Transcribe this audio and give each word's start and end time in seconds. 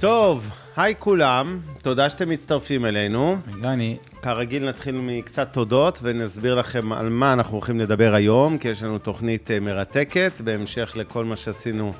טוב, 0.00 0.48
היי 0.76 0.94
כולם, 0.98 1.58
תודה 1.82 2.10
שאתם 2.10 2.28
מצטרפים 2.28 2.86
אלינו. 2.86 3.36
אני... 3.64 3.96
כרגיל 4.22 4.68
נתחיל 4.68 4.94
מקצת 4.94 5.52
תודות 5.52 5.98
ונסביר 6.02 6.54
לכם 6.54 6.92
על 6.92 7.08
מה 7.08 7.32
אנחנו 7.32 7.52
הולכים 7.52 7.80
לדבר 7.80 8.14
היום, 8.14 8.58
כי 8.58 8.68
יש 8.68 8.82
לנו 8.82 8.98
תוכנית 8.98 9.50
אה, 9.50 9.60
מרתקת, 9.60 10.40
בהמשך 10.44 10.92
לכל 10.96 11.24
מה 11.24 11.36
שעשינו 11.36 11.92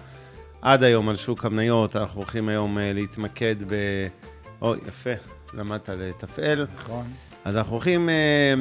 עד 0.62 0.82
היום 0.82 1.08
על 1.08 1.16
שוק 1.16 1.44
המניות, 1.44 1.96
אנחנו 1.96 2.20
הולכים 2.20 2.48
היום 2.48 2.78
אה, 2.78 2.92
להתמקד 2.92 3.56
ב... 3.66 3.74
אוי, 4.62 4.78
יפה, 4.88 5.10
למדת 5.54 5.88
לתפעל. 5.88 6.66
נכון. 6.74 7.04
אז 7.44 7.56
אנחנו 7.56 7.72
הולכים, 7.72 8.08
אה, 8.08 8.54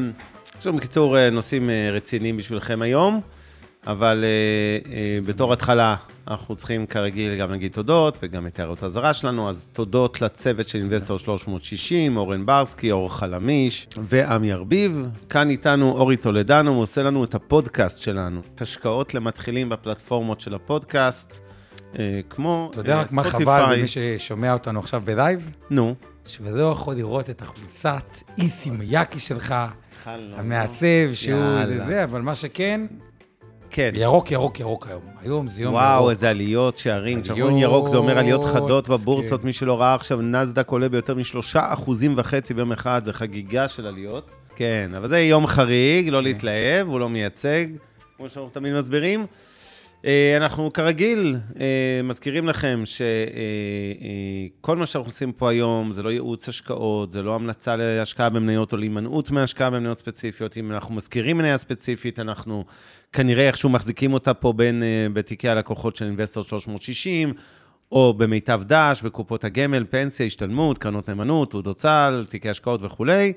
יש 0.60 0.68
לנו 0.68 0.78
בקיצור 0.78 1.30
נושאים 1.30 1.70
רציניים 1.92 2.38
בשבילכם 2.38 2.82
היום, 2.82 3.22
אבל 3.92 4.24
בתור 5.26 5.54
התחלה 5.54 5.96
אנחנו 6.28 6.56
צריכים 6.56 6.86
כרגיל 6.86 7.36
גם 7.36 7.52
להגיד 7.52 7.72
תודות, 7.72 8.18
וגם 8.24 8.48
את 8.48 8.60
הערות 8.60 8.84
האזהרה 8.84 9.14
שלנו, 9.14 9.50
אז 9.50 9.70
תודות 9.74 10.22
לצוות 10.22 10.68
של 10.68 10.80
Investor 10.80 11.20
360, 11.20 12.18
אורן 12.18 12.46
ברסקי, 12.46 12.92
אור 12.92 13.14
חלמיש 13.14 13.88
ועמי 14.10 14.54
ארביב. 14.54 15.08
כאן 15.30 15.50
איתנו 15.50 15.92
אורי 15.92 16.18
טולדנו, 16.18 16.72
הוא 16.72 16.82
עושה 16.82 17.04
לנו 17.04 17.24
את 17.24 17.36
הפודקאסט 17.36 18.02
שלנו, 18.02 18.42
השקעות 18.60 19.14
למתחילים 19.14 19.70
בפלטפורמות 19.70 20.42
של 20.42 20.56
הפודקאסט, 20.56 21.40
אה, 22.00 22.20
כמו 22.30 22.68
אתה 22.72 22.80
יודע 22.80 23.00
רק 23.00 23.12
מה 23.12 23.24
חבל 23.24 23.74
למי 23.78 23.88
ששומע 23.88 24.54
אותנו 24.54 24.80
עכשיו 24.80 25.02
ב 25.06 25.14
live? 25.14 25.52
נו. 25.70 25.96
שלא 26.26 26.72
יכול 26.72 26.96
לראות 26.96 27.30
את 27.30 27.42
החולצת 27.42 28.18
Issey 28.38 28.70
Miyake 28.70 29.20
שלך, 29.20 29.56
המעצב, 30.06 31.14
שהוא 31.14 31.66
זה 31.66 31.84
זה, 31.84 32.04
אבל 32.04 32.22
מה 32.22 32.36
שכן... 32.36 32.82
כן. 33.70 33.92
ירוק, 33.94 34.32
ירוק, 34.32 34.60
ירוק 34.60 34.88
היום. 34.88 35.02
היום 35.22 35.48
זה 35.48 35.62
יום 35.62 35.74
וואו, 35.74 35.86
ירוק. 35.86 36.00
וואו, 36.00 36.10
איזה 36.10 36.30
עליות 36.30 36.78
שערים. 36.78 37.22
כשאנחנו 37.22 37.44
אומרים 37.44 37.64
ירוק, 37.64 37.88
זה 37.88 37.98
אומר 37.98 38.18
עליות 38.18 38.44
חדות 38.44 38.88
כן. 38.88 38.94
בבורסות. 38.94 39.42
כן. 39.42 39.48
מי 39.48 39.54
שלא 39.54 39.82
ראה 39.82 39.94
עכשיו, 39.94 40.22
נסדק 40.22 40.70
עולה 40.70 40.90
ביותר 40.90 41.16
משלושה 41.16 41.74
אחוזים 41.74 42.14
וחצי 42.18 42.54
ביום 42.54 42.72
אחד, 42.72 43.02
זה 43.06 43.14
חגיגה 43.14 43.68
של 43.68 43.86
עליות. 43.86 44.32
כן, 44.56 44.92
אבל 44.98 45.08
זה 45.08 45.20
יום 45.20 45.48
חריג, 45.48 46.10
לא 46.10 46.18
כן. 46.18 46.24
להתלהב, 46.24 46.88
הוא 46.88 47.00
לא 47.00 47.10
מייצג, 47.10 47.66
כמו 48.18 48.30
שאנחנו 48.30 48.50
תמיד 48.50 48.74
מסבירים. 48.74 49.26
אה, 50.06 50.38
אנחנו 50.38 50.74
כרגיל 50.74 51.36
אה, 51.60 52.02
מזכירים 52.04 52.48
לכם 52.48 52.84
שכל 52.86 54.72
אה, 54.72 54.76
מה 54.76 54.86
שאנחנו 54.86 55.10
עושים 55.10 55.32
פה 55.32 55.50
היום 55.50 55.92
זה 55.92 56.04
לא 56.04 56.10
ייעוץ 56.10 56.50
השקעות, 56.50 57.12
זה 57.12 57.22
לא 57.22 57.36
המלצה 57.36 57.76
להשקעה 57.76 58.30
במניות 58.30 58.72
או 58.72 58.78
להימנעות 58.78 59.32
מהשקעה 59.32 59.70
במניות 59.70 59.98
ספציפיות. 59.98 60.58
אם 60.58 60.72
אנחנו 60.72 60.96
מזכירים 60.96 61.38
מניה 61.38 61.58
ספציפית, 61.58 62.20
אנחנו 62.20 62.66
כנראה 63.14 63.48
איכשהו 63.48 63.70
מחזיקים 63.70 64.14
אותה 64.14 64.34
פה 64.34 64.54
בין, 64.54 64.84
בתיקי 65.14 65.50
הלקוחות 65.50 65.96
של 65.96 66.06
אינבסטור 66.06 66.44
360, 66.44 67.34
או 67.92 68.14
במיטב 68.14 68.62
דש, 68.66 69.02
בקופות 69.04 69.44
הגמל, 69.44 69.86
פנסיה, 69.90 70.26
השתלמות, 70.26 70.78
קרנות 70.78 71.10
נאמנות, 71.10 71.52
תעודות 71.52 71.78
צה"ל, 71.78 72.26
תיקי 72.30 72.50
השקעות 72.50 72.84
וכולי. 72.84 73.34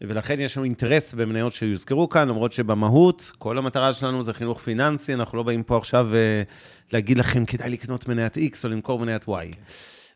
ולכן 0.00 0.40
יש 0.40 0.56
לנו 0.56 0.64
אינטרס 0.64 1.14
במניות 1.14 1.52
שיוזכרו 1.52 2.08
כאן, 2.08 2.28
למרות 2.28 2.52
שבמהות, 2.52 3.32
כל 3.38 3.58
המטרה 3.58 3.92
שלנו 3.92 4.22
זה 4.22 4.32
חינוך 4.32 4.60
פיננסי, 4.60 5.14
אנחנו 5.14 5.38
לא 5.38 5.42
באים 5.42 5.62
פה 5.62 5.76
עכשיו 5.76 6.08
uh, 6.12 6.92
להגיד 6.92 7.18
לכם 7.18 7.44
כדאי 7.44 7.70
לקנות 7.70 8.08
מניית 8.08 8.36
X 8.36 8.56
או 8.64 8.68
למכור 8.68 8.98
מניית 9.00 9.24
Y. 9.24 9.56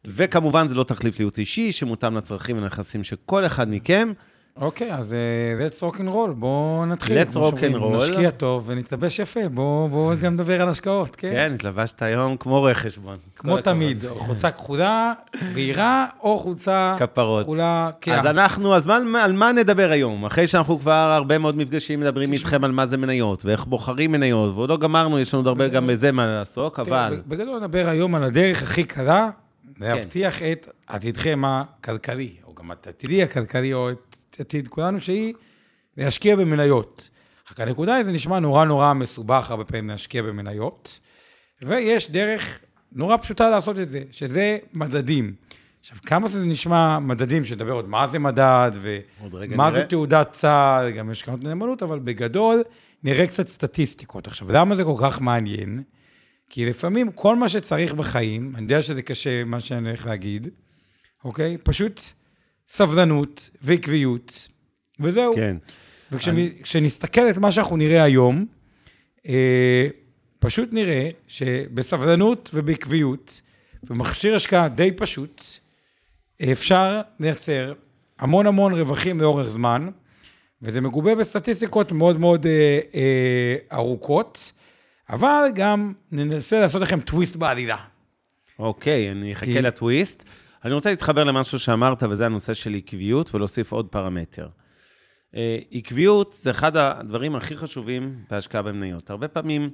וכמובן, 0.05 0.67
זה 0.69 0.75
לא 0.75 0.85
תחליף 0.85 1.19
לייעוץ 1.19 1.39
אישי, 1.39 1.73
שמותאם 1.73 2.17
לצרכים 2.17 2.59
ונכסים 2.59 3.05
של 3.05 3.17
כל 3.27 3.47
אחד 3.47 3.71
מכם. 3.71 4.13
אוקיי, 4.61 4.95
אז 4.95 5.15
uh, 5.15 5.73
let's 5.73 5.95
rock 5.95 5.97
and 5.97 6.15
roll, 6.15 6.31
בואו 6.35 6.87
נתחיל. 6.87 7.23
let's 7.23 7.35
rock 7.35 7.55
and 7.55 7.81
roll. 7.81 7.97
נשקיע 7.97 8.31
טוב 8.31 8.65
ונתלבש 8.67 9.19
יפה, 9.19 9.49
בואו 9.49 9.89
בוא 9.89 10.15
גם 10.15 10.35
נדבר 10.35 10.63
על 10.63 10.69
השקעות, 10.69 11.17
כן? 11.17 11.31
כן, 11.31 11.53
התלבשת 11.55 12.03
היום 12.03 12.37
כמו 12.37 12.59
רואה 12.59 12.75
חשבון. 12.75 13.17
כמו 13.37 13.61
תמיד, 13.61 14.05
חולצה 14.09 14.51
כחולה, 14.51 15.13
בהירה, 15.55 16.07
או 16.23 16.39
חולצה... 16.39 16.97
כפרות. 16.99 17.45
כחולה, 17.45 17.91
כן. 18.01 18.13
אז 18.13 18.27
אנחנו, 18.27 18.77
אז 18.77 18.87
מה, 18.87 19.25
על 19.25 19.33
מה 19.33 19.53
נדבר 19.53 19.91
היום? 19.91 20.25
אחרי 20.25 20.47
שאנחנו 20.47 20.79
כבר 20.79 20.93
הרבה 20.93 21.39
מאוד 21.39 21.57
מפגשים 21.57 22.01
מדברים 22.01 22.33
איתכם 22.33 22.65
על 22.65 22.73
מה 22.73 22.87
זה 22.87 22.97
מניות, 22.97 23.45
ואיך 23.45 23.67
בוחרים 23.67 24.13
מניות, 24.13 24.55
ועוד 24.55 24.71
לא 24.71 24.77
גמרנו, 24.77 25.19
יש 25.19 25.35
לנו 25.35 25.49
הרבה 25.49 25.69
גם 25.69 25.87
בזה 25.87 26.13
מה 26.13 26.27
לעסוק, 26.27 26.81
אבל... 26.81 27.23
בגדול 27.27 27.59
נדבר 27.59 27.89
היום 27.89 28.15
על 28.15 28.25
הדרך 28.25 28.63
הכי 28.63 28.85
קלה 28.85 29.31
להבטיח 29.81 30.39
כן. 30.39 30.53
את 30.53 30.69
עתידכם 30.87 31.43
הכלכלי, 31.45 32.33
או 32.47 32.55
גם 32.55 32.73
את 32.73 32.87
עתידי 32.87 33.23
הכלכלי, 33.23 33.75
או 33.75 33.91
את 33.91 34.10
עתיד 34.41 34.69
כולנו, 34.69 35.01
שהיא 35.01 35.35
להשקיע 35.97 36.37
במניות. 36.37 37.11
רק 37.51 37.61
הנקודה 37.61 37.95
היא, 37.95 38.05
זה 38.05 38.13
נשמע 38.13 38.39
נורא 38.39 38.65
נורא 38.65 38.95
מסובך 38.95 39.51
הרבה 39.51 39.65
פעמים 39.65 39.89
להשקיע 39.89 40.23
במניות, 40.23 41.01
ויש 41.63 42.11
דרך 42.11 42.61
נורא 42.93 43.17
פשוטה 43.17 43.51
לעשות 43.51 43.79
את 43.79 43.89
זה, 43.89 44.03
שזה 44.11 44.59
מדדים. 44.75 45.35
עכשיו, 45.81 45.97
כמה 46.07 46.29
שזה 46.29 46.47
נשמע 46.47 46.99
מדדים, 46.99 47.45
שנדבר 47.45 47.73
עוד 47.73 47.89
מה 47.89 48.07
זה 48.07 48.19
מדד, 48.19 48.71
ומה 48.81 49.73
זה 49.73 49.85
תעודת 49.85 50.31
צה"ל, 50.31 50.91
גם 50.91 51.11
יש 51.11 51.23
כמה 51.23 51.37
נאמנות, 51.43 51.83
אבל 51.83 51.99
בגדול, 51.99 52.63
נראה 53.03 53.27
קצת 53.27 53.49
סטטיסטיקות. 53.49 54.27
עכשיו, 54.27 54.53
למה 54.53 54.77
זה 54.77 54.85
כל 54.85 54.97
כך 55.01 55.21
מעניין? 55.21 55.83
כי 56.51 56.67
לפעמים 56.67 57.13
כל 57.13 57.37
מה 57.37 57.49
שצריך 57.49 57.95
בחיים, 57.95 58.53
אני 58.57 58.63
יודע 58.63 58.83
שזה 58.83 59.03
קשה, 59.03 59.45
מה 59.45 59.61
שאני 59.61 59.89
הולך 59.89 60.07
להגיד, 60.07 60.49
אוקיי? 61.25 61.57
פשוט 61.63 62.01
סבלנות 62.71 63.51
ועקביות, 63.63 64.49
וזהו. 65.01 65.35
כן. 65.37 65.57
וכשנסתכל 66.13 67.21
אני... 67.21 67.31
את 67.31 67.39
מה 67.39 67.53
שאנחנו 67.53 67.77
נראה 67.77 68.03
היום, 68.03 68.47
אה, 69.29 69.89
פשוט 70.39 70.69
נראה 70.73 71.11
שבסבלנות 71.29 72.51
ובעקביות, 72.55 73.41
במכשיר 73.91 74.37
השקעה 74.37 74.69
די 74.69 74.93
פשוט, 74.93 75.43
אפשר 76.53 77.01
לייצר 77.21 77.73
המון 78.19 78.47
המון 78.47 78.75
רווחים 78.75 79.21
לאורך 79.21 79.49
זמן, 79.49 79.89
וזה 80.63 80.81
מגובה 80.81 81.15
בסטטיסטיקות 81.15 81.93
מאוד 81.93 82.21
מאוד 82.21 82.47
אה, 82.47 82.79
אה, 82.95 83.57
ארוכות, 83.73 84.53
אבל 85.11 85.47
גם 85.55 85.93
ננסה 86.13 86.61
לעשות 86.61 86.83
לכם 86.83 87.01
טוויסט 87.01 87.37
בעלילה. 87.37 87.77
אוקיי, 88.59 89.11
אני 89.11 89.33
אחכה 89.33 89.47
כי... 89.47 89.63
לטוויסט. 89.63 90.25
אני 90.65 90.75
רוצה 90.75 90.91
להתחבר 90.91 91.25
למשהו 91.25 91.59
שאמרת, 91.59 92.03
וזה 92.03 92.27
הנושא 92.27 92.55
של 92.55 92.75
עקביות, 92.75 93.35
ולהוסיף 93.35 93.73
עוד 93.73 93.87
פרמטר. 93.87 94.49
אה, 95.35 95.59
עקביות 95.73 96.35
זה 96.39 96.51
אחד 96.51 96.77
הדברים 96.77 97.37
הכי 97.37 97.57
חשובים 97.57 98.25
בהשקעה 98.31 98.63
במניות. 98.63 99.11
הרבה 99.11 99.29
פעמים 99.29 99.71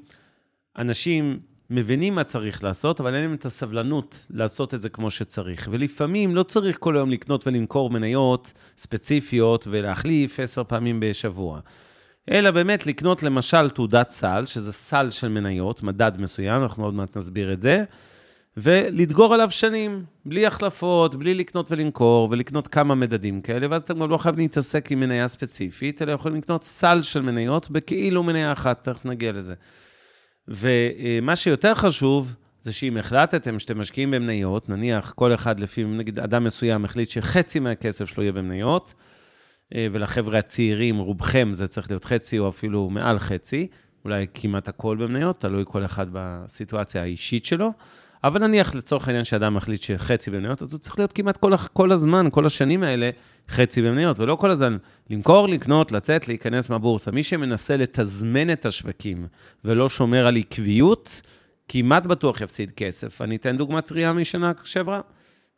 אנשים 0.78 1.40
מבינים 1.70 2.14
מה 2.14 2.24
צריך 2.24 2.64
לעשות, 2.64 3.00
אבל 3.00 3.14
אין 3.14 3.22
להם 3.22 3.34
את 3.34 3.46
הסבלנות 3.46 4.26
לעשות 4.30 4.74
את 4.74 4.82
זה 4.82 4.88
כמו 4.88 5.10
שצריך. 5.10 5.68
ולפעמים 5.72 6.36
לא 6.36 6.42
צריך 6.42 6.76
כל 6.80 6.96
היום 6.96 7.10
לקנות 7.10 7.46
ולמכור 7.46 7.90
מניות 7.90 8.52
ספציפיות 8.78 9.66
ולהחליף 9.70 10.40
עשר 10.40 10.64
פעמים 10.64 11.00
בשבוע. 11.00 11.60
אלא 12.30 12.50
באמת 12.50 12.86
לקנות 12.86 13.22
למשל 13.22 13.70
תעודת 13.70 14.10
סל, 14.10 14.46
שזה 14.46 14.72
סל 14.72 15.10
של 15.10 15.28
מניות, 15.28 15.82
מדד 15.82 16.12
מסוים, 16.18 16.62
אנחנו 16.62 16.84
עוד 16.84 16.94
מעט 16.94 17.16
נסביר 17.16 17.52
את 17.52 17.62
זה, 17.62 17.84
ולדגור 18.56 19.34
עליו 19.34 19.50
שנים, 19.50 20.04
בלי 20.24 20.46
החלפות, 20.46 21.14
בלי 21.14 21.34
לקנות 21.34 21.72
ולמכור, 21.72 22.28
ולקנות 22.30 22.68
כמה 22.68 22.94
מדדים 22.94 23.40
כאלה, 23.40 23.66
ואז 23.70 23.82
אתם 23.82 23.98
גם 23.98 24.10
לא 24.10 24.18
חייבים 24.18 24.42
להתעסק 24.42 24.92
עם 24.92 25.00
מניה 25.00 25.28
ספציפית, 25.28 26.02
אלא 26.02 26.12
יכולים 26.12 26.38
לקנות 26.38 26.64
סל 26.64 27.02
של 27.02 27.22
מניות 27.22 27.70
בכאילו 27.70 28.22
מניה 28.22 28.52
אחת, 28.52 28.88
תכף 28.88 29.04
נגיע 29.04 29.32
לזה. 29.32 29.54
ומה 30.48 31.36
שיותר 31.36 31.74
חשוב, 31.74 32.32
זה 32.62 32.72
שאם 32.72 32.96
החלטתם 32.96 33.58
שאתם 33.58 33.80
משקיעים 33.80 34.10
במניות, 34.10 34.68
נניח 34.68 35.12
כל 35.16 35.34
אחד 35.34 35.60
לפי, 35.60 35.84
נגיד 35.84 36.18
אדם 36.18 36.44
מסוים 36.44 36.84
החליט 36.84 37.10
שחצי 37.10 37.60
מהכסף 37.60 38.04
שלו 38.04 38.22
יהיה 38.22 38.32
במניות, 38.32 38.94
ולחבר'ה 39.74 40.38
הצעירים, 40.38 40.98
רובכם 40.98 41.48
זה 41.52 41.66
צריך 41.66 41.90
להיות 41.90 42.04
חצי 42.04 42.38
או 42.38 42.48
אפילו 42.48 42.90
מעל 42.90 43.18
חצי, 43.18 43.66
אולי 44.04 44.26
כמעט 44.34 44.68
הכל 44.68 44.96
במניות, 44.96 45.40
תלוי 45.40 45.64
כל 45.66 45.84
אחד 45.84 46.06
בסיטואציה 46.12 47.02
האישית 47.02 47.44
שלו. 47.44 47.72
אבל 48.24 48.46
נניח 48.46 48.74
לצורך 48.74 49.08
העניין 49.08 49.24
שאדם 49.24 49.54
מחליט 49.54 49.82
שחצי 49.82 50.30
במניות, 50.30 50.62
אז 50.62 50.72
הוא 50.72 50.78
צריך 50.78 50.98
להיות 50.98 51.12
כמעט 51.12 51.36
כל, 51.36 51.56
כל 51.72 51.92
הזמן, 51.92 52.28
כל 52.30 52.46
השנים 52.46 52.82
האלה, 52.82 53.10
חצי 53.48 53.82
במניות, 53.82 54.18
ולא 54.18 54.36
כל 54.36 54.50
הזמן 54.50 54.76
למכור, 55.10 55.48
לקנות, 55.48 55.92
לצאת, 55.92 56.28
להיכנס 56.28 56.70
מהבורסה. 56.70 57.10
מי 57.10 57.22
שמנסה 57.22 57.76
לתזמן 57.76 58.52
את 58.52 58.66
השווקים 58.66 59.26
ולא 59.64 59.88
שומר 59.88 60.26
על 60.26 60.36
עקביות, 60.36 61.20
כמעט 61.68 62.06
בטוח 62.06 62.40
יפסיד 62.40 62.70
כסף. 62.70 63.22
אני 63.22 63.36
אתן 63.36 63.56
דוגמה 63.56 63.80
טריה 63.80 64.12
משנה 64.12 64.52
שעברה. 64.64 65.00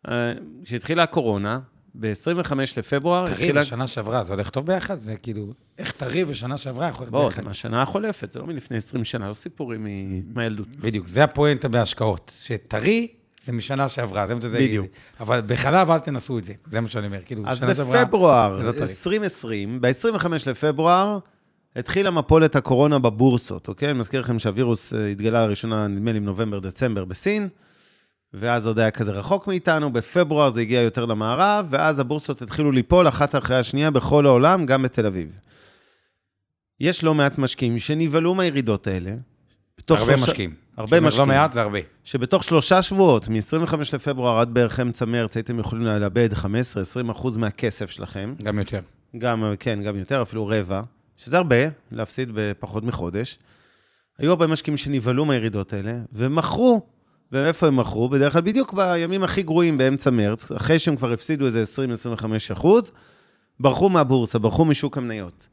אה, 0.09 0.33
כשהתחילה 0.65 1.03
הקורונה, 1.03 1.61
ב-25 1.95 2.53
לפברואר... 2.77 3.27
טרי 3.27 3.35
התחילה... 3.35 3.61
ושנה 3.61 3.87
שעברה, 3.87 4.25
זה 4.25 4.33
הולך 4.33 4.51
טוב 4.51 4.67
ביחד? 4.67 4.99
זה 4.99 5.17
כאילו, 5.17 5.53
איך 5.79 5.93
טרי 5.93 6.25
ושנה 6.27 6.59
שעברה 6.59 6.89
יכול 6.89 7.07
להיות 7.07 7.25
ביחד? 7.25 7.43
זה 7.43 7.49
מהשנה 7.49 7.83
החולפת, 7.83 8.33
זה 8.33 8.39
לא 8.39 8.47
מלפני 8.47 8.77
20 8.77 9.05
שנה, 9.05 9.29
לא 9.29 9.35
סיפורים 9.35 9.87
מהילדות. 10.35 10.69
בדיוק, 10.69 11.07
זה 11.07 11.25
הפואנטה 11.25 11.69
בהשקעות, 11.69 12.33
שטרי 12.43 13.09
זה 13.43 13.53
משנה 13.53 13.89
שעברה, 13.89 14.27
זה 14.27 14.35
מה 14.35 14.41
שזה... 14.43 14.59
בדיוק. 14.59 14.87
אבל 15.21 15.41
בחלב 15.47 15.91
אל 15.91 15.99
תנסו 15.99 16.39
את 16.39 16.45
זה, 16.45 16.53
זה 16.71 16.81
מה 16.81 16.89
שאני 16.89 17.07
אומר, 17.07 17.21
כאילו, 17.25 17.43
אז 17.47 17.59
שנה 17.59 17.75
שעברה... 17.75 18.05
בפברואר 18.05 18.61
זה 18.61 18.67
לא 18.67 18.73
טרי. 18.73 18.83
2020, 18.83 19.81
ב-25 19.81 20.27
לפברואר, 20.47 21.19
התחילה 21.77 22.11
מפולת 22.11 22.57
הקורונה 22.57 22.99
בבורסות, 22.99 23.69
אוקיי? 23.69 23.91
אני 23.91 23.99
מזכיר 23.99 24.21
לכם 24.21 24.39
שהווירוס 24.39 24.93
אה, 24.93 25.07
התגלה 25.07 25.47
לראשונה, 25.47 25.87
נדמה 25.87 26.13
לי, 26.13 26.21
בנובמבר-דצמבר 26.21 27.05
בסין, 27.05 27.49
ואז 28.35 28.67
עוד 28.67 28.79
היה 28.79 28.91
כזה 28.91 29.13
רחוק 29.13 29.47
מאיתנו, 29.47 29.93
בפברואר 29.93 30.51
זה 30.51 30.61
הגיע 30.61 30.81
יותר 30.83 31.05
למערב, 31.07 31.67
ואז 31.71 31.99
הבורסות 31.99 32.43
התחילו 32.43 32.73
ליפול 32.73 33.09
אחת 33.09 33.35
אחרי 33.35 33.57
השנייה 33.57 33.91
בכל 33.91 34.27
העולם, 34.27 34.67
גם 34.67 34.83
בתל 34.83 35.07
אביב. 35.07 35.29
יש 36.81 37.05
לא 37.05 37.15
מעט 37.15 37.39
משקיעים 37.39 37.79
שנבהלו 37.79 38.35
מהירידות 38.35 38.87
האלה. 38.87 39.11
הרבה 39.89 40.05
שלושה- 40.07 40.23
משקיעים. 40.25 40.55
הרבה 40.77 40.97
אומר 40.97 41.09
משקיעים. 41.09 41.29
לא 41.29 41.35
מעט 41.35 41.53
זה 41.53 41.63
הרבה. 41.63 41.79
שבתוך 42.05 42.45
שלושה 42.45 42.83
שבועות, 42.83 43.29
מ-25 43.29 43.75
לפברואר 43.95 44.39
עד 44.39 44.55
בערך 44.55 44.81
אמצע 44.81 45.05
מרץ, 45.05 45.37
הייתם 45.37 45.59
יכולים 45.59 45.85
לאבד 45.85 46.29
15-20 46.33 46.45
אחוז 47.11 47.37
מהכסף 47.37 47.91
שלכם. 47.91 48.35
גם 48.43 48.59
יותר. 48.59 48.81
גם, 49.19 49.45
כן, 49.61 49.83
גם 49.83 49.97
יותר, 49.97 50.23
אפילו 50.23 50.47
רבע, 50.47 50.83
שזה 51.17 51.37
הרבה, 51.37 51.57
להפסיד 51.93 52.31
בפחות 52.35 52.85
מחודש. 52.85 53.39
היו 54.19 54.31
הרבה 54.31 54.47
משקיעים 54.47 54.77
שנבהלו 54.77 55.25
מהירידות 55.25 55.73
האלה, 55.73 55.99
ומכרו. 56.13 56.87
ואיפה 57.33 57.67
הם 57.67 57.77
מכרו? 57.77 58.09
בדרך 58.09 58.33
כלל 58.33 58.43
בדיוק 58.43 58.73
בימים 58.73 59.25
הכי 59.25 59.43
גרועים 59.43 59.79
באמצע 59.79 60.11
מרץ, 60.11 60.51
אחרי 60.53 60.79
שהם 60.79 60.97
כבר 60.97 61.13
הפסידו 61.13 61.47
איזה 61.47 61.65
20-25 62.19 62.25
אחוז, 62.53 62.91
ברחו 63.61 63.89
מהבורסה, 63.89 64.39
ברחו 64.39 64.65
משוק 64.65 64.99
המניות. 64.99 65.49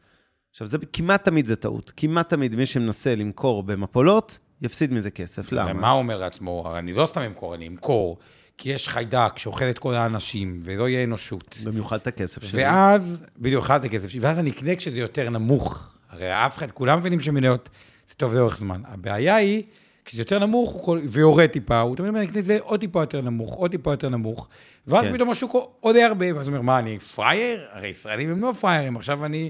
עכשיו, 0.51 0.67
זה 0.67 0.77
כמעט 0.93 1.23
תמיד 1.23 1.45
זה 1.45 1.55
טעות. 1.55 1.91
כמעט 1.97 2.29
תמיד 2.29 2.55
מי 2.55 2.65
שמנסה 2.65 3.15
למכור 3.15 3.63
במפולות, 3.63 4.37
יפסיד 4.61 4.93
מזה 4.93 5.11
כסף. 5.11 5.51
למה? 5.51 5.71
ומה 5.71 5.91
הוא 5.91 5.99
אומר 5.99 6.17
לעצמו? 6.17 6.73
אני 6.77 6.93
לא 6.93 7.07
סתם 7.11 7.21
אמכור, 7.21 7.55
אני 7.55 7.67
אמכור, 7.67 8.17
כי 8.57 8.69
יש 8.69 8.87
חיידק 8.87 9.37
שאוכל 9.37 9.65
את 9.65 9.79
כל 9.79 9.93
האנשים, 9.93 10.59
ולא 10.63 10.89
יהיה 10.89 11.03
אנושות. 11.03 11.57
במיוחד 11.65 11.95
את 11.95 12.07
הכסף 12.07 12.43
שלי. 12.43 12.63
ואז, 12.63 13.21
בדיוק, 13.37 13.63
אכלתי 13.63 13.89
כסף 13.89 14.07
שלי, 14.07 14.19
ואז 14.19 14.39
אני 14.39 14.49
אקנה 14.49 14.75
כשזה 14.75 14.99
יותר 14.99 15.29
נמוך. 15.29 15.89
הרי 16.09 16.45
אף 16.45 16.57
אחד, 16.57 16.71
כולם 16.71 16.99
מבינים 16.99 17.19
שמניות 17.19 17.69
זה 18.07 18.15
טוב 18.15 18.35
לאורך 18.35 18.57
זמן. 18.57 18.81
הבעיה 18.85 19.35
היא, 19.35 19.63
כשזה 20.05 20.21
יותר 20.21 20.39
נמוך, 20.39 20.71
הוא 20.71 20.83
כל- 20.83 20.99
ויורד 21.09 21.45
טיפה, 21.45 21.79
הוא 21.79 21.95
תמיד 21.95 22.09
אומר, 22.09 22.19
אני 22.19 22.27
אקנה 22.29 22.39
את 22.39 22.45
זה 22.45 22.57
עוד 22.61 22.79
טיפה 22.79 23.01
יותר 23.01 23.21
נמוך, 23.21 23.53
עוד 23.53 23.71
טיפה 23.71 23.91
יותר 23.93 24.09
נמוך, 24.09 24.47
ואז 24.87 25.05
כן. 25.05 25.13
פתאום 25.13 25.29
השוק 25.29 25.55
עולה 25.79 26.05
הרבה, 26.05 26.25
ואז 26.35 26.47
הוא 26.47 26.51
אומר, 26.53 26.61
מה, 26.61 26.79
אני 26.79 26.99
פראייר? 26.99 27.65
הרי 27.73 27.87
ישראלים 27.87 28.29
הם 28.29 28.41
לא 28.41 28.51
פראיירים, 28.61 28.95
עכשיו 28.97 29.25
אני 29.25 29.49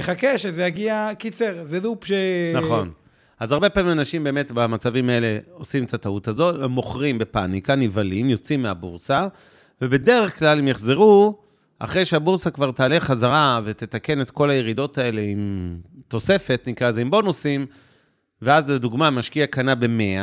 אחכה 0.00 0.38
שזה 0.38 0.64
יגיע, 0.66 1.10
קיצר, 1.18 1.64
זה 1.64 1.80
לופ 1.80 2.04
ש... 2.04 2.12
נכון. 2.54 2.90
אז 3.40 3.52
הרבה 3.52 3.68
פעמים 3.70 3.92
אנשים 3.92 4.24
באמת 4.24 4.50
במצבים 4.54 5.08
האלה 5.08 5.38
עושים 5.52 5.84
את 5.84 5.94
הטעות 5.94 6.28
הזאת, 6.28 6.62
הם 6.62 6.70
מוכרים 6.70 7.18
בפאניקה, 7.18 7.74
נבהלים, 7.76 8.30
יוצאים 8.30 8.62
מהבורסה, 8.62 9.26
ובדרך 9.82 10.38
כלל 10.38 10.58
הם 10.58 10.68
יחזרו, 10.68 11.38
אחרי 11.78 12.04
שהבורסה 12.04 12.50
כבר 12.50 12.70
תעלה 12.70 13.00
חזרה 13.00 13.60
ותתקן 13.64 14.20
את 14.20 14.30
כל 14.30 14.50
הירידות 14.50 14.98
האלה 14.98 15.20
עם 15.20 15.76
תוספת, 16.08 16.64
נקרא 16.66 16.88
לזה, 16.88 17.00
עם 17.00 17.10
בונוסים, 17.10 17.66
ואז 18.42 18.70
לדוגמה, 18.70 19.10
משקיע 19.10 19.46
קנה 19.46 19.74
ב-100, 19.74 20.22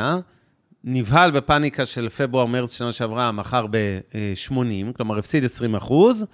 נבהל 0.84 1.32
בפאניקה 1.32 1.86
של 1.86 2.10
פברואר-מרץ 2.10 2.74
שנה 2.78 2.92
שעברה, 2.92 3.32
מכר 3.32 3.66
ב-80, 3.72 4.54
כלומר 4.98 5.18
הפסיד 5.18 5.44
20 5.46 5.76
אחוז, 5.76 6.26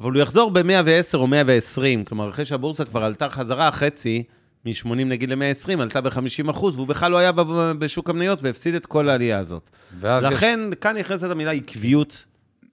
אבל 0.00 0.12
הוא 0.12 0.22
יחזור 0.22 0.50
ב-110 0.50 1.14
או 1.14 1.26
120, 1.26 2.04
כלומר, 2.04 2.30
אחרי 2.30 2.44
שהבורסה 2.44 2.84
כבר 2.84 3.04
עלתה 3.04 3.30
חזרה 3.30 3.72
חצי, 3.72 4.22
מ-80 4.64 4.88
נגיד 4.94 5.30
ל-120, 5.30 5.80
עלתה 5.80 6.00
ב-50 6.00 6.50
אחוז, 6.50 6.74
והוא 6.76 6.86
בכלל 6.86 7.12
לא 7.12 7.18
היה 7.18 7.32
בשוק 7.78 8.10
המניות 8.10 8.42
והפסיד 8.42 8.74
את 8.74 8.86
כל 8.86 9.08
העלייה 9.08 9.38
הזאת. 9.38 9.70
ואז 10.00 10.24
יש- 10.24 10.32
לכן, 10.32 10.60
כאן 10.80 10.96
נכנסת 10.96 11.30
המילה 11.30 11.50
עקביות, 11.50 12.26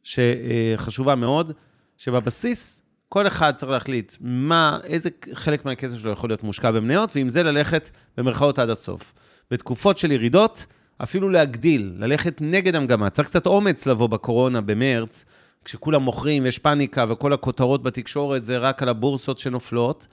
שחשובה 0.04 1.16
מאוד, 1.16 1.52
שבבסיס, 1.98 2.84
כל 3.10 3.28
אחד 3.28 3.56
צריך 3.56 3.72
להחליט 3.72 4.16
מה, 4.22 4.80
איזה 4.84 5.10
חלק 5.34 5.66
מהכסף 5.66 5.98
שלו 5.98 6.12
יכול 6.12 6.30
להיות 6.30 6.44
מושקע 6.44 6.72
במניות, 6.72 7.12
ועם 7.16 7.30
זה 7.30 7.44
ללכת 7.44 7.90
במרכאות 8.18 8.60
עד 8.60 8.70
הסוף. 8.70 9.14
בתקופות 9.52 9.98
של 9.98 10.12
ירידות, 10.12 10.66
אפילו 11.04 11.30
להגדיל, 11.30 11.94
ללכת 11.98 12.42
נגד 12.42 12.76
המגמה. 12.76 13.10
צריך 13.10 13.28
קצת 13.28 13.46
אומץ 13.46 13.86
לבוא 13.86 14.08
בקורונה 14.08 14.62
במרץ, 14.62 15.26
כשכולם 15.66 16.02
מוכרים, 16.02 16.46
יש 16.46 16.60
פאניקה, 16.60 17.06
וכל 17.10 17.34
הכותרות 17.34 17.84
בתקשורת 17.84 18.46
זה 18.46 18.58
רק 18.58 18.82
על 18.82 18.90
הבורסות 18.90 19.38
שנופלות. 19.40 20.08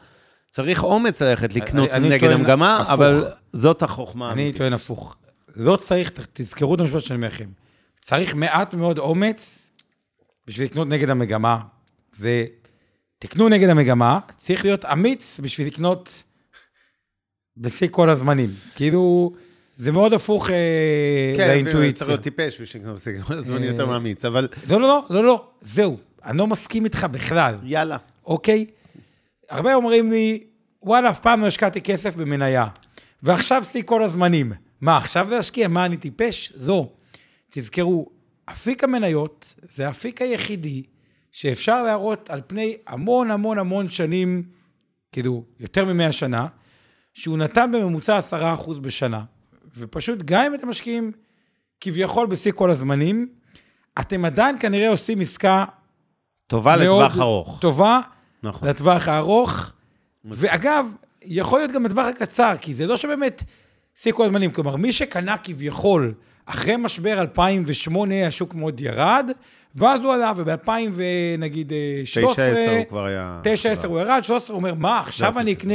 צריך 0.50 0.84
אומץ 0.84 1.22
ללכת 1.22 1.54
לקנות 1.54 1.90
אני 1.90 2.08
נגד 2.08 2.20
טוען 2.20 2.40
המגמה, 2.40 2.76
הפוך. 2.76 2.90
אבל 2.90 3.24
זאת 3.52 3.82
החוכמה 3.82 4.32
אני. 4.32 4.52
טוען 4.52 4.72
הפוך. 4.72 5.16
לא 5.56 5.76
צריך, 5.76 6.10
תזכרו 6.32 6.74
את 6.74 6.80
המשפט 6.80 7.00
שאני 7.00 7.16
אומר 7.16 7.26
לכם. 7.26 7.48
צריך 8.00 8.34
מעט 8.34 8.74
מאוד 8.74 8.98
אומץ 8.98 9.70
בשביל 10.46 10.66
לקנות 10.66 10.88
נגד 10.88 11.10
המגמה. 11.10 11.58
זה, 12.12 12.44
תקנו 13.18 13.48
נגד 13.48 13.68
המגמה, 13.68 14.18
צריך 14.36 14.64
להיות 14.64 14.84
אמיץ 14.84 15.40
בשביל 15.42 15.66
לקנות 15.66 16.22
בשיא 17.56 17.88
כל 17.90 18.10
הזמנים. 18.10 18.50
כאילו, 18.74 19.32
זה 19.76 19.92
מאוד 19.92 20.12
הפוך 20.12 20.50
אה, 20.50 20.56
כן, 21.36 21.38
צריך 21.38 21.48
לאינטואיציה. 21.48 22.06
להיות 22.06 22.20
טיפש 22.20 22.60
בשביל 22.60 22.82
לקנות 22.82 22.96
בסגר, 22.96 23.22
כל 23.22 23.38
הזמן 23.38 23.62
אה, 23.62 23.66
יותר 23.66 23.86
מאמיץ, 23.86 24.24
אבל 24.24 24.48
לא, 24.68 24.80
לא, 24.80 24.88
לא, 24.88 25.04
לא, 25.10 25.24
לא, 25.24 25.46
זהו. 25.60 25.96
אני 26.24 26.38
לא 26.38 26.46
מסכים 26.46 26.84
איתך 26.84 27.06
בכלל. 27.10 27.58
יאללה. 27.62 27.96
אוקיי? 28.26 28.66
הרבה 29.50 29.74
אומרים 29.74 30.10
לי, 30.10 30.44
וואלה, 30.82 31.10
אף 31.10 31.20
פעם 31.20 31.40
לא 31.40 31.46
השקעתי 31.46 31.80
כסף 31.80 32.16
במניה. 32.16 32.66
ועכשיו 33.22 33.64
שיא 33.64 33.82
כל 33.82 34.02
הזמנים. 34.02 34.52
מה, 34.80 34.96
עכשיו 34.96 35.30
להשקיע? 35.30 35.68
מה, 35.68 35.86
אני 35.86 35.96
טיפש? 35.96 36.52
לא. 36.56 36.92
תזכרו, 37.50 38.10
אפיק 38.50 38.84
המניות 38.84 39.54
זה 39.62 39.86
האפיק 39.86 40.22
היחידי 40.22 40.82
שאפשר 41.34 41.82
להראות 41.82 42.30
על 42.30 42.40
פני 42.46 42.76
המון 42.86 43.30
המון 43.30 43.58
המון 43.58 43.88
שנים, 43.88 44.42
כאילו, 45.12 45.44
יותר 45.60 45.84
מ-100 45.84 46.12
שנה, 46.12 46.46
שהוא 47.14 47.38
נתן 47.38 47.70
בממוצע 47.72 48.18
10% 48.66 48.72
בשנה. 48.80 49.24
ופשוט, 49.76 50.18
גם 50.24 50.44
אם 50.44 50.54
אתם 50.54 50.68
משקיעים 50.68 51.12
כביכול 51.80 52.26
בשיא 52.26 52.52
כל 52.52 52.70
הזמנים, 52.70 53.28
אתם 54.00 54.24
עדיין 54.24 54.56
כנראה 54.60 54.88
עושים 54.88 55.20
עסקה 55.20 55.64
טובה 56.46 56.76
לטווח 56.76 57.18
ארוך. 57.18 57.58
טובה 57.60 58.00
נכון. 58.42 58.68
לטווח 58.68 59.08
הארוך. 59.08 59.72
ואגב, 60.24 60.86
יכול 61.22 61.58
להיות 61.58 61.70
גם 61.70 61.86
לטווח 61.86 62.06
הקצר, 62.06 62.54
כי 62.60 62.74
זה 62.74 62.86
לא 62.86 62.96
שבאמת 62.96 63.42
שיא 63.94 64.12
כל 64.12 64.24
הזמנים. 64.24 64.50
כלומר, 64.50 64.76
מי 64.76 64.92
שקנה 64.92 65.36
כביכול 65.38 66.14
אחרי 66.46 66.76
משבר 66.76 67.20
2008, 67.20 68.26
השוק 68.26 68.54
מאוד 68.54 68.80
ירד, 68.80 69.30
ואז 69.74 70.00
הוא 70.00 70.12
עלה, 70.12 70.32
וב-2000 70.36 70.70
ונגיד 70.94 71.72
13, 72.04 72.52
9-10 72.52 72.70
הוא 72.70 72.84
כבר 72.88 73.04
היה... 73.04 73.40
9-10 73.82 73.86
הוא 73.86 74.00
ירד, 74.00 74.20
13 74.24 74.56
הוא 74.56 74.62
אומר, 74.62 74.74
מה, 74.74 75.00
עכשיו 75.00 75.38
אני 75.38 75.52
אקנה 75.52 75.74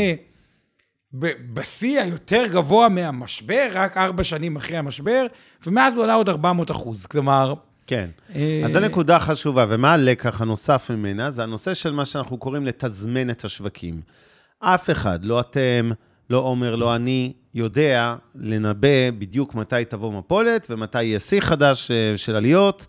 בשיא 1.53 2.01
היותר 2.01 2.43
גבוה 2.51 2.89
מהמשבר, 2.89 3.67
רק 3.73 3.97
ארבע 3.97 4.23
שנים 4.23 4.55
אחרי 4.55 4.77
המשבר, 4.77 5.25
ומאז 5.67 5.93
הוא 5.93 6.03
עלה 6.03 6.13
עוד 6.13 6.29
400 6.29 6.71
אחוז. 6.71 7.05
כלומר, 7.05 7.53
כן. 7.87 8.09
אה, 8.35 8.61
אז 8.65 8.73
זו 8.73 8.79
נקודה 8.79 9.19
חשובה, 9.19 9.65
ומה 9.69 9.93
הלקח 9.93 10.41
הנוסף 10.41 10.89
ממנה? 10.89 11.31
זה 11.31 11.43
הנושא 11.43 11.73
של 11.73 11.91
מה 11.91 12.05
שאנחנו 12.05 12.37
קוראים 12.37 12.65
לתזמן 12.65 13.29
את 13.29 13.45
השווקים. 13.45 14.01
אף 14.59 14.89
אחד, 14.89 15.23
לא 15.23 15.39
אתם, 15.39 15.91
לא 16.29 16.37
עומר, 16.37 16.75
לא 16.75 16.95
אני, 16.95 17.33
יודע 17.53 18.15
לנבא 18.35 19.11
בדיוק 19.17 19.55
מתי 19.55 19.85
תבוא 19.89 20.13
מפולת 20.13 20.67
ומתי 20.69 21.03
יהיה 21.03 21.19
שיא 21.19 21.41
חדש 21.41 21.91
אה, 21.91 22.17
של 22.17 22.35
עליות, 22.35 22.85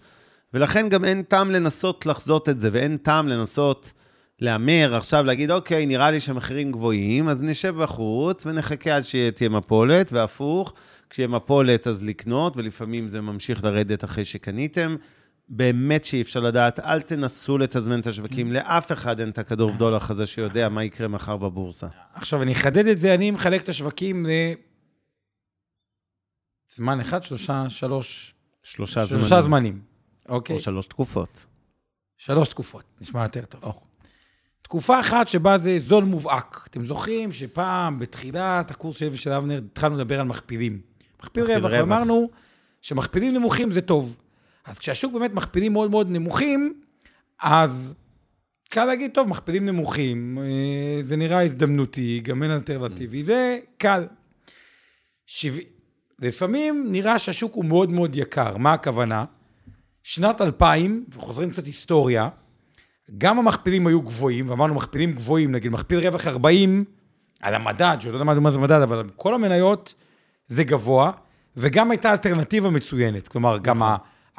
ולכן 0.55 0.88
גם 0.88 1.05
אין 1.05 1.23
טעם 1.23 1.50
לנסות 1.50 2.07
לחזות 2.07 2.49
את 2.49 2.61
זה, 2.61 2.69
ואין 2.73 2.97
טעם 2.97 3.29
לנסות 3.29 3.93
להמר 4.40 4.95
עכשיו, 4.95 5.25
להגיד, 5.25 5.50
אוקיי, 5.50 5.87
נראה 5.87 6.11
לי 6.11 6.21
שהמחירים 6.21 6.73
גבוהים, 6.73 7.29
אז 7.29 7.43
נשב 7.43 7.76
בחוץ 7.76 8.47
ונחכה 8.47 8.97
עד 8.97 9.02
שתהיה 9.02 9.49
מפולת, 9.50 10.12
והפוך, 10.12 10.75
כשיהיה 11.11 11.29
מפולת 11.29 11.87
אז 11.87 12.05
לקנות, 12.05 12.57
ולפעמים 12.57 13.09
זה 13.09 13.21
ממשיך 13.21 13.64
לרדת 13.64 14.05
אחרי 14.05 14.25
שקניתם. 14.25 14.97
באמת 15.50 16.04
שאי 16.04 16.23
אפשר 16.23 16.40
לדעת, 16.40 16.80
אל 16.80 17.02
תנסו 17.02 17.59
לתזמן 17.59 18.00
את 18.00 18.07
השווקים, 18.07 18.52
לאף 18.52 18.92
אחד 18.92 19.21
אין 19.21 19.30
את 19.30 19.38
הכדור 19.38 19.73
בדולח 19.73 20.11
הזה 20.11 20.26
שיודע 20.26 20.69
מה 20.69 20.85
יקרה 20.85 21.09
מחר 21.09 21.37
בבורסה. 21.37 21.87
עכשיו, 22.14 22.42
אני 22.42 22.52
אחדד 22.52 22.87
את 22.87 22.99
זה, 22.99 23.14
אני 23.14 23.30
מחלק 23.30 23.62
את 23.62 23.69
השווקים 23.69 24.26
לזמן 26.73 27.00
אחד, 27.00 27.23
שלושה, 27.23 27.64
שלוש, 27.69 28.35
שלושה 28.62 29.04
זמנים. 29.04 29.21
שלושה 29.21 29.42
זמנים. 29.42 29.80
אוקיי? 30.28 30.57
או 30.57 30.61
שלוש 30.61 30.87
תקופות. 30.87 31.47
שלוש 32.19 32.49
תקופות, 32.49 32.85
נשמע 33.00 33.23
יותר 33.23 33.45
טוב. 33.45 33.75
תקופה 34.62 35.00
אחת 35.00 35.28
שבה 35.28 35.59
זה 35.59 35.78
זול 35.87 36.04
מובהק. 36.04 36.66
אתם 36.71 36.85
זוכרים 36.85 37.33
שפעם, 37.33 37.99
בתחילת 37.99 38.71
הקורס 38.71 38.99
שלי 38.99 39.09
ושל 39.12 39.33
אבנר, 39.33 39.61
התחלנו 39.73 39.97
לדבר 39.97 40.21
על 40.21 40.26
מכפילים. 40.26 40.80
מכפיל 41.23 41.45
רווח, 41.45 41.57
רווח. 41.57 41.73
ואמרנו 41.73 42.30
שמכפילים 42.80 43.35
נמוכים 43.35 43.73
זה 43.73 43.80
טוב. 43.80 44.16
אז 44.70 44.78
כשהשוק 44.78 45.12
באמת 45.12 45.34
מכפילים 45.34 45.72
מאוד 45.72 45.90
מאוד 45.90 46.10
נמוכים, 46.10 46.80
אז 47.42 47.94
קל 48.68 48.84
להגיד, 48.84 49.10
טוב, 49.14 49.28
מכפילים 49.28 49.66
נמוכים, 49.66 50.38
אה, 50.42 51.02
זה 51.02 51.16
נראה 51.16 51.42
הזדמנותי, 51.42 52.20
גם 52.24 52.42
אין 52.42 52.50
אלטרנטיבי, 52.50 53.22
זה 53.22 53.58
קל. 53.78 54.06
שבע... 55.26 55.60
לפעמים 56.18 56.86
נראה 56.90 57.18
שהשוק 57.18 57.54
הוא 57.54 57.64
מאוד 57.64 57.90
מאוד 57.90 58.16
יקר, 58.16 58.56
מה 58.56 58.72
הכוונה? 58.72 59.24
שנת 60.02 60.40
2000, 60.40 61.04
וחוזרים 61.12 61.50
קצת 61.50 61.66
היסטוריה, 61.66 62.28
גם 63.18 63.38
המכפילים 63.38 63.86
היו 63.86 64.02
גבוהים, 64.02 64.50
ואמרנו 64.50 64.74
מכפילים 64.74 65.12
גבוהים, 65.12 65.52
נגיד 65.52 65.72
מכפיל 65.72 65.98
רווח 65.98 66.26
40 66.26 66.84
על 67.40 67.54
המדד, 67.54 67.96
שלא 68.00 68.12
יודע 68.12 68.40
מה 68.40 68.50
זה 68.50 68.58
מדד, 68.58 68.80
אבל 68.80 69.08
כל 69.16 69.34
המניות 69.34 69.94
זה 70.46 70.64
גבוה, 70.64 71.10
וגם 71.56 71.90
הייתה 71.90 72.12
אלטרנטיבה 72.12 72.70
מצוינת. 72.70 73.28
כלומר, 73.28 73.58
גם 73.58 73.82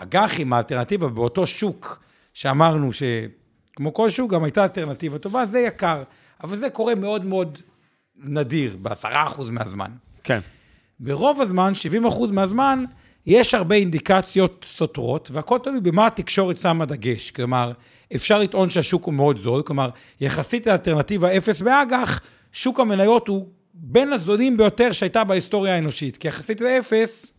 האג"חים, 0.02 0.54
האלטרנטיבה 0.54 1.08
באותו 1.08 1.48
שוק 1.48 2.04
שאמרנו 2.34 2.90
שכמו 2.94 3.94
כל 3.94 4.10
שוק, 4.10 4.32
גם 4.32 4.44
הייתה 4.44 4.64
אלטרנטיבה 4.64 5.18
טובה, 5.18 5.46
זה 5.46 5.60
יקר. 5.60 6.04
אבל 6.44 6.56
זה 6.56 6.70
קורה 6.70 6.96
מאוד 6.96 7.26
מאוד 7.26 7.60
נדיר, 8.16 8.78
ב-10% 8.82 9.42
מהזמן. 9.52 9.92
כן. 10.24 10.40
ברוב 11.00 11.42
הזמן, 11.42 11.74
70% 12.08 12.32
מהזמן, 12.32 12.86
יש 13.26 13.54
הרבה 13.54 13.76
אינדיקציות 13.76 14.66
סותרות, 14.76 15.32
והכל 15.32 15.60
תלוי 15.64 15.80
במה 15.80 16.08
התקשורת 16.08 16.58
שמה 16.58 16.86
דגש. 16.86 17.32
כלומר, 17.32 17.72
אפשר 18.16 18.40
לטעון 18.40 18.70
שהשוק 18.70 19.06
הוא 19.06 19.14
מאוד 19.14 19.38
זול, 19.38 19.62
כלומר, 19.62 19.90
יחסית 20.22 20.68
לאלטרנטיבה 20.68 21.38
אפס 21.38 21.62
באג"ח, 21.62 22.22
שוק 22.52 22.80
המניות 22.80 23.28
הוא 23.28 23.48
בין 23.74 24.14
הזולים 24.14 24.58
ביותר 24.58 24.92
שהייתה 24.92 25.24
בהיסטוריה 25.24 25.76
האנושית, 25.76 26.18
כי 26.18 26.28
יחסית 26.28 26.62
לאפס, 26.62 27.34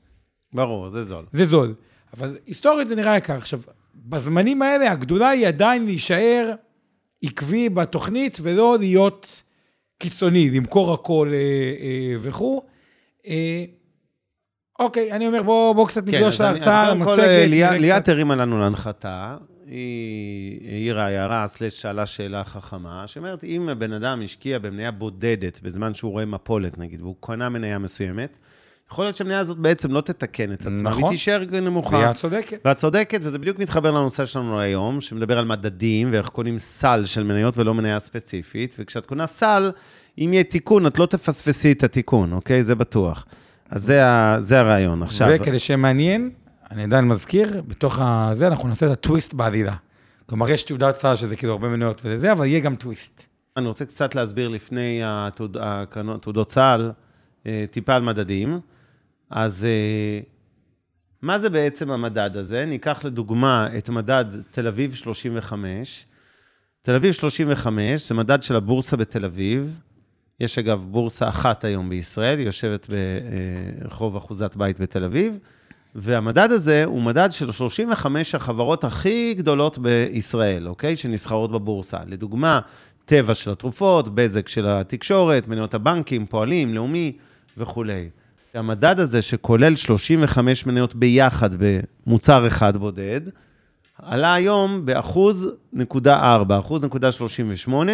ברור, 0.54 0.90
זה 0.90 1.04
זול. 1.04 1.24
זה 1.32 1.46
זול. 1.46 1.74
אבל 2.16 2.36
היסטורית 2.46 2.88
זה 2.88 2.96
נראה 2.96 3.16
יקר. 3.16 3.34
עכשיו, 3.36 3.60
בזמנים 3.94 4.62
האלה 4.62 4.92
הגדולה 4.92 5.28
היא 5.28 5.46
עדיין 5.46 5.84
להישאר 5.84 6.52
עקבי 7.22 7.68
בתוכנית 7.68 8.38
ולא 8.42 8.76
להיות 8.78 9.42
קיצוני, 9.98 10.50
למכור 10.50 10.92
הכל 10.94 11.30
אה, 11.32 11.38
אה, 11.38 12.16
וכו'. 12.20 12.62
אה, 13.26 13.64
אוקיי, 14.78 15.12
אני 15.12 15.26
אומר, 15.26 15.42
בואו 15.42 15.74
בוא 15.74 15.86
קצת 15.88 16.06
נגלוש 16.06 16.20
כן, 16.20 16.26
אז 16.26 16.40
אני- 16.40 16.48
להרצאה, 16.48 16.82
אז 16.82 16.88
קודם 16.92 17.04
כל, 17.04 17.22
למצגת. 17.46 17.80
ליאת 17.80 18.08
הרימה 18.08 18.34
לנו 18.36 18.60
להנחתה. 18.60 19.36
היא 19.66 20.68
העירה 20.70 21.06
הערה, 21.06 21.46
סלש 21.46 21.82
שאלה 21.82 22.06
שאלה 22.06 22.44
חכמה, 22.44 23.06
שאומרת, 23.06 23.44
אם 23.44 23.68
הבן 23.68 23.92
אדם 23.92 24.22
השקיע 24.24 24.58
במניה 24.58 24.90
בודדת 24.90 25.60
בזמן 25.62 25.94
שהוא 25.94 26.10
רואה 26.12 26.24
מפולת, 26.24 26.78
נגיד, 26.78 27.00
והוא 27.00 27.16
קנה 27.20 27.48
מניה 27.48 27.78
מסוימת, 27.78 28.36
יכול 28.92 29.04
להיות 29.04 29.16
שהמניה 29.16 29.38
הזאת 29.38 29.58
בעצם 29.58 29.90
לא 29.92 30.00
תתקן 30.00 30.52
את 30.52 30.60
עצמה, 30.60 30.90
נכון. 30.90 31.02
והיא 31.02 31.12
תישאר 31.12 31.42
נמוכה. 31.62 31.98
ליאת 31.98 32.16
צודקת. 32.16 32.60
ואת 32.64 32.76
צודקת, 32.76 33.20
וזה 33.22 33.38
בדיוק 33.38 33.58
מתחבר 33.58 33.90
לנושא 33.90 34.24
שלנו 34.26 34.60
היום, 34.60 35.00
שמדבר 35.00 35.38
על 35.38 35.44
מדדים 35.44 36.08
ואיך 36.12 36.28
קונים 36.28 36.58
סל 36.58 37.04
של 37.04 37.22
מניות 37.22 37.58
ולא 37.58 37.74
מניה 37.74 37.98
ספציפית, 37.98 38.76
וכשאת 38.78 39.06
קונה 39.06 39.26
סל, 39.26 39.70
אם 40.18 40.30
יהיה 40.32 40.44
תיקון, 40.44 40.86
את 40.86 40.98
לא 40.98 41.06
תפספסי 41.06 41.72
את 41.72 41.84
התיקון, 41.84 42.32
אוקיי? 42.32 42.62
זה 42.62 42.74
בטוח. 42.74 43.26
אז 43.70 43.82
זה, 43.84 44.06
ה, 44.06 44.36
זה 44.40 44.60
הרעיון. 44.60 45.02
עכשיו, 45.02 45.28
וכדי 45.34 45.58
שמעניין, 45.58 46.30
אני 46.70 46.82
עדיין 46.82 47.04
מזכיר, 47.04 47.62
בתוך 47.68 47.98
הזה 48.02 48.46
אנחנו 48.46 48.68
נעשה 48.68 48.86
את 48.86 48.90
הטוויסט 48.90 49.34
בעלילה. 49.34 49.74
כלומר, 50.26 50.50
יש 50.50 50.62
תעודת 50.62 50.94
סל 50.96 51.16
שזה 51.16 51.36
כאילו 51.36 51.52
הרבה 51.52 51.68
מניות 51.68 52.02
וזה, 52.04 52.32
אבל 52.32 52.46
יהיה 52.46 52.60
גם 52.60 52.74
טוויסט. 52.76 53.26
אני 53.56 53.66
רוצה 53.66 53.84
קצת 53.84 54.14
להסביר 54.14 54.48
לפני 54.48 55.00
התעוד- 55.04 55.56
תעודות 56.20 56.48
צה"ל, 56.48 56.90
אה, 57.46 57.64
טיפה 57.70 57.94
על 57.94 58.02
מדדים. 58.02 58.60
אז 59.32 59.64
אה, 59.64 60.20
מה 61.22 61.38
זה 61.38 61.50
בעצם 61.50 61.90
המדד 61.90 62.36
הזה? 62.36 62.64
ניקח 62.64 63.04
לדוגמה 63.04 63.68
את 63.78 63.88
מדד 63.88 64.24
תל 64.50 64.66
אביב 64.66 64.94
35. 64.94 66.06
תל 66.82 66.94
אביב 66.94 67.12
35 67.12 68.08
זה 68.08 68.14
מדד 68.14 68.42
של 68.42 68.56
הבורסה 68.56 68.96
בתל 68.96 69.24
אביב. 69.24 69.80
יש 70.40 70.58
אגב 70.58 70.84
בורסה 70.90 71.28
אחת 71.28 71.64
היום 71.64 71.88
בישראל, 71.88 72.38
היא 72.38 72.46
יושבת 72.46 72.86
ברחוב 73.80 74.16
אחוזת 74.16 74.56
בית 74.56 74.80
בתל 74.80 75.04
אביב, 75.04 75.34
והמדד 75.94 76.50
הזה 76.50 76.84
הוא 76.84 77.02
מדד 77.02 77.28
של 77.32 77.52
35 77.52 78.34
החברות 78.34 78.84
הכי 78.84 79.34
גדולות 79.34 79.78
בישראל, 79.78 80.68
אוקיי? 80.68 80.96
שנסחרות 80.96 81.52
בבורסה. 81.52 81.98
לדוגמה, 82.06 82.60
טבע 83.04 83.34
של 83.34 83.50
התרופות, 83.50 84.14
בזק 84.14 84.48
של 84.48 84.66
התקשורת, 84.66 85.48
מניות 85.48 85.74
הבנקים, 85.74 86.26
פועלים, 86.26 86.74
לאומי 86.74 87.12
וכולי. 87.56 88.08
המדד 88.54 89.00
הזה, 89.00 89.22
שכולל 89.22 89.76
35 89.76 90.66
מניות 90.66 90.94
ביחד 90.94 91.50
במוצר 91.58 92.46
אחד 92.46 92.76
בודד, 92.76 93.20
עלה 94.02 94.34
היום 94.34 94.86
באחוז 94.86 95.48
נקודה 95.72 96.34
4, 96.34 96.58
אחוז 96.58 96.84
נקודה 96.84 97.12
38, 97.12 97.92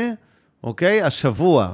אוקיי? 0.64 1.02
השבוע 1.02 1.72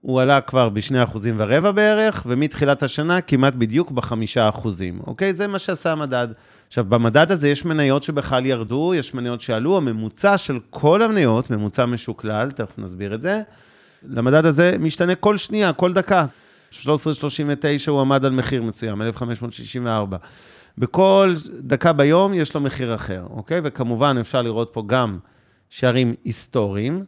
הוא 0.00 0.20
עלה 0.20 0.40
כבר 0.40 0.68
בשני 0.68 1.02
אחוזים 1.02 1.34
ורבע 1.38 1.70
בערך, 1.70 2.22
ומתחילת 2.26 2.82
השנה 2.82 3.20
כמעט 3.20 3.54
בדיוק 3.54 3.90
בחמישה 3.90 4.48
אחוזים, 4.48 5.00
אוקיי? 5.06 5.34
זה 5.34 5.46
מה 5.46 5.58
שעשה 5.58 5.92
המדד. 5.92 6.28
עכשיו, 6.68 6.84
במדד 6.84 7.32
הזה 7.32 7.48
יש 7.48 7.64
מניות 7.64 8.02
שבכלל 8.02 8.46
ירדו, 8.46 8.92
יש 8.94 9.14
מניות 9.14 9.40
שעלו, 9.40 9.76
הממוצע 9.76 10.38
של 10.38 10.58
כל 10.70 11.02
המניות, 11.02 11.50
ממוצע 11.50 11.86
משוקלל, 11.86 12.50
תכף 12.50 12.78
נסביר 12.78 13.14
את 13.14 13.22
זה, 13.22 13.42
למדד 14.02 14.46
הזה 14.46 14.76
משתנה 14.78 15.14
כל 15.14 15.36
שנייה, 15.36 15.72
כל 15.72 15.92
דקה. 15.92 16.26
1339 16.72 17.90
הוא 17.90 18.00
עמד 18.00 18.24
על 18.24 18.32
מחיר 18.32 18.62
מסוים, 18.62 19.02
1564. 19.02 20.16
בכל 20.78 21.34
דקה 21.60 21.92
ביום 21.92 22.34
יש 22.34 22.54
לו 22.54 22.60
מחיר 22.60 22.94
אחר, 22.94 23.26
אוקיי? 23.30 23.60
וכמובן 23.64 24.16
אפשר 24.20 24.42
לראות 24.42 24.70
פה 24.72 24.82
גם 24.86 25.18
שערים 25.68 26.14
היסטוריים, 26.24 27.04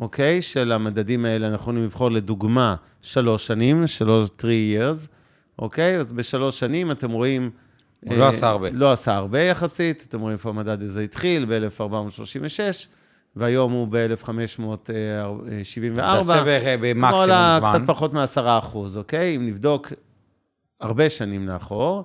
אוקיי? 0.00 0.42
של 0.42 0.72
המדדים 0.72 1.24
האלה, 1.24 1.46
אנחנו 1.46 1.62
יכולים 1.62 1.84
לבחור 1.84 2.10
לדוגמה 2.10 2.74
שלוש 3.02 3.46
שנים, 3.46 3.86
שלוש, 3.86 4.28
three 4.40 4.76
years, 4.76 5.08
אוקיי? 5.58 5.98
אז 5.98 6.12
בשלוש 6.12 6.58
שנים 6.58 6.90
אתם 6.90 7.10
רואים... 7.10 7.50
הוא 8.00 8.16
לא 8.16 8.28
עשה 8.28 8.48
הרבה. 8.48 8.70
לא 8.70 8.92
עשה 8.92 9.16
הרבה 9.16 9.40
יחסית, 9.40 10.06
אתם 10.08 10.20
רואים 10.20 10.36
איפה 10.36 10.48
המדד 10.48 10.82
הזה 10.82 11.02
התחיל, 11.02 11.44
ב-1436, 11.48 12.86
והיום 13.36 13.72
הוא 13.72 13.88
ב-1574. 13.90 14.80
תעשה 15.96 16.42
במקסימום 16.80 17.26
זמן. 17.58 17.72
קצת 17.72 17.80
פחות 17.86 18.14
מ-10 18.14 18.40
אחוז, 18.58 18.96
אוקיי? 18.96 19.36
אם 19.36 19.46
נבדוק 19.46 19.92
הרבה 20.80 21.10
שנים 21.10 21.48
לאחור, 21.48 22.04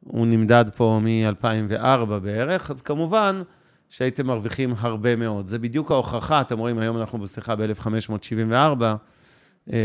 הוא 0.00 0.26
נמדד 0.26 0.64
פה 0.74 1.00
מ-2004 1.02 2.18
בערך, 2.22 2.70
אז 2.70 2.82
כמובן 2.82 3.42
שהייתם 3.88 4.26
מרוויחים 4.26 4.74
הרבה 4.78 5.16
מאוד. 5.16 5.46
זה 5.46 5.58
בדיוק 5.58 5.90
ההוכחה, 5.90 6.40
אתם 6.40 6.58
רואים, 6.58 6.78
היום 6.78 6.96
אנחנו 6.96 7.18
בשיחה 7.18 7.56
ב-1574, 7.56 8.82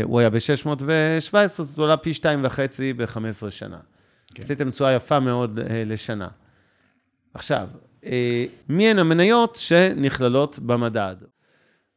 הוא 0.02 0.20
היה 0.20 0.30
ב-617, 0.30 1.46
זאת 1.46 1.78
עולה 1.78 1.96
פי 1.96 2.14
שתיים 2.14 2.40
וחצי 2.44 2.92
ב-15 2.92 3.50
שנה. 3.50 3.78
כן. 4.34 4.42
עשיתם 4.42 4.70
תשואה 4.70 4.92
יפה 4.92 5.20
מאוד 5.20 5.58
אה, 5.58 5.82
לשנה. 5.86 6.28
עכשיו, 7.34 7.68
אה, 8.06 8.44
מי 8.68 8.88
הן 8.88 8.98
המניות 8.98 9.56
שנכללות 9.56 10.58
במדד? 10.58 11.16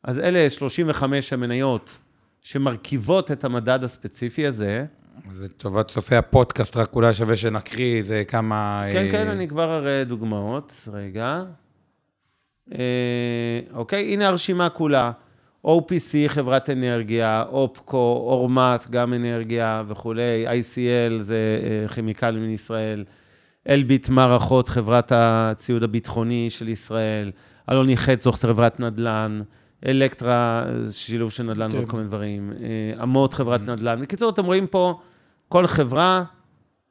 אז 0.03 0.19
אלה 0.19 0.49
35 0.49 1.33
המניות 1.33 1.97
שמרכיבות 2.41 3.31
את 3.31 3.43
המדד 3.43 3.83
הספציפי 3.83 4.47
הזה. 4.47 4.85
זה 5.29 5.49
טובת 5.49 5.87
צופי 5.87 6.15
הפודקאסט, 6.15 6.77
רק 6.77 6.95
אולי 6.95 7.13
שווה 7.13 7.35
שנקריא 7.35 7.97
איזה 7.97 8.23
כמה... 8.27 8.85
כן, 8.93 9.05
אה, 9.05 9.11
כן, 9.11 9.27
אני 9.27 9.47
כבר 9.47 9.77
אראה 9.77 10.03
דוגמאות. 10.03 10.89
רגע. 10.93 11.43
אה, 12.73 13.59
אוקיי, 13.73 14.13
הנה 14.13 14.27
הרשימה 14.27 14.69
כולה. 14.69 15.11
OPC, 15.67 16.27
חברת 16.27 16.69
אנרגיה, 16.69 17.43
אופקו, 17.49 18.23
אורמט, 18.27 18.87
גם 18.89 19.13
אנרגיה 19.13 19.83
וכולי, 19.87 20.47
ICL, 20.47 21.21
זה 21.21 21.59
כימיקלים 21.93 22.47
מישראל, 22.47 23.03
אלביט 23.69 24.09
מערכות, 24.09 24.69
חברת 24.69 25.11
הציוד 25.15 25.83
הביטחוני 25.83 26.49
של 26.49 26.67
ישראל, 26.67 27.31
אלוני 27.71 27.97
חצוך, 27.97 28.37
חברת 28.37 28.79
נדל"ן, 28.79 29.41
אלקטרה, 29.85 30.65
שילוב 30.91 31.31
של 31.31 31.43
נדל"ן 31.43 31.69
ועוד 31.73 31.89
כל 31.89 31.97
מיני 31.97 32.09
דברים, 32.09 32.53
אה, 32.59 33.03
אמות, 33.03 33.33
חברת 33.33 33.61
נדל"ן. 33.61 34.01
בקיצור, 34.01 34.29
אתם 34.29 34.45
רואים 34.45 34.67
פה 34.67 34.99
כל 35.49 35.67
חברה, 35.67 36.23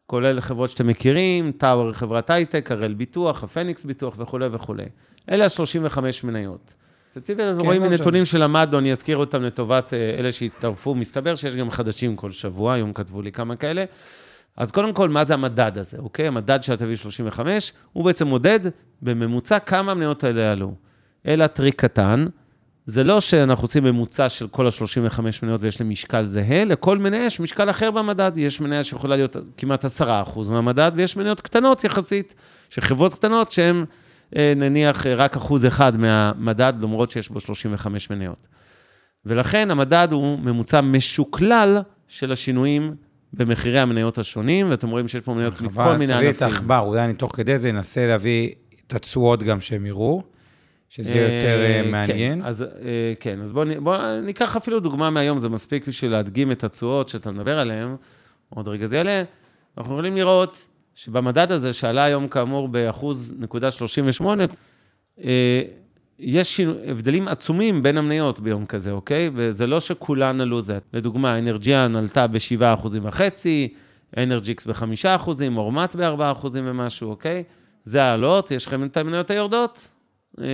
כולל 0.07 0.41
חברות 0.41 0.71
שאתם 0.71 0.87
מכירים, 0.87 1.53
טאוור, 1.53 1.93
חברת 1.93 2.31
הייטק, 2.31 2.71
הראל 2.71 2.95
ביטוח, 2.95 3.45
הפניקס 3.45 3.85
ביטוח 3.85 4.15
וכולי 4.19 4.47
וכולי. 4.53 4.85
אלה 5.31 5.45
ה-35 5.45 5.99
מניות. 6.25 6.75
ספציפית, 7.15 7.45
אנחנו 7.45 7.61
כן, 7.61 7.67
רואים 7.67 7.83
לא 7.83 7.89
מנתונים 7.89 8.25
שלמדנו, 8.25 8.79
אני 8.79 8.93
אזכיר 8.93 9.17
אותם 9.17 9.43
לטובת 9.43 9.95
אה, 9.95 10.17
אלה 10.19 10.33
שהצטרפו. 10.33 10.95
מסתבר 10.95 11.35
שיש 11.35 11.57
גם 11.57 11.71
חדשים 11.71 12.17
כל 12.17 12.33
שבוע, 12.33 12.73
היום 12.73 12.93
כתבו 12.93 13.23
לי 13.23 13.33
כמה 13.33 13.57
כאלה. 13.57 13.85
אז 14.57 14.71
קודם 14.71 14.93
כל, 14.93 15.09
מה 15.09 15.25
זה 15.25 15.35
המדד 15.35 15.79
הזה, 15.79 15.99
אוקיי? 15.99 16.27
המדד 16.27 16.63
של 16.63 16.73
ה-ת"א 16.73 16.97
35, 16.97 17.73
הוא 17.93 18.05
בעצם 18.05 18.27
מודד 18.27 18.61
בממוצע 19.03 19.59
כמה 19.59 19.93
המניות 19.93 20.25
האלה 20.25 20.53
עלו. 20.53 20.75
אלא 21.27 21.47
טריק 21.47 21.81
קטן, 21.81 22.27
זה 22.87 23.05
לא 23.05 23.21
שאנחנו 23.21 23.65
עושים 23.65 23.85
ממוצע 23.85 24.29
של 24.29 24.49
כל 24.49 24.67
ה-35 24.67 25.21
מניות 25.43 25.63
ויש 25.63 25.81
להם 25.81 25.91
משקל 25.91 26.25
זהה, 26.25 26.65
לכל 26.65 26.99
מניה 26.99 27.25
יש 27.25 27.41
משקל 27.41 27.71
אחר 27.71 27.91
במדד. 27.91 28.33
יש 28.37 28.61
מניה 28.61 28.85
שיכולה 28.85 29.17
להיות 29.17 29.37
כמעט 29.57 29.85
10% 29.85 29.89
מהמדד, 30.51 30.93
ויש 30.95 31.17
מניות 31.17 31.41
קטנות 31.41 31.85
יחסית, 31.85 32.35
שחברות 32.71 33.15
קטנות 33.15 33.53
שהן 33.53 33.85
אה, 34.37 34.53
נניח 34.57 35.07
רק 35.07 35.37
אחוז 35.37 35.67
אחד 35.67 35.97
מהמדד, 35.97 36.73
למרות 36.81 37.11
שיש 37.11 37.29
בו 37.29 37.41
35 37.41 38.11
מניות. 38.11 38.47
ולכן 39.27 39.71
המדד 39.71 40.09
הוא 40.11 40.39
ממוצע 40.39 40.81
משוקלל 40.81 41.81
של 42.09 42.33
השינויים 42.33 42.95
במחירי 43.37 43.79
המניות 43.79 44.19
השונים, 44.19 44.71
ואתם 44.71 44.89
רואים 44.91 45.09
שיש 45.09 45.21
פה 45.21 45.35
מניות 45.35 45.61
מכל 45.61 45.97
מיני 45.97 46.13
ענפים. 46.13 46.33
תביא 46.33 46.37
את 46.37 46.43
העכבר, 46.43 46.79
אולי 46.79 47.05
אני 47.05 47.15
תוך 47.15 47.37
כדי 47.37 47.59
זה 47.59 47.71
אנסה 47.71 48.07
להביא 48.07 48.51
את 48.87 48.95
התשואות 48.95 49.43
גם 49.43 49.61
שהם 49.61 49.87
יראו, 49.87 50.23
שזה 50.89 51.11
יותר 51.11 51.63
אה, 51.63 51.83
כן, 51.85 51.91
מעניין. 51.91 52.41
כן, 52.41 52.47
אז, 52.47 52.65
כן, 53.21 53.41
אז 53.41 53.53
בואו 53.53 53.67
בוא 53.81 53.97
ניקח 54.23 54.57
אפילו 54.57 54.81
דוגמה 54.81 55.11
מהיום, 55.11 55.39
זה 55.39 55.49
מספיק 55.49 55.89
בשביל 55.89 56.11
להדגים 56.11 56.53
את 56.53 56.65
התשואות 56.65 57.09
שאתה 57.09 57.33
מדבר 57.33 57.59
עליהן, 57.59 57.97
עוד 58.49 58.69
רגע 58.69 58.87
זה 58.87 58.97
יעלה. 58.97 59.23
אנחנו 59.79 59.93
יכולים 59.93 60.17
לראות 60.17 60.67
שבמדד 60.95 61.53
הזה, 61.53 61.73
שעלה 61.73 62.05
היום 62.05 62.29
כאמור 62.29 62.69
באחוז 62.69 63.35
נקודה 63.39 63.71
38, 63.71 64.45
יש 66.19 66.61
הבדלים 66.61 67.29
עצומים 67.29 67.83
בין 67.83 67.99
המניות 67.99 68.41
ביום 68.41 68.67
כזה, 68.67 68.91
אוקיי? 68.91 69.31
וזה 69.35 69.67
לא 69.67 69.81
שכולן 69.81 70.41
עלו 70.41 70.63
זה. 70.63 70.79
לדוגמה, 70.93 71.39
אנרג'יאן 71.39 71.97
עלתה 71.97 72.27
ב-7.5%, 72.27 73.21
אנרג'יקס 74.17 74.67
ב-5%, 74.67 75.29
אורמט 75.57 75.97
ב-4% 75.97 76.47
ומשהו, 76.53 77.11
אוקיי? 77.11 77.45
זה 77.85 78.03
העלות, 78.03 78.51
יש 78.51 78.67
לכם 78.67 78.85
את 78.85 78.97
המניות 78.97 79.31
היורדות? 79.31 79.89
אה, 80.41 80.47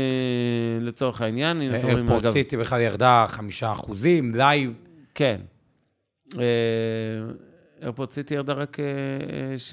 לצורך 0.81 1.21
העניין, 1.21 1.61
הנה 1.61 1.79
אתם 1.79 1.87
רואים, 1.87 1.99
אגב... 1.99 2.11
איירפורט 2.11 2.33
סיטי 2.33 2.57
בכלל 2.57 2.81
ירדה 2.81 3.27
5%, 3.61 3.93
live. 4.35 4.73
כן. 5.15 5.41
אה, 6.39 6.45
איירפורט 7.83 8.11
סיטי 8.11 8.35
ירדה 8.35 8.53
רק 8.53 8.81
אה, 8.81 8.85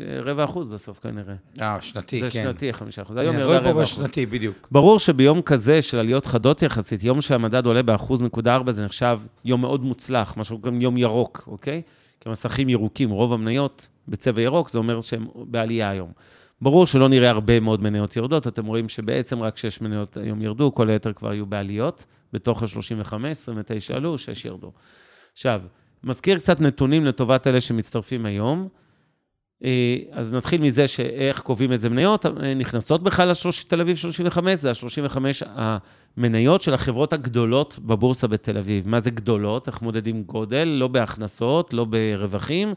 אה, 0.06 0.22
רבע 0.22 0.44
אחוז 0.44 0.70
בסוף 0.70 1.00
כנראה. 1.00 1.34
אה, 1.62 1.82
שנתי, 1.82 2.20
זה 2.20 2.30
כן. 2.30 2.30
זה 2.30 2.40
שנתי, 2.40 2.74
חמישה 2.74 3.02
אחוז. 3.02 3.18
היום 3.18 3.36
ירדה 3.36 3.58
רבע 3.58 3.70
אחוז. 3.70 3.82
בשנתי, 3.82 4.26
בדיוק. 4.26 4.68
ברור 4.72 5.00
שביום 5.00 5.42
כזה 5.42 5.82
של 5.82 5.98
עליות 5.98 6.26
חדות 6.26 6.62
יחסית, 6.62 7.04
יום 7.04 7.22
שהמדד 7.22 7.66
עולה 7.66 7.84
באחוז 7.84 8.22
נקודה 8.22 8.56
ארבע, 8.56 8.72
זה 8.72 8.86
נחשב 8.86 9.20
יום 9.46 9.62
מאוד 9.62 9.84
מוצלח, 9.84 10.38
משהו 10.38 10.62
גם 10.62 10.82
יום 10.82 10.98
ירוק, 10.98 11.44
אוקיי? 11.48 11.82
כי 12.20 12.30
המסכים 12.30 12.70
ירוקים, 12.70 13.10
רוב 13.10 13.34
המניות 13.34 13.88
בצבע 14.08 14.42
ירוק, 14.42 14.70
זה 14.70 14.78
אומר 14.78 15.02
שהן 15.02 15.28
בעלייה 15.36 15.90
היום. 15.90 16.12
ברור 16.62 16.88
שלא 16.88 17.10
נראה 17.10 17.30
הרבה 17.30 17.60
מאוד 17.60 17.82
מניות 17.82 18.16
יורדות, 18.16 18.48
אתם 18.48 18.66
רואים 18.66 18.90
שבעצם 18.90 19.44
רק 19.44 19.58
שש 19.58 19.82
מניות 19.82 20.18
היום 20.18 20.42
ירדו, 20.42 20.76
כל 20.76 20.90
היתר 20.90 21.14
כבר 21.14 21.30
היו 21.30 21.46
בעליות, 21.46 22.06
בתוך 22.34 22.64
ה-35, 22.64 23.28
29 23.28 23.96
עלו, 23.96 24.18
6 24.18 24.46
ירדו. 24.46 24.72
עכשיו, 25.34 25.62
מזכיר 26.04 26.38
קצת 26.38 26.62
נתונים 26.62 27.06
לטובת 27.06 27.48
אלה 27.48 27.62
שמצטרפים 27.62 28.26
היום. 28.26 28.68
אה, 29.64 29.98
אז 30.12 30.34
נתחיל 30.34 30.62
מזה 30.62 30.88
שאיך 30.88 31.40
קובעים 31.40 31.72
איזה 31.72 31.90
מניות 31.90 32.26
אה, 32.26 32.54
נכנסות 32.54 33.04
בכלל 33.04 33.32
לתל 33.66 33.82
אביב 33.82 33.98
35, 33.98 34.60
זה 34.60 34.70
ה-35 34.70 35.18
המניות 36.18 36.62
של 36.62 36.74
החברות 36.74 37.14
הגדולות 37.14 37.80
בבורסה 37.80 38.28
בתל 38.28 38.58
אביב. 38.58 38.88
מה 38.88 39.00
זה 39.00 39.10
גדולות? 39.10 39.68
איך 39.68 39.82
מודדים 39.82 40.24
גודל? 40.24 40.64
לא 40.64 40.88
בהכנסות, 40.88 41.74
לא 41.74 41.86
ברווחים, 41.86 42.74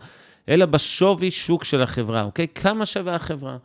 אלא 0.49 0.67
בשווי 0.67 1.31
שוק 1.31 1.65
של 1.65 1.83
החברה, 1.83 2.23
אוקיי? 2.23 2.47
כמה 2.55 2.87
שווה 2.87 3.15
החברה? 3.15 3.57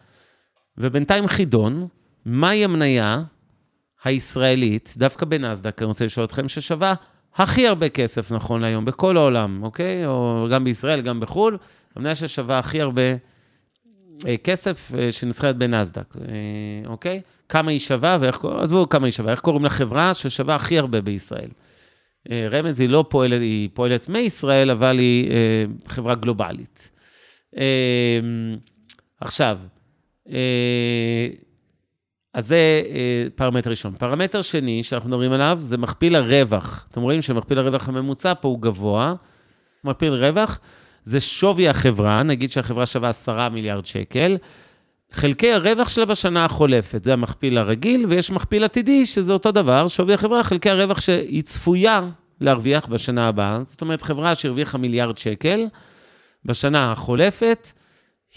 ובינתיים 0.77 1.27
חידון, 1.27 1.87
מהי 2.25 2.63
המניה 2.63 3.23
הישראלית, 4.03 4.93
דווקא 4.97 5.25
בנסדק, 5.25 5.81
אני 5.81 5.87
רוצה 5.87 6.05
לשאול 6.05 6.25
אתכם, 6.25 6.47
ששווה 6.47 6.93
הכי 7.35 7.67
הרבה 7.67 7.89
כסף 7.89 8.31
נכון 8.31 8.61
להיום, 8.61 8.85
בכל 8.85 9.17
העולם, 9.17 9.63
אוקיי? 9.63 10.05
או 10.05 10.47
גם 10.51 10.63
בישראל, 10.63 11.01
גם 11.01 11.19
בחו"ל, 11.19 11.57
המניה 11.95 12.15
ששווה 12.15 12.59
הכי 12.59 12.81
הרבה 12.81 13.01
אה, 14.27 14.37
כסף 14.37 14.91
אה, 14.97 15.11
שנסחרת 15.11 15.57
בנסדק, 15.57 16.15
אה, 16.17 16.89
אוקיי? 16.89 17.21
כמה 17.49 17.71
היא 17.71 17.79
שווה 17.79 18.17
ואיך 18.21 18.45
עזבו 18.45 18.89
כמה 18.89 19.07
היא 19.07 19.11
שווה, 19.11 19.31
איך 19.31 19.39
קוראים 19.39 19.65
לחברה 19.65 20.13
ששווה 20.13 20.55
הכי 20.55 20.79
הרבה 20.79 21.01
בישראל. 21.01 21.49
רמז 22.51 22.79
היא 22.79 22.89
לא 22.89 23.05
פועלת, 23.09 23.41
היא 23.41 23.69
פועלת 23.73 24.09
מישראל, 24.09 24.71
אבל 24.71 24.99
היא 24.99 25.31
חברה 25.87 26.15
גלובלית. 26.15 26.89
עכשיו, 29.21 29.57
אז 32.35 32.47
זה 32.47 32.83
אה, 32.89 33.27
פרמטר 33.35 33.69
ראשון. 33.69 33.93
פרמטר 33.97 34.41
שני 34.41 34.83
שאנחנו 34.83 35.09
מדברים 35.09 35.31
עליו 35.31 35.57
זה 35.61 35.77
מכפיל 35.77 36.15
הרווח. 36.15 36.87
אתם 36.91 37.01
רואים 37.01 37.21
שמכפיל 37.21 37.59
הרווח 37.59 37.89
הממוצע 37.89 38.33
פה 38.33 38.47
הוא 38.47 38.61
גבוה. 38.61 39.15
מכפיל 39.83 40.13
רווח 40.13 40.59
זה 41.03 41.19
שווי 41.19 41.69
החברה, 41.69 42.23
נגיד 42.23 42.51
שהחברה 42.51 42.85
שווה 42.85 43.09
10 43.09 43.49
מיליארד 43.49 43.85
שקל, 43.85 44.37
חלקי 45.11 45.53
הרווח 45.53 45.89
שלה 45.89 46.05
בשנה 46.05 46.45
החולפת, 46.45 47.03
זה 47.03 47.13
המכפיל 47.13 47.57
הרגיל, 47.57 48.05
ויש 48.05 48.31
מכפיל 48.31 48.63
עתידי, 48.63 49.05
שזה 49.05 49.33
אותו 49.33 49.51
דבר, 49.51 49.87
שווי 49.87 50.13
החברה, 50.13 50.43
חלקי 50.43 50.69
הרווח 50.69 51.01
שהיא 51.01 51.43
צפויה 51.43 52.01
להרוויח 52.41 52.87
בשנה 52.87 53.27
הבאה. 53.27 53.59
זאת 53.63 53.81
אומרת, 53.81 54.01
חברה 54.01 54.35
שהרוויחה 54.35 54.77
מיליארד 54.77 55.17
שקל 55.17 55.65
בשנה 56.45 56.91
החולפת, 56.91 57.71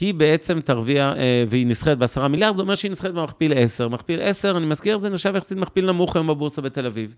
היא 0.00 0.14
בעצם 0.14 0.60
תרוויח, 0.60 1.16
אה, 1.16 1.44
והיא 1.48 1.66
נסחרת 1.66 1.98
ב-10 1.98 2.28
מיליארד, 2.28 2.56
זה 2.56 2.62
אומר 2.62 2.74
שהיא 2.74 2.90
נסחרת 2.90 3.14
במכפיל 3.14 3.52
10. 3.56 3.88
מכפיל 3.88 4.20
10, 4.22 4.56
אני 4.56 4.66
מזכיר, 4.66 4.98
זה 4.98 5.08
נחשב 5.08 5.36
יחסית 5.36 5.58
מכפיל 5.58 5.86
נמוך 5.86 6.16
היום 6.16 6.26
בבורסה 6.26 6.62
בתל 6.62 6.86
אביב. 6.86 7.14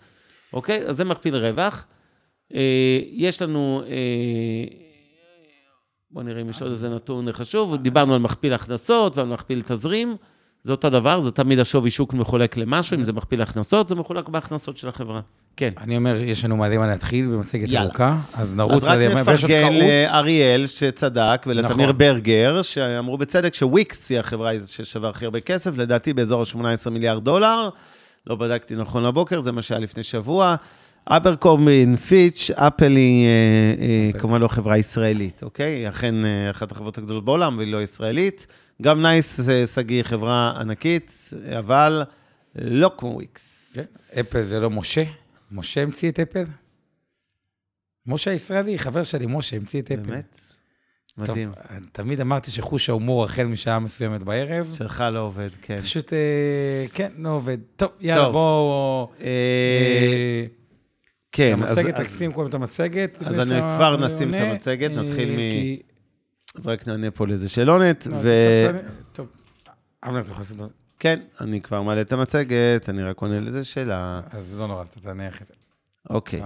אוקיי? 0.53 0.87
אז 0.87 0.97
זה 0.97 1.05
מכפיל 1.05 1.37
רווח. 1.37 1.85
אה, 2.55 3.01
יש 3.13 3.43
לנו, 3.43 3.83
אה, 3.87 4.77
בואו 6.11 6.25
נראה 6.25 6.43
אם 6.43 6.49
יש 6.49 6.63
עוד 6.63 6.71
איזה 6.71 6.89
נתון 6.89 7.33
חשוב, 7.33 7.77
דיברנו 7.77 8.15
על 8.15 8.21
מכפיל 8.21 8.53
הכנסות 8.53 9.17
ועל 9.17 9.27
מכפיל 9.27 9.63
תזרים. 9.63 10.17
זה 10.63 10.73
אותו 10.73 10.91
דבר, 10.91 11.21
זה 11.21 11.31
תמיד 11.31 11.59
השווי 11.59 11.91
שוק 11.91 12.15
מחולק 12.15 12.57
למשהו, 12.57 12.97
אם 12.97 13.05
זה 13.05 13.13
מכפיל 13.13 13.43
הכנסות, 13.43 13.89
זה 13.89 13.95
מחולק 13.95 14.29
בהכנסות 14.29 14.77
של 14.77 14.89
החברה. 14.89 15.21
כן. 15.57 15.71
אני 15.81 15.97
אומר, 15.97 16.17
יש 16.17 16.45
לנו 16.45 16.57
מלא 16.57 16.77
מה 16.77 16.87
להתחיל 16.87 17.27
במצגת 17.27 17.77
ארוכה, 17.77 18.17
אז 18.35 18.57
נרוץ 18.57 18.85
עליהם, 18.85 19.13
ויש 19.27 19.27
עוד 19.27 19.27
קרוץ. 19.27 19.29
אז 19.29 19.45
רק 19.45 19.51
נפרגן 19.51 19.73
לאריאל 19.73 20.67
שצדק, 20.67 21.43
ולתמיר 21.47 21.87
נכון. 21.87 21.99
ברגר, 21.99 22.63
שאמרו 22.63 23.19
בצדק 23.19 23.55
שוויקס 23.55 24.11
היא 24.11 24.19
החברה 24.19 24.53
ששווה 24.67 25.11
הכי 25.11 25.25
הרבה 25.25 25.41
כסף, 25.41 25.77
לדעתי 25.77 26.13
באזור 26.13 26.41
ה-18 26.43 26.91
מיליארד 26.91 27.25
דולר. 27.25 27.69
לא 28.27 28.37
בדקתי 28.37 28.77
נכון 28.77 29.05
לבוקר, 29.05 29.41
זה 29.41 29.53
מה 29.53 29.63
שהיה 29.63 29.81
לפני 29.81 30.03
שבוע. 30.03 30.57
Abercrombie, 31.07 31.97
Fitch, 31.97 32.51
אפל 32.55 32.97
היא 32.97 33.27
אה, 33.27 33.31
אה, 34.15 34.21
כמובן 34.21 34.41
לא 34.41 34.49
חברה 34.49 34.79
ישראלית, 34.79 35.43
אוקיי? 35.43 35.73
היא 35.73 35.89
אכן 35.89 36.25
אה, 36.25 36.51
אחת 36.51 36.73
החברות 36.73 36.99
הגדולות 36.99 37.25
בעולם, 37.25 37.59
והיא 37.59 37.73
לא 37.73 37.83
ישראלית. 37.83 38.47
גם 38.81 39.03
נייס, 39.03 39.41
שגיא, 39.75 40.03
חברה 40.03 40.61
ענקית, 40.61 41.31
אבל 41.59 42.03
לא 42.55 42.91
כמו 42.99 43.09
וויקס. 43.09 43.73
כן, 43.75 44.21
אפל 44.21 44.43
זה 44.43 44.61
לא 44.61 44.71
משה? 44.71 45.05
משה 45.53 45.83
המציא 45.83 46.11
את 46.11 46.21
אפל? 46.21 46.45
משה 48.07 48.31
הישראלי, 48.31 48.79
חבר 48.79 49.03
שלי, 49.03 49.27
משה, 49.29 49.57
המציא 49.57 49.83
את 49.83 49.93
אפל. 49.93 50.03
באמת? 50.03 50.41
מדהים. 51.19 51.53
טוב, 51.53 51.79
תמיד 51.93 52.21
אמרתי 52.21 52.51
שחוש 52.51 52.89
ההומור 52.89 53.25
החל 53.25 53.45
משעה 53.45 53.79
מסוימת 53.79 54.23
בערב. 54.23 54.75
שלך 54.79 55.05
לא 55.13 55.21
עובד, 55.21 55.49
כן. 55.63 55.83
פשוט, 55.83 56.13
אה, 56.13 56.87
כן, 56.95 57.13
לא 57.19 57.29
עובד. 57.29 57.59
טוב, 57.77 57.91
יאללה, 58.01 58.25
טוב. 58.25 58.33
בואו... 58.33 59.11
אה, 59.21 59.27
אה, 59.27 60.45
כן, 61.33 61.63
אז... 61.63 61.79
המצגת, 61.79 62.01
תשים 62.01 62.33
קודם 62.33 62.49
את 62.49 62.55
המצגת. 62.55 63.23
אז 63.23 63.39
אני 63.39 63.61
כבר 63.77 63.97
נשים 63.97 64.35
את 64.35 64.41
המצגת, 64.41 64.91
נתחיל 64.91 65.31
מ... 65.31 65.90
אז 66.57 66.67
רק 66.67 66.89
נענה 66.89 67.11
פה 67.11 67.27
לאיזה 67.27 67.49
שאלונת, 67.49 68.07
לא, 68.07 68.17
ו... 68.23 68.29
טוב, 69.13 69.27
אבנר, 70.05 70.21
אתה 70.21 70.31
יכול 70.31 70.41
לעשות... 70.41 70.59
כן, 70.99 71.21
אני 71.41 71.61
כבר 71.61 71.83
מעלה 71.83 72.01
את 72.01 72.13
המצגת, 72.13 72.89
אני 72.89 73.03
רק 73.03 73.19
עונה 73.21 73.41
לזה 73.41 73.65
שאלה. 73.65 74.21
אז 74.31 74.61
לא 74.61 74.67
נורא, 74.67 74.81
אז 74.81 74.89
אתה 74.89 75.01
תענה 75.01 75.29
אחרי 75.29 75.47
זה. 75.47 75.55
אוקיי. 76.11 76.43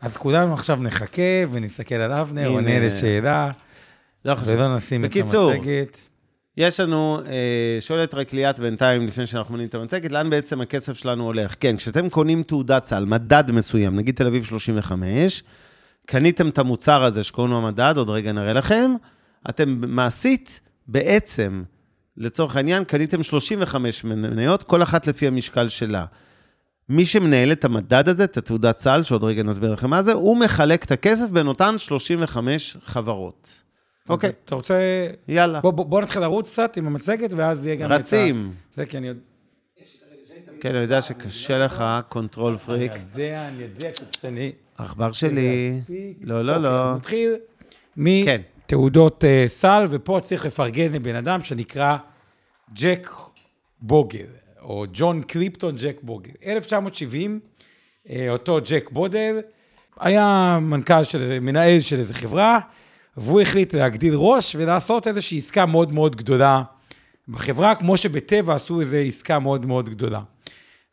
אז 0.00 0.16
כולנו 0.16 0.54
עכשיו 0.54 0.76
נחכה 0.76 1.22
ונסתכל 1.50 1.94
על 1.94 2.12
אבנר, 2.12 2.48
עונה 2.48 2.80
לשאלה. 2.80 3.50
לא 4.24 4.34
חשוב. 4.34 4.48
ולא 4.48 4.76
נשים 4.76 5.04
את 5.04 5.16
המצגת. 5.16 6.08
יש 6.56 6.80
לנו, 6.80 7.20
אה, 7.26 7.76
שואלת 7.80 8.14
רק 8.14 8.32
ליאת 8.32 8.60
בינתיים, 8.60 9.06
לפני 9.06 9.26
שאנחנו 9.26 9.52
מונים 9.52 9.68
את 9.68 9.74
המצגת, 9.74 10.12
לאן 10.12 10.30
בעצם 10.30 10.60
הכסף 10.60 10.92
שלנו 10.92 11.24
הולך? 11.24 11.54
כן, 11.60 11.76
כשאתם 11.76 12.08
קונים 12.08 12.42
תעודת 12.42 12.84
סל, 12.84 13.04
מדד 13.04 13.50
מסוים, 13.50 13.96
נגיד 13.96 14.14
תל 14.14 14.26
אביב 14.26 14.44
35, 14.44 15.42
קניתם 16.06 16.48
את 16.48 16.58
המוצר 16.58 17.04
הזה 17.04 17.24
שקוראים 17.24 17.52
לו 17.52 17.58
המדד, 17.58 17.94
עוד 17.96 18.10
רגע 18.10 18.32
נראה 18.32 18.52
לכם, 18.52 18.94
אתם 19.48 19.80
מעשית, 19.86 20.60
בעצם, 20.88 21.62
לצורך 22.16 22.56
העניין, 22.56 22.84
קניתם 22.84 23.22
35 23.22 24.04
מניות, 24.04 24.62
כל 24.62 24.82
אחת 24.82 25.06
לפי 25.06 25.26
המשקל 25.26 25.68
שלה. 25.68 26.04
מי 26.88 27.06
שמנהל 27.06 27.52
את 27.52 27.64
המדד 27.64 28.08
הזה, 28.08 28.24
את 28.24 28.36
התעודת 28.36 28.78
סל, 28.78 29.02
שעוד 29.02 29.24
רגע 29.24 29.42
נסביר 29.42 29.72
לכם 29.72 29.90
מה 29.90 30.02
זה, 30.02 30.12
הוא 30.12 30.36
מחלק 30.36 30.84
את 30.84 30.90
הכסף 30.90 31.30
בין 31.30 31.46
אותן 31.46 31.78
35 31.78 32.76
חברות. 32.84 33.62
אוקיי. 34.08 34.32
אתה 34.44 34.54
רוצה... 34.54 35.08
יאללה. 35.28 35.60
בוא, 35.60 35.70
בוא, 35.70 35.86
בוא 35.86 36.02
נתחיל 36.02 36.22
לרוץ 36.22 36.50
קצת 36.50 36.76
עם 36.76 36.86
המצגת, 36.86 37.30
ואז 37.32 37.66
יהיה 37.66 37.76
גם 37.76 37.92
רצים. 37.92 38.52
את 38.52 38.72
ה... 38.72 38.76
זה 38.76 38.86
כי 38.86 38.98
אני. 38.98 39.08
כן, 40.60 40.74
אני 40.74 40.78
יודע 40.78 41.02
שקשה 41.02 41.58
לך, 41.58 41.84
control 42.08 42.58
freak. 42.58 42.92
אני 42.92 43.00
יודע, 43.14 43.48
אני 43.48 43.62
יודע, 43.62 43.90
קופצני. 43.98 44.52
עכבר 44.78 45.12
שלי. 45.12 45.80
לא, 46.20 46.44
לא, 46.44 46.56
לא. 46.56 46.92
אוקיי, 46.92 46.96
נתחיל 46.96 47.34
כן. 48.24 48.40
מתעודות 48.64 49.24
אה, 49.24 49.44
סל, 49.48 49.86
ופה 49.90 50.20
צריך 50.22 50.46
לפרגן 50.46 50.92
לבן 50.92 51.16
אדם 51.16 51.42
שנקרא 51.42 51.96
ג'ק 52.74 53.10
בוגל, 53.80 54.26
או 54.62 54.84
ג'ון 54.92 55.22
קליפטון 55.22 55.74
ג'ק 55.76 56.00
בוגל. 56.02 56.30
1970, 56.46 57.40
אה, 58.10 58.30
אותו 58.30 58.58
ג'ק 58.64 58.90
בוגל 58.90 59.40
היה 60.00 60.58
מנכ"ל 60.62 61.04
של, 61.04 61.38
מנהל 61.40 61.80
של 61.80 61.98
איזו 61.98 62.14
חברה, 62.14 62.58
והוא 63.16 63.40
החליט 63.40 63.74
להגדיל 63.74 64.14
ראש 64.16 64.56
ולעשות 64.58 65.06
איזושהי 65.06 65.38
עסקה 65.38 65.66
מאוד 65.66 65.92
מאוד 65.92 66.16
גדולה 66.16 66.62
בחברה, 67.28 67.74
כמו 67.74 67.96
שבטבע 67.96 68.54
עשו 68.54 68.80
איזו 68.80 68.96
עסקה 68.96 69.38
מאוד 69.38 69.66
מאוד 69.66 69.90
גדולה. 69.90 70.20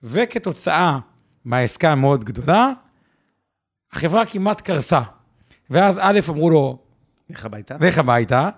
וכתוצאה 0.03 0.99
מהעסקה 1.45 1.91
המאוד 1.91 2.23
גדולה, 2.23 2.71
החברה 3.91 4.25
כמעט 4.25 4.61
קרסה. 4.61 5.01
ואז 5.69 5.97
א', 6.01 6.19
אמרו 6.29 6.49
לו, 6.49 6.77
לך 7.29 7.45
הביתה? 7.45 7.77
לך 7.81 7.97
הביתה, 7.97 8.49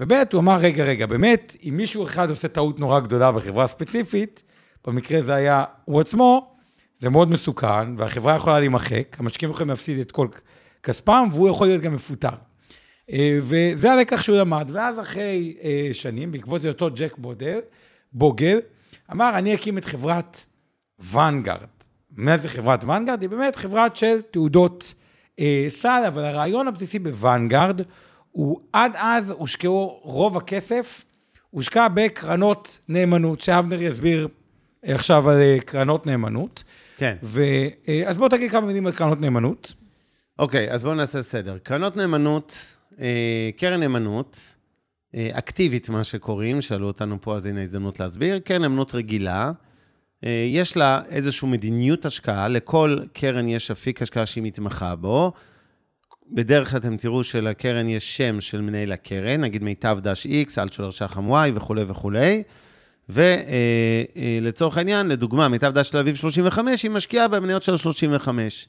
וב', 0.00 0.12
הוא 0.32 0.40
אמר, 0.40 0.56
רגע, 0.56 0.84
רגע, 0.84 1.06
באמת, 1.06 1.56
אם 1.68 1.74
מישהו 1.76 2.04
אחד 2.04 2.30
עושה 2.30 2.48
טעות 2.48 2.80
נורא 2.80 3.00
גדולה 3.00 3.32
בחברה 3.32 3.66
ספציפית, 3.66 4.42
במקרה 4.86 5.20
זה 5.20 5.34
היה 5.34 5.64
הוא 5.84 6.00
עצמו, 6.00 6.54
זה 6.94 7.10
מאוד 7.10 7.30
מסוכן, 7.30 7.96
והחברה 7.96 8.36
יכולה 8.36 8.60
להימחק, 8.60 9.16
המשקיעים 9.18 9.50
יכולים 9.50 9.68
להפסיד 9.68 9.98
את 9.98 10.12
כל 10.12 10.28
כספם, 10.82 11.28
והוא 11.32 11.48
יכול 11.48 11.66
להיות 11.66 11.82
גם 11.82 11.94
מפוטר. 11.94 12.28
אה, 13.10 13.38
וזה 13.40 13.92
הלקח 13.92 14.22
שהוא 14.22 14.36
למד, 14.36 14.70
ואז 14.72 15.00
אחרי 15.00 15.56
אה, 15.62 15.88
שנים, 15.92 16.32
בעקבות 16.32 16.62
זה 16.62 16.68
אותו 16.68 16.88
ג'ק 16.94 17.18
בודר, 17.18 17.58
בוגר, 18.12 18.58
אמר, 19.12 19.38
אני 19.38 19.54
אקים 19.54 19.78
את 19.78 19.84
חברת 19.84 20.44
ואנגארד. 21.02 21.66
מה 22.16 22.36
זה 22.36 22.48
חברת 22.48 22.84
ואנגארד? 22.84 23.22
היא 23.22 23.30
באמת 23.30 23.56
חברת 23.56 23.96
של 23.96 24.20
תעודות 24.30 24.94
אה, 25.40 25.64
סל, 25.68 26.02
אבל 26.08 26.24
הרעיון 26.24 26.68
הבסיסי 26.68 26.98
בוואנגארד 26.98 27.80
הוא 28.30 28.60
עד 28.72 28.92
אז 28.96 29.30
הושקעו 29.30 30.00
רוב 30.02 30.36
הכסף, 30.36 31.04
הושקע 31.50 31.88
בקרנות 31.88 32.78
נאמנות, 32.88 33.40
שאבנר 33.40 33.82
יסביר 33.82 34.28
עכשיו 34.82 35.30
על 35.30 35.40
אה, 35.40 35.58
קרנות 35.60 36.06
נאמנות. 36.06 36.64
כן. 36.96 37.16
ו, 37.22 37.42
אה, 37.88 38.02
אז 38.06 38.16
בוא 38.16 38.28
תגיד 38.28 38.50
כמה 38.50 38.66
מילים 38.66 38.86
על 38.86 38.92
קרנות 38.92 39.20
נאמנות. 39.20 39.74
אוקיי, 40.38 40.70
אז 40.70 40.82
בואו 40.82 40.94
נעשה 40.94 41.22
סדר. 41.22 41.58
קרנות 41.58 41.96
נאמנות, 41.96 42.76
אה, 43.00 43.50
קרן 43.56 43.80
נאמנות, 43.80 44.54
אה, 45.14 45.30
אקטיבית, 45.32 45.88
מה 45.88 46.04
שקוראים, 46.04 46.60
שאלו 46.60 46.86
אותנו 46.86 47.20
פה, 47.20 47.36
אז 47.36 47.46
הנה 47.46 47.62
הזדמנות 47.62 48.00
להסביר. 48.00 48.38
קרן 48.38 48.62
נאמנות 48.62 48.94
רגילה, 48.94 49.52
יש 50.48 50.76
לה 50.76 51.00
איזושהי 51.08 51.48
מדיניות 51.48 52.06
השקעה, 52.06 52.48
לכל 52.48 52.98
קרן 53.12 53.48
יש 53.48 53.70
אפיק 53.70 54.02
השקעה 54.02 54.26
שהיא 54.26 54.44
מתמחה 54.44 54.94
בו. 54.94 55.32
בדרך 56.30 56.70
כלל 56.70 56.80
אתם 56.80 56.96
תראו 56.96 57.24
שלקרן 57.24 57.88
יש 57.88 58.16
שם 58.16 58.40
של 58.40 58.60
מנהל 58.60 58.92
הקרן, 58.92 59.40
נגיד 59.40 59.62
מיטב 59.62 59.98
דש 60.02 60.26
X, 60.26 60.52
אלטשולר 60.58 60.90
שחם 60.90 61.32
Y 61.32 61.50
וכולי 61.54 61.84
וכולי. 61.88 62.42
ולצורך 63.08 64.78
העניין, 64.78 65.08
לדוגמה, 65.08 65.48
מיטב 65.48 65.72
דש 65.78 65.90
תל 65.90 65.98
אביב 65.98 66.16
35, 66.16 66.82
היא 66.82 66.90
משקיעה 66.90 67.28
במניות 67.28 67.62
של 67.62 67.76
35. 67.76 68.68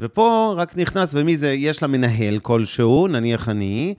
ופה 0.00 0.54
רק 0.56 0.76
נכנס 0.76 1.14
במי 1.14 1.36
זה, 1.36 1.52
יש 1.52 1.82
לה 1.82 1.88
מנהל 1.88 2.38
כלשהו, 2.38 3.08
נניח 3.08 3.48
אני, 3.48 3.94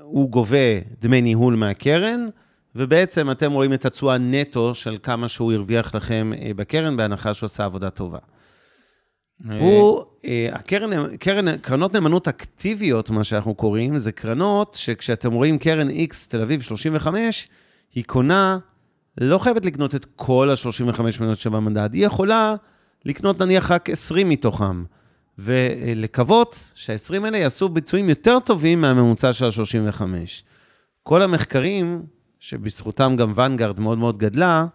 הוא 0.00 0.30
גובה 0.30 0.78
דמי 1.00 1.20
ניהול 1.20 1.56
מהקרן, 1.56 2.28
ובעצם 2.76 3.30
אתם 3.30 3.52
רואים 3.52 3.72
את 3.72 3.84
התשואה 3.84 4.18
נטו 4.18 4.74
של 4.74 4.96
כמה 5.02 5.28
שהוא 5.28 5.52
הרוויח 5.52 5.94
לכם 5.94 6.32
אה, 6.42 6.50
בקרן, 6.56 6.96
בהנחה 6.96 7.34
שהוא 7.34 7.46
עשה 7.46 7.64
עבודה 7.64 7.90
טובה. 7.90 8.18
הוא, 9.60 10.04
אה, 10.24 10.48
הקרן, 10.52 11.16
קרן, 11.16 11.56
קרנות 11.56 11.94
נאמנות 11.94 12.28
אקטיביות, 12.28 13.10
מה 13.10 13.24
שאנחנו 13.24 13.54
קוראים, 13.54 13.98
זה 13.98 14.12
קרנות 14.12 14.74
שכשאתם 14.74 15.32
רואים 15.32 15.58
קרן 15.58 15.90
X 15.90 16.14
תל 16.28 16.40
אביב 16.40 16.62
35, 16.62 17.48
היא 17.94 18.04
קונה, 18.04 18.58
לא 19.20 19.38
חייבת 19.38 19.66
לקנות 19.66 19.94
את 19.94 20.06
כל 20.16 20.50
ה-35 20.50 21.02
מניות 21.20 21.38
שבמדד, 21.38 21.94
היא 21.94 22.06
יכולה 22.06 22.54
לקנות 23.04 23.42
נניח 23.42 23.70
רק 23.70 23.90
20 23.90 24.28
מתוכם, 24.28 24.84
ולקוות 25.38 26.70
שה-20 26.74 27.24
האלה 27.24 27.38
יעשו 27.38 27.68
ביצועים 27.68 28.08
יותר 28.08 28.38
טובים 28.40 28.80
מהממוצע 28.80 29.32
של 29.32 29.44
ה-35. 29.44 30.02
כל 31.02 31.22
המחקרים, 31.22 32.02
שבזכותם 32.44 33.16
גם 33.18 33.32
ואנגארד 33.36 33.80
מאוד 33.80 33.98
מאוד 33.98 34.18
גדלה, 34.18 34.66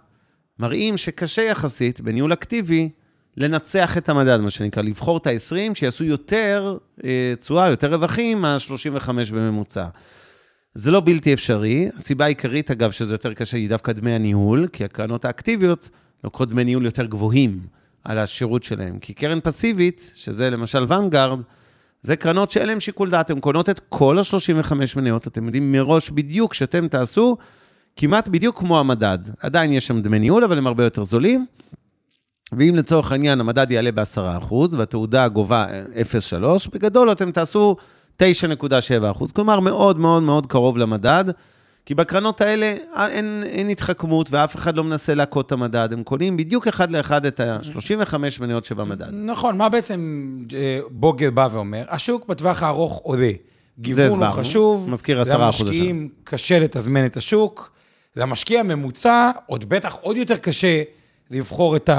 מראים 0.59 0.97
שקשה 0.97 1.41
יחסית, 1.41 2.01
בניהול 2.01 2.33
אקטיבי, 2.33 2.89
לנצח 3.37 3.97
את 3.97 4.09
המדד, 4.09 4.37
מה 4.37 4.49
שנקרא, 4.49 4.83
לבחור 4.83 5.17
את 5.17 5.27
ה-20 5.27 5.73
שיעשו 5.73 6.03
יותר 6.03 6.77
אה, 7.03 7.33
תשואה, 7.39 7.69
יותר 7.69 7.93
רווחים 7.93 8.41
מה-35 8.41 9.09
בממוצע. 9.09 9.87
זה 10.75 10.91
לא 10.91 11.01
בלתי 11.05 11.33
אפשרי. 11.33 11.89
הסיבה 11.97 12.25
העיקרית, 12.25 12.71
אגב, 12.71 12.91
שזה 12.91 13.13
יותר 13.13 13.33
קשה, 13.33 13.57
היא 13.57 13.69
דווקא 13.69 13.91
דמי 13.91 14.11
הניהול, 14.11 14.67
כי 14.73 14.85
הקרנות 14.85 15.25
האקטיביות 15.25 15.89
לוקחות 16.23 16.49
דמי 16.49 16.63
ניהול 16.63 16.85
יותר 16.85 17.05
גבוהים 17.05 17.59
על 18.03 18.17
השירות 18.17 18.63
שלהם. 18.63 18.99
כי 18.99 19.13
קרן 19.13 19.39
פסיבית, 19.43 20.11
שזה 20.15 20.49
למשל 20.49 20.85
ואנגארד, 20.87 21.39
זה 22.01 22.15
קרנות 22.15 22.51
שאין 22.51 22.67
להן 22.67 22.79
שיקול 22.79 23.09
דעת, 23.09 23.29
הן 23.29 23.39
קונות 23.39 23.69
את 23.69 23.81
כל 23.89 24.19
ה-35 24.19 24.73
מניות, 24.95 25.27
אתם 25.27 25.45
יודעים 25.45 25.71
מראש 25.71 26.09
בדיוק 26.09 26.53
שאתם 26.53 26.87
תעשו 26.87 27.37
כמעט 28.01 28.27
בדיוק 28.27 28.57
כמו 28.57 28.79
המדד. 28.79 29.17
עדיין 29.39 29.71
יש 29.71 29.87
שם 29.87 30.01
דמי 30.01 30.19
ניהול, 30.19 30.43
אבל 30.43 30.57
הם 30.57 30.67
הרבה 30.67 30.83
יותר 30.83 31.03
זולים. 31.03 31.45
ואם 32.51 32.73
לצורך 32.77 33.11
העניין 33.11 33.39
המדד 33.39 33.71
יעלה 33.71 33.91
ב-10% 33.91 34.53
והתעודה 34.77 35.27
גובה 35.27 35.65
0.3, 36.39 36.69
בגדול 36.73 37.11
אתם 37.11 37.31
תעשו 37.31 37.75
9.7%, 38.21 38.25
כלומר 39.33 39.59
מאוד 39.59 39.99
מאוד 39.99 40.23
מאוד 40.23 40.47
קרוב 40.47 40.77
למדד, 40.77 41.25
כי 41.85 41.95
בקרנות 41.95 42.41
האלה 42.41 42.75
אין, 42.95 43.43
אין 43.45 43.69
התחכמות 43.69 44.31
ואף 44.31 44.55
אחד 44.55 44.77
לא 44.77 44.83
מנסה 44.83 45.13
להכות 45.13 45.47
את 45.47 45.51
המדד, 45.51 45.89
הם 45.91 46.03
קונים 46.03 46.37
בדיוק 46.37 46.67
אחד 46.67 46.91
לאחד 46.91 47.25
את 47.25 47.39
ה-35 47.39 48.15
מניות 48.39 48.65
שבמדד. 48.65 49.09
נכון, 49.11 49.57
מה 49.57 49.69
בעצם 49.69 49.99
אה, 50.53 50.79
בוגר 50.91 51.31
בא 51.31 51.47
ואומר? 51.51 51.83
השוק 51.89 52.27
בטווח 52.27 52.63
הארוך 52.63 52.99
עולה. 53.03 53.31
גיוון 53.79 54.23
הוא. 54.23 54.31
חשוב. 54.31 54.89
מזכיר 54.89 55.21
10% 55.21 55.25
למשקיעים 55.33 56.09
קשה 56.23 56.59
לתזמן 56.59 57.05
את 57.05 57.17
השוק. 57.17 57.78
למשקיע 58.15 58.59
הממוצע, 58.59 59.31
עוד 59.47 59.69
בטח 59.69 59.95
עוד 60.01 60.17
יותר 60.17 60.37
קשה 60.37 60.83
לבחור 61.29 61.75
את 61.75 61.89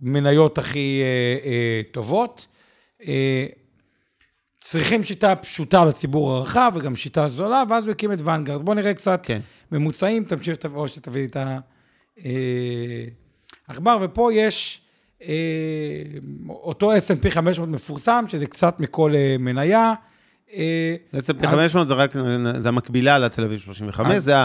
המניות 0.00 0.58
הכי 0.58 1.02
אה, 1.02 1.50
אה, 1.50 1.80
טובות. 1.92 2.46
אה, 3.06 3.46
צריכים 4.60 5.02
שיטה 5.02 5.36
פשוטה 5.36 5.84
לציבור 5.84 6.32
הרחב 6.32 6.72
וגם 6.74 6.96
שיטה 6.96 7.28
זולה, 7.28 7.62
ואז 7.68 7.84
הוא 7.84 7.90
הקים 7.90 8.12
את 8.12 8.18
ואנגרד. 8.24 8.62
בואו 8.62 8.74
נראה 8.76 8.94
קצת 8.94 9.20
כן. 9.22 9.40
ממוצעים, 9.72 10.24
תמשיך, 10.24 10.58
או 10.74 10.88
שתביא 10.88 11.26
את 11.26 11.36
העכבר, 13.68 13.96
ופה 14.00 14.32
יש 14.32 14.80
אה, 15.22 15.28
אותו 16.48 16.92
S&P 16.92 17.30
500 17.30 17.68
מפורסם, 17.68 18.24
שזה 18.28 18.46
קצת 18.46 18.80
מכל 18.80 19.14
אה, 19.14 19.36
מניה. 19.38 19.94
אה, 20.54 20.96
S&P 21.14 21.46
500 21.48 21.88
זה 21.88 21.94
רק, 21.94 22.10
זה 22.60 22.68
המקבילה 22.68 23.18
לתל 23.18 23.44
אביב 23.44 23.60
35, 23.60 24.16
זה 24.16 24.38
ה... 24.38 24.44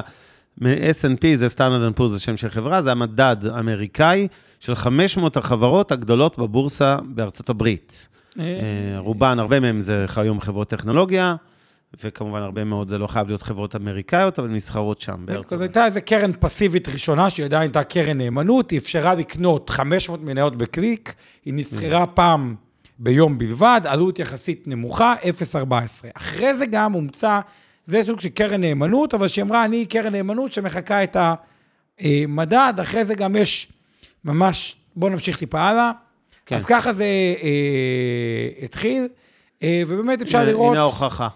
S&P 0.61 1.25
זה 1.35 1.49
סטנדרט 1.49 1.95
פור, 1.95 2.07
זה 2.07 2.19
שם 2.19 2.37
של 2.37 2.49
חברה, 2.49 2.81
זה 2.81 2.91
המדד 2.91 3.37
האמריקאי 3.51 4.27
של 4.59 4.75
500 4.75 5.37
החברות 5.37 5.91
הגדולות 5.91 6.39
בבורסה 6.39 6.97
בארצות 7.05 7.49
הברית. 7.49 8.07
אה, 8.39 8.43
אה, 8.45 8.99
רובן, 8.99 9.39
הרבה 9.39 9.59
מהם 9.59 9.81
זה 9.81 10.05
היום 10.15 10.41
חברות 10.41 10.69
טכנולוגיה, 10.69 11.35
וכמובן 12.03 12.41
הרבה 12.41 12.63
מאוד 12.63 12.89
זה 12.89 12.97
לא 12.97 13.07
חייב 13.07 13.27
להיות 13.27 13.41
חברות 13.41 13.75
אמריקאיות, 13.75 14.39
אבל 14.39 14.47
נסחרות 14.47 15.01
שם 15.01 15.25
בארצות 15.25 15.53
אז. 15.53 15.61
הייתה 15.61 15.85
איזו 15.85 15.99
קרן 16.05 16.31
פסיבית 16.39 16.89
ראשונה, 16.89 17.29
שהיא 17.29 17.45
עדיין 17.45 17.61
הייתה 17.61 17.83
קרן 17.83 18.17
נאמנות, 18.17 18.71
היא 18.71 18.79
אפשרה 18.79 19.15
לקנות 19.15 19.69
500 19.69 20.21
מניות 20.23 20.57
בקליק, 20.57 21.13
היא 21.45 21.53
נסחרה 21.53 22.05
פעם 22.05 22.55
ביום 22.99 23.37
בלבד, 23.37 23.81
עלות 23.85 24.19
יחסית 24.19 24.67
נמוכה, 24.67 25.15
0.14. 25.53 25.65
אחרי 26.13 26.57
זה 26.57 26.65
גם 26.65 26.93
הומצא, 26.93 27.39
זה 27.89 28.03
סוג 28.03 28.19
של 28.19 28.29
קרן 28.29 28.61
נאמנות, 28.61 29.13
אבל 29.13 29.27
שהיא 29.27 29.43
אמרה, 29.43 29.65
אני 29.65 29.85
קרן 29.85 30.11
נאמנות 30.11 30.53
שמחקה 30.53 31.03
את 31.03 31.17
המדד, 31.99 32.73
אחרי 32.81 33.05
זה 33.05 33.15
גם 33.15 33.35
יש 33.35 33.67
ממש, 34.25 34.75
בואו 34.95 35.11
נמשיך 35.11 35.37
טיפה 35.37 35.61
הלאה. 35.61 35.91
כן. 36.45 36.55
אז 36.55 36.65
ככה 36.65 36.93
זה 36.93 37.03
אה, 37.43 38.63
התחיל, 38.65 39.07
אה, 39.63 39.81
ובאמת 39.87 40.21
אפשר 40.21 40.37
הנה- 40.37 40.47
לראות... 40.51 40.71
הנה 40.71 40.79
ההוכחה. 40.79 41.27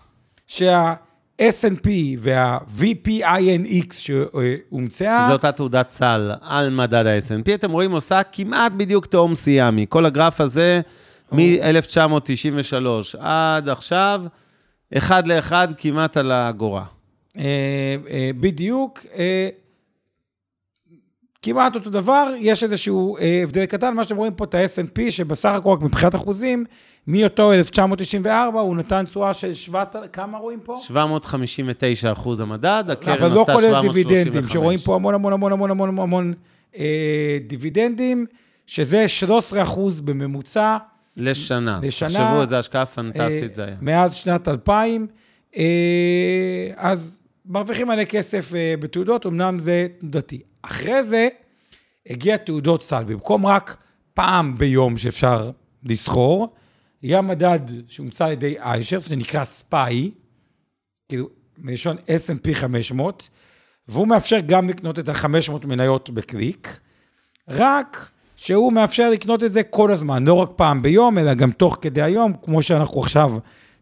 שה-S&P 0.48 1.88
וה-VPINX 2.20 3.94
שהומצאה, 3.94 5.24
שזו 5.26 5.34
אותה 5.34 5.52
תעודת 5.52 5.90
סל 5.90 6.32
על 6.42 6.70
מדד 6.70 7.06
ה-S&P, 7.06 7.54
אתם 7.54 7.72
רואים, 7.72 7.92
עושה 7.92 8.22
כמעט 8.32 8.72
בדיוק 8.72 9.06
תאום 9.06 9.36
סיאמי. 9.36 9.86
כל 9.90 10.06
הגרף 10.06 10.42
הזה, 10.42 10.82
מ-1993 11.32 12.86
עד 13.20 13.70
עכשיו, 13.70 14.22
אחד 14.98 15.28
לאחד 15.28 15.68
כמעט 15.78 16.18
על 16.18 16.32
האגורה. 16.32 16.86
אה, 17.38 17.96
אה, 18.10 18.30
בדיוק, 18.40 19.00
אה, 19.16 19.50
כמעט 21.42 21.76
אותו 21.76 21.90
דבר, 21.90 22.34
יש 22.38 22.64
איזשהו 22.64 23.18
הבדל 23.44 23.66
קטן, 23.66 23.94
מה 23.94 24.04
שאתם 24.04 24.16
רואים 24.16 24.34
פה 24.34 24.44
את 24.44 24.56
ה-S&P, 24.56 25.12
שבסך 25.12 25.50
הכל 25.50 25.70
רק 25.70 25.82
מבחינת 25.82 26.16
אחוזים, 26.16 26.66
מאותו 27.08 27.54
1994 27.54 28.60
הוא 28.60 28.76
נתן 28.76 29.06
תשואה 29.06 29.34
של 29.34 29.54
7,000, 29.54 30.08
כמה 30.14 30.38
רואים 30.38 30.60
פה? 30.60 30.76
759 30.78 32.12
אחוז 32.12 32.40
המדד, 32.40 32.84
הקרן 32.90 33.18
אבל 33.18 33.32
לא 33.32 33.42
עשתה 33.42 33.54
כולל 33.54 33.70
735. 33.70 33.96
דיבידנדים, 33.96 34.50
שרואים 34.50 34.80
פה 34.80 34.96
המון 34.96 35.14
המון 35.14 35.34
המון 35.34 35.52
המון 35.52 35.70
המון 35.72 36.00
המון 36.00 36.34
אה, 36.78 37.38
דיבידנדים, 37.48 38.26
שזה 38.68 39.08
13 39.08 39.64
אחוז 39.64 40.02
בממוצע. 40.02 40.78
לשנה. 41.18 41.80
לשנה. 41.84 42.10
תחשבו 42.10 42.42
איזה 42.42 42.60
השקעה 42.60 42.82
אה, 42.82 42.86
פנטסטית 42.86 43.54
זה 43.54 43.64
היה. 43.64 43.76
מאז 43.82 44.16
שנת 44.16 44.48
2000. 44.48 45.08
אה, 45.58 46.72
אז 46.76 47.20
מרוויחים 47.46 47.88
מלא 47.88 48.04
כסף 48.04 48.56
אה, 48.56 48.74
בתעודות, 48.80 49.26
אמנם 49.26 49.60
זה 49.60 49.88
תנודתי. 50.00 50.42
אחרי 50.62 51.04
זה 51.04 51.28
הגיע 52.10 52.38
תעודות 52.38 52.84
סל. 52.84 53.04
במקום 53.04 53.46
רק 53.46 53.78
פעם 54.14 54.58
ביום 54.58 54.98
שאפשר 54.98 55.52
לסחור, 55.84 56.54
היה 57.02 57.22
מדד 57.22 57.60
שהומצא 57.88 58.26
על 58.26 58.32
ידי 58.32 58.56
איישר, 58.60 59.00
שנקרא 59.00 59.46
ספאי, 59.46 60.12
כאילו, 61.10 61.30
מלשון 61.58 61.98
S&P 61.98 62.54
500, 62.54 63.30
והוא 63.88 64.08
מאפשר 64.08 64.40
גם 64.46 64.70
לקנות 64.70 65.00
את 65.00 65.10
ה-500 65.10 65.68
מניות 65.68 66.10
בקליק, 66.10 66.80
רק 67.48 68.12
שהוא 68.46 68.74
מאפשר 68.74 69.10
לקנות 69.10 69.44
את 69.44 69.52
זה 69.52 69.64
כל 69.64 69.92
הזמן, 69.92 70.28
לא 70.28 70.34
רק 70.34 70.50
פעם 70.56 70.82
ביום, 70.82 71.18
אלא 71.18 71.34
גם 71.34 71.52
תוך 71.52 71.78
כדי 71.82 72.02
היום, 72.02 72.34
כמו 72.44 72.62
שאנחנו 72.64 73.00
עכשיו, 73.02 73.34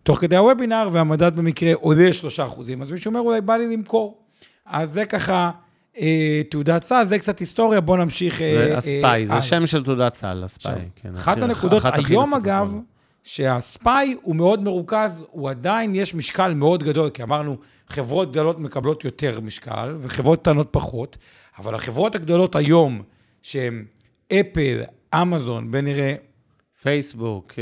תוך 0.04 0.20
כדי 0.20 0.36
הוובינר, 0.36 0.88
והמדד 0.92 1.36
במקרה 1.36 1.74
עולה 1.74 2.14
3 2.14 2.40
אחוזים. 2.40 2.82
אז 2.82 2.92
מישהו 2.92 3.10
אומר, 3.10 3.20
אולי 3.20 3.42
בא 3.42 3.56
לי 3.58 3.74
למכור. 3.74 4.18
אז 4.66 4.92
זה 4.92 5.06
ככה 5.06 5.52
אה, 5.98 6.42
תעודת 6.50 6.84
סל, 6.84 7.04
זה 7.06 7.20
קצת 7.20 7.40
היסטוריה, 7.40 7.82
בואו 7.82 7.98
נמשיך. 7.98 8.42
אה, 8.42 8.54
זה 8.68 8.78
הספאי, 8.78 9.26
זה 9.26 9.34
הלאה. 9.34 9.42
שם 9.42 9.68
של 9.68 9.84
תעודת 9.84 10.16
סל, 10.16 10.42
הספאי. 10.44 10.74
כן, 10.96 11.16
אחת 11.16 11.38
הכי- 11.38 11.44
הנקודות 11.46 11.80
אחת 11.86 11.94
היום, 12.10 12.34
אגב. 12.34 12.74
שהספאי 13.24 14.16
הוא 14.22 14.36
מאוד 14.36 14.64
מרוכז, 14.64 15.24
הוא 15.32 15.50
עדיין, 15.50 15.96
יש 15.96 16.16
משקל 16.16 16.54
מאוד 16.54 16.84
גדול, 16.84 17.10
כי 17.10 17.24
אמרנו, 17.24 17.56
חברות 17.90 18.32
גדולות 18.32 18.60
מקבלות 18.60 19.06
יותר 19.06 19.40
משקל, 19.42 19.96
וחברות 20.02 20.40
קטנות 20.42 20.68
פחות, 20.72 21.18
אבל 21.60 21.76
החברות 21.76 22.16
הגדולות 22.16 22.56
היום, 22.56 23.02
שהן 23.42 23.84
אפל, 24.32 24.84
אמזון, 25.14 25.70
ונראה, 25.72 26.16
פייסבוק, 26.82 27.54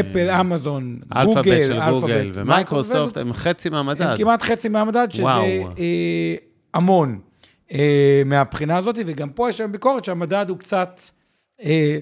אפל, 0.00 0.30
אמזון, 0.30 0.98
אלפאבית 1.16 1.68
גוגל, 1.68 1.90
גוגל 1.90 2.30
ומייקרוסופט, 2.34 3.16
הם 3.16 3.32
חצי 3.32 3.68
מהמדד. 3.68 4.02
הם 4.02 4.16
כמעט 4.16 4.42
חצי 4.42 4.68
מהמדד, 4.68 5.06
שזה 5.10 5.22
וואו. 5.22 5.42
אה, 5.78 6.34
המון 6.74 7.18
אה, 7.72 8.22
מהבחינה 8.26 8.76
הזאת, 8.76 8.96
וגם 9.06 9.30
פה 9.30 9.50
יש 9.50 9.60
היום 9.60 9.72
ביקורת 9.72 10.04
שהמדד 10.04 10.46
הוא 10.48 10.58
קצת 10.58 11.00
אה, 11.62 11.98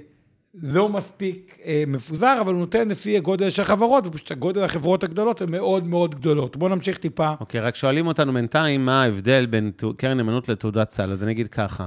לא 0.62 0.88
מספיק 0.88 1.58
מפוזר, 1.86 2.38
אבל 2.40 2.52
הוא 2.52 2.60
נותן 2.60 2.88
לפי 2.88 3.16
הגודל 3.16 3.50
של 3.50 3.62
החברות, 3.62 4.06
ופשוט 4.06 4.30
הגודל 4.30 4.64
החברות 4.64 5.04
הגדולות 5.04 5.42
הן 5.42 5.50
מאוד 5.50 5.86
מאוד 5.86 6.14
גדולות. 6.14 6.56
בואו 6.56 6.74
נמשיך 6.74 6.98
טיפה. 6.98 7.34
אוקיי, 7.40 7.60
רק 7.60 7.76
שואלים 7.76 8.06
אותנו 8.06 8.32
בינתיים 8.32 8.86
מה 8.86 9.02
ההבדל 9.02 9.46
בין 9.46 9.70
קרן 9.96 10.16
נאמנות 10.16 10.48
לתעודת 10.48 10.90
סל, 10.90 11.12
אז 11.12 11.22
אני 11.22 11.32
אגיד 11.32 11.48
ככה. 11.48 11.86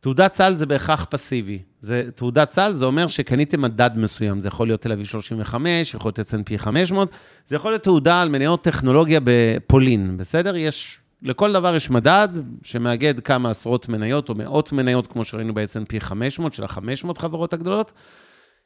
תעודת 0.00 0.32
סל 0.32 0.54
זה 0.54 0.66
בהכרח 0.66 1.06
פסיבי. 1.10 1.62
זה, 1.80 2.02
תעודת 2.14 2.50
סל 2.50 2.72
זה 2.72 2.86
אומר 2.86 3.06
שקניתם 3.06 3.62
מדד 3.62 3.90
מסוים. 3.96 4.40
זה 4.40 4.48
יכול 4.48 4.66
להיות 4.66 4.80
תל 4.80 4.92
אביב 4.92 5.06
35, 5.06 5.94
יכול 5.94 6.08
להיות 6.08 6.18
S&P 6.18 6.58
500, 6.58 7.10
זה 7.46 7.56
יכול 7.56 7.70
להיות 7.70 7.82
תעודה 7.82 8.22
על 8.22 8.28
מניות 8.28 8.64
טכנולוגיה 8.64 9.20
בפולין, 9.24 10.16
בסדר? 10.16 10.56
יש, 10.56 10.98
לכל 11.22 11.52
דבר 11.52 11.74
יש 11.74 11.90
מדד 11.90 12.28
שמאגד 12.62 13.20
כמה 13.20 13.50
עשרות 13.50 13.88
מניות 13.88 14.28
או 14.28 14.34
מאות 14.34 14.72
מניות, 14.72 15.06
כמו 15.06 15.24
שראינו 15.24 15.54
ב-S&P 15.54 16.00
500, 16.00 16.54
של 16.54 16.64
ה-500 16.64 17.18
חברות 17.18 17.52
הגדולות. 17.52 17.92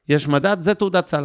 יש 0.09 0.29
מדד, 0.29 0.57
זה 0.61 0.75
תעודת 0.75 1.07
סל. 1.07 1.25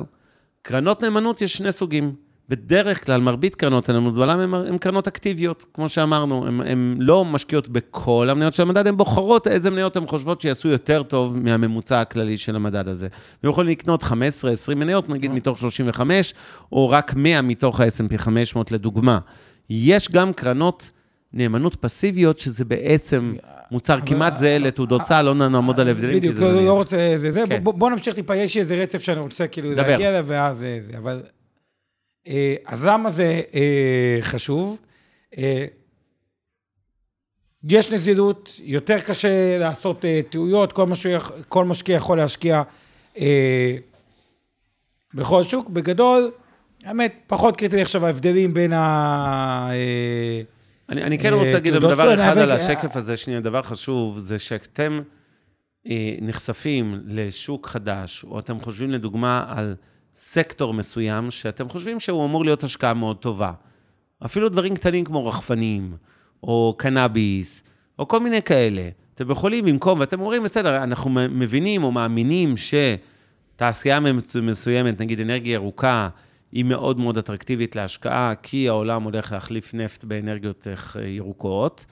קרנות 0.62 1.02
נאמנות 1.02 1.41
יש 1.41 1.54
שני 1.54 1.72
סוגים. 1.72 2.15
בדרך 2.49 3.05
כלל, 3.05 3.21
מרבית 3.21 3.55
קרנות 3.55 3.89
הנאמנות 3.89 4.15
בעולם 4.15 4.53
הן 4.53 4.77
קרנות 4.77 5.08
אקטיביות, 5.08 5.65
כמו 5.73 5.89
שאמרנו, 5.89 6.47
הן 6.47 6.95
לא 6.99 7.25
משקיעות 7.25 7.69
בכל 7.69 8.27
המניות 8.31 8.53
של 8.53 8.63
המדד, 8.63 8.88
הן 8.88 8.97
בוחרות 8.97 9.47
איזה 9.47 9.69
מניות 9.69 9.97
הן 9.97 10.08
חושבות 10.08 10.41
שיעשו 10.41 10.67
יותר 10.67 11.03
טוב 11.03 11.38
מהממוצע 11.39 12.01
הכללי 12.01 12.38
של 12.38 12.55
המדד 12.55 12.88
הזה. 12.88 13.08
הם 13.43 13.49
יכולים 13.49 13.71
לקנות 13.71 14.03
15-20 14.03 14.08
מניות, 14.75 15.10
נגיד 15.10 15.31
מתוך 15.31 15.58
35, 15.58 16.34
או 16.71 16.89
רק 16.89 17.13
100 17.15 17.41
מתוך 17.41 17.79
ה-S&P 17.79 18.17
500 18.17 18.71
לדוגמה. 18.71 19.19
יש 19.69 20.12
גם 20.12 20.34
קרנות 20.34 20.91
נאמנות 21.34 21.75
פסיביות, 21.75 22.39
שזה 22.39 22.65
בעצם 22.65 23.34
מוצר 23.71 23.99
כמעט 24.05 24.36
זהה 24.36 24.58
לתעודות 24.58 25.01
צה"ל, 25.01 25.25
לא 25.25 25.34
נעמוד 25.34 25.79
על 25.79 25.89
הבדלים, 25.89 26.12
כי 26.13 26.19
בדיוק, 26.19 26.36
זה 26.36 26.41
לא, 26.41 26.51
זניח. 26.51 26.65
לא 26.65 26.73
רוצה, 26.73 27.13
זה 27.15 27.31
זה. 27.31 27.43
כן. 27.49 27.63
בוא, 27.63 27.89
נמשיך 27.89 28.15
טיפה, 28.15 28.36
יש 28.36 28.58
איזה 28.58 28.75
רצף 28.75 29.01
שאני 29.01 29.19
רוצה 29.19 29.47
כאילו. 29.47 29.71
להגיע 29.75 30.10
אליו, 30.10 30.25
ואז 30.27 30.58
זה, 30.58 30.77
זה. 30.79 30.97
אבל... 30.97 31.21
אה, 32.28 32.56
אז 32.66 32.86
למה 32.86 33.12
זה 33.12 33.42
אה, 33.54 34.18
חשוב? 34.22 34.80
אה, 35.38 35.66
יש 37.70 37.92
נזילות, 37.92 38.60
יותר 38.64 39.00
קשה 39.00 39.58
לעשות 39.60 40.06
טעויות, 40.30 40.74
כל, 40.74 40.86
משהו, 40.86 41.12
כל 41.50 41.66
משקיע 41.66 41.96
יכול 41.96 42.18
להשקיע 42.18 42.62
בכל 45.14 45.44
שוק. 45.44 45.70
בגדול, 45.70 46.32
האמת, 46.84 47.16
פחות 47.28 47.58
קריטי 47.58 47.82
עכשיו 47.82 48.06
ההבדלים 48.06 48.54
בין 48.54 48.74
ה... 48.74 49.70
אני, 50.90 51.04
אני 51.04 51.20
כן 51.20 51.34
רוצה 51.34 51.54
להגיד 51.54 51.74
דבר 51.74 51.96
סל, 51.96 52.22
אחד 52.22 52.38
על 52.38 52.52
השקף 52.52 52.96
הזה, 52.96 53.18
שנייה, 53.18 53.40
דבר 53.40 53.62
חשוב, 53.62 54.20
זה 54.20 54.40
שאתם 54.40 55.02
נחשפים 56.22 57.02
לשוק 57.06 57.68
חדש, 57.68 58.24
או 58.24 58.40
אתם 58.40 58.60
חושבים 58.60 58.92
לדוגמה 58.92 59.46
על 59.48 59.76
סקטור 60.15 60.73
מסוים, 60.73 61.32
שאתם 61.32 61.69
חושבים 61.69 61.99
שהוא 61.99 62.25
אמור 62.25 62.45
להיות 62.45 62.63
השקעה 62.63 62.93
מאוד 62.93 63.17
טובה. 63.17 63.51
אפילו 64.25 64.49
דברים 64.49 64.75
קטנים 64.75 65.06
כמו 65.06 65.28
רחפנים, 65.28 65.95
או 66.43 66.75
קנאביס, 66.78 67.63
או 67.99 68.08
כל 68.08 68.19
מיני 68.19 68.41
כאלה. 68.41 68.89
אתם 69.15 69.32
יכולים 69.32 69.65
במקום, 69.65 69.99
ואתם 69.99 70.19
אומרים, 70.19 70.43
בסדר, 70.43 70.84
אנחנו 70.84 71.10
מבינים 71.10 71.84
או 71.84 71.91
מאמינים 71.91 72.56
שתעשייה 72.58 73.99
מסוימת, 74.41 75.01
נגיד 75.01 75.19
אנרגיה 75.21 75.54
ירוקה, 75.54 76.10
היא 76.51 76.65
מאוד 76.65 76.99
מאוד 76.99 77.17
אטרקטיבית 77.17 77.75
להשקעה, 77.75 78.34
כי 78.36 78.69
העולם 78.69 79.04
הולך 79.04 79.32
להחליף 79.32 79.73
נפט 79.73 80.04
באנרגיות 80.04 80.67
אה, 80.67 81.08
ירוקות. 81.08 81.86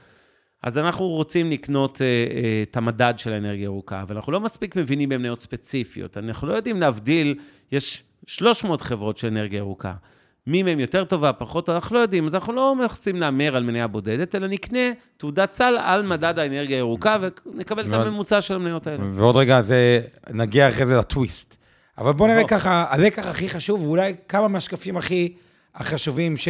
אז 0.63 0.77
אנחנו 0.77 1.07
רוצים 1.07 1.51
לקנות 1.51 2.01
אה, 2.01 2.05
אה, 2.05 2.63
את 2.63 2.77
המדד 2.77 3.13
של 3.17 3.33
האנרגיה 3.33 3.63
הירוקה, 3.63 4.01
אבל 4.01 4.15
אנחנו 4.15 4.31
לא 4.31 4.39
מספיק 4.39 4.75
מבינים 4.75 5.09
במניות 5.09 5.41
ספציפיות. 5.41 6.17
אנחנו 6.17 6.47
לא 6.47 6.53
יודעים 6.53 6.81
להבדיל, 6.81 7.35
יש 7.71 8.03
300 8.27 8.81
חברות 8.81 9.17
של 9.17 9.27
אנרגיה 9.27 9.57
ירוקה. 9.57 9.93
מי 10.47 10.63
מהם 10.63 10.79
יותר 10.79 11.03
טובה, 11.03 11.33
פחות 11.33 11.69
אנחנו 11.69 11.95
לא 11.95 11.99
יודעים. 12.01 12.27
אז 12.27 12.35
אנחנו 12.35 12.53
לא 12.53 12.75
מחפשים 12.75 13.15
להמר 13.15 13.55
על 13.55 13.63
מניה 13.63 13.87
בודדת, 13.87 14.35
אלא 14.35 14.47
נקנה 14.47 14.79
תעודת 15.17 15.51
סל 15.51 15.77
על 15.83 16.05
מדד 16.07 16.39
האנרגיה 16.39 16.77
הירוקה, 16.77 17.17
ונקבל 17.45 17.81
את 17.81 17.87
ועוד- 17.89 18.07
הממוצע 18.07 18.41
של 18.41 18.55
המניות 18.55 18.87
האלה. 18.87 19.03
ועוד 19.11 19.35
רגע, 19.35 19.61
זה, 19.61 20.01
נגיע 20.29 20.69
אחרי 20.69 20.85
זה 20.85 20.97
לטוויסט. 20.97 21.57
אבל 21.97 22.13
בואו 22.13 22.29
נראה. 22.29 22.47
ככה, 22.47 22.85
הלקח 22.89 23.25
הכי 23.25 23.49
חשוב, 23.49 23.81
ואולי 23.87 24.13
כמה 24.27 24.47
מהשקפים 24.47 24.97
הכי 24.97 25.33
החשובים, 25.75 26.37
ש, 26.37 26.47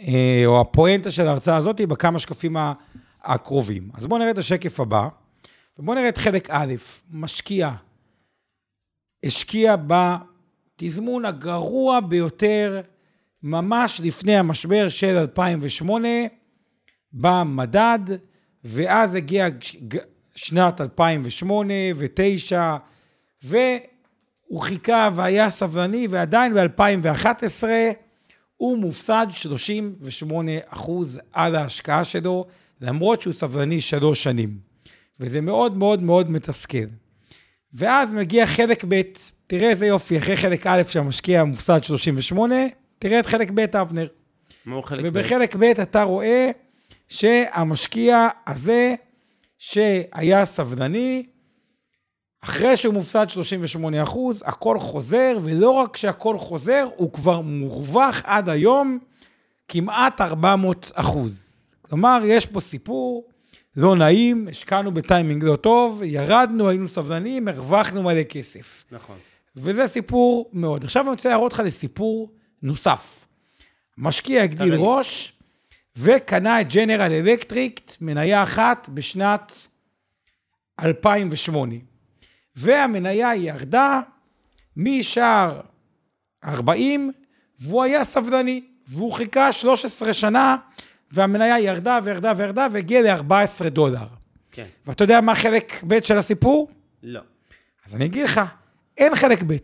אה, 0.00 0.42
או 0.46 0.60
הפואנטה 0.60 1.10
של 1.10 1.26
ההרצאה 1.26 1.56
הזאת, 1.56 1.78
היא 1.78 1.88
בכמה 1.88 2.18
שקפים 2.18 2.56
הקרובים. 3.22 3.90
אז 3.94 4.06
בואו 4.06 4.18
נראה 4.18 4.30
את 4.30 4.38
השקף 4.38 4.80
הבא, 4.80 5.08
ובואו 5.78 5.96
נראה 5.96 6.08
את 6.08 6.18
חלק 6.18 6.48
א', 6.50 6.74
משקיע. 7.12 7.70
השקיע 9.24 9.76
בתזמון 10.76 11.24
הגרוע 11.24 12.00
ביותר, 12.00 12.80
ממש 13.42 14.00
לפני 14.04 14.36
המשבר 14.36 14.88
של 14.88 15.16
2008, 15.16 16.08
במדד, 17.12 17.98
ואז 18.64 19.14
הגיעה 19.14 19.48
שנת 20.34 20.80
2008 20.80 21.74
ו-2009, 21.96 22.56
והוא 23.42 24.60
חיכה 24.60 25.10
והיה 25.14 25.50
סבלני, 25.50 26.06
ועדיין 26.10 26.54
ב-2011 26.54 27.64
הוא 28.56 28.78
מופסד 28.78 29.26
38 29.30 30.52
אחוז 30.68 31.20
על 31.32 31.54
ההשקעה 31.54 32.04
שלו, 32.04 32.46
למרות 32.80 33.20
שהוא 33.20 33.34
סבלני 33.34 33.80
שלוש 33.80 34.22
שנים. 34.22 34.58
וזה 35.20 35.40
מאוד 35.40 35.76
מאוד 35.76 36.02
מאוד 36.02 36.30
מתסכל. 36.30 36.86
ואז 37.74 38.14
מגיע 38.14 38.46
חלק 38.46 38.84
ב', 38.88 39.02
תראה 39.46 39.70
איזה 39.70 39.86
יופי, 39.86 40.18
אחרי 40.18 40.36
חלק 40.36 40.66
א' 40.66 40.82
שהמשקיע 40.88 41.44
מופסד 41.44 41.84
38, 41.84 42.54
תראה 42.98 43.20
את 43.20 43.26
חלק 43.26 43.50
ב', 43.54 43.76
אבנר. 43.76 44.06
מה 44.66 44.74
הוא 44.74 44.84
חלק 44.84 45.04
ב'? 45.04 45.08
ובחלק 45.08 45.56
ב' 45.56 45.62
אתה 45.62 46.02
רואה 46.02 46.50
שהמשקיע 47.08 48.28
הזה, 48.46 48.94
שהיה 49.58 50.44
סבלני, 50.44 51.26
אחרי 52.44 52.76
שהוא 52.76 52.94
מופסד 52.94 53.26
38 53.28 54.02
אחוז, 54.02 54.42
הכל 54.46 54.78
חוזר, 54.78 55.38
ולא 55.42 55.70
רק 55.70 55.96
שהכל 55.96 56.38
חוזר, 56.38 56.88
הוא 56.96 57.12
כבר 57.12 57.40
מורווח 57.40 58.22
עד 58.24 58.48
היום 58.48 58.98
כמעט 59.68 60.20
400 60.20 60.92
אחוז. 60.94 61.50
כלומר, 61.82 62.20
יש 62.24 62.46
פה 62.46 62.60
סיפור, 62.60 63.24
לא 63.76 63.96
נעים, 63.96 64.48
השקענו 64.50 64.94
בטיימינג 64.94 65.44
לא 65.44 65.56
טוב, 65.56 66.02
ירדנו, 66.02 66.68
היינו 66.68 66.88
סבלניים, 66.88 67.48
הרווחנו 67.48 68.02
מלא 68.02 68.22
כסף. 68.22 68.84
נכון. 68.90 69.16
וזה 69.56 69.86
סיפור 69.86 70.50
מאוד. 70.52 70.84
עכשיו 70.84 71.02
אני 71.02 71.10
רוצה 71.10 71.28
להראות 71.28 71.52
לך 71.52 71.60
לסיפור 71.60 72.30
נוסף. 72.62 73.26
משקיע 73.98 74.42
הגדיל. 74.42 74.74
ראש, 74.74 75.32
וקנה 75.96 76.60
את 76.60 76.72
ג'נרל 76.72 77.12
אלקטריק, 77.12 77.80
מניה 78.00 78.42
אחת, 78.42 78.88
בשנת 78.94 79.68
2008. 80.80 81.74
והמניה 82.56 83.34
ירדה 83.36 84.00
משער 84.76 85.60
40, 86.44 87.12
והוא 87.60 87.82
היה 87.82 88.04
סבלני, 88.04 88.64
והוא 88.88 89.12
חיכה 89.12 89.52
13 89.52 90.12
שנה, 90.12 90.56
והמניה 91.14 91.60
ירדה 91.60 91.98
וירדה 92.04 92.32
וירדה, 92.36 92.66
והגיעה 92.72 93.02
ל-14 93.02 93.68
דולר. 93.68 94.06
כן. 94.52 94.66
ואתה 94.86 95.04
יודע 95.04 95.20
מה 95.20 95.34
חלק 95.34 95.82
ב' 95.86 96.02
של 96.04 96.18
הסיפור? 96.18 96.68
לא. 97.02 97.20
אז 97.86 97.94
אני 97.94 98.04
אגיד 98.04 98.24
לך, 98.24 98.40
אין 98.98 99.14
חלק 99.14 99.42
ב'. 99.46 99.56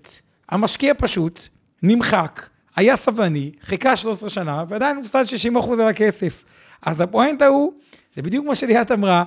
המשקיע 0.48 0.94
פשוט 0.98 1.40
נמחק, 1.82 2.48
היה 2.76 2.96
סבלני, 2.96 3.52
חיכה 3.62 3.96
13 3.96 4.30
שנה, 4.30 4.64
ועדיין 4.68 4.96
הוא 4.96 5.04
הפסד 5.04 5.24
60% 5.56 5.72
על 5.72 5.88
הכסף. 5.88 6.44
אז 6.82 7.00
הפואנטה 7.00 7.46
הוא, 7.46 7.72
זה 8.16 8.22
בדיוק 8.22 8.46
מה 8.46 8.54
שליאת 8.54 8.90
אמרה, 8.90 9.24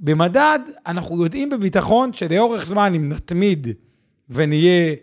במדד 0.00 0.58
אנחנו 0.86 1.24
יודעים 1.24 1.50
בביטחון 1.50 2.12
שלאורך 2.12 2.66
זמן, 2.66 2.94
אם 2.94 3.08
נתמיד 3.08 3.68
ונהיה 4.30 4.94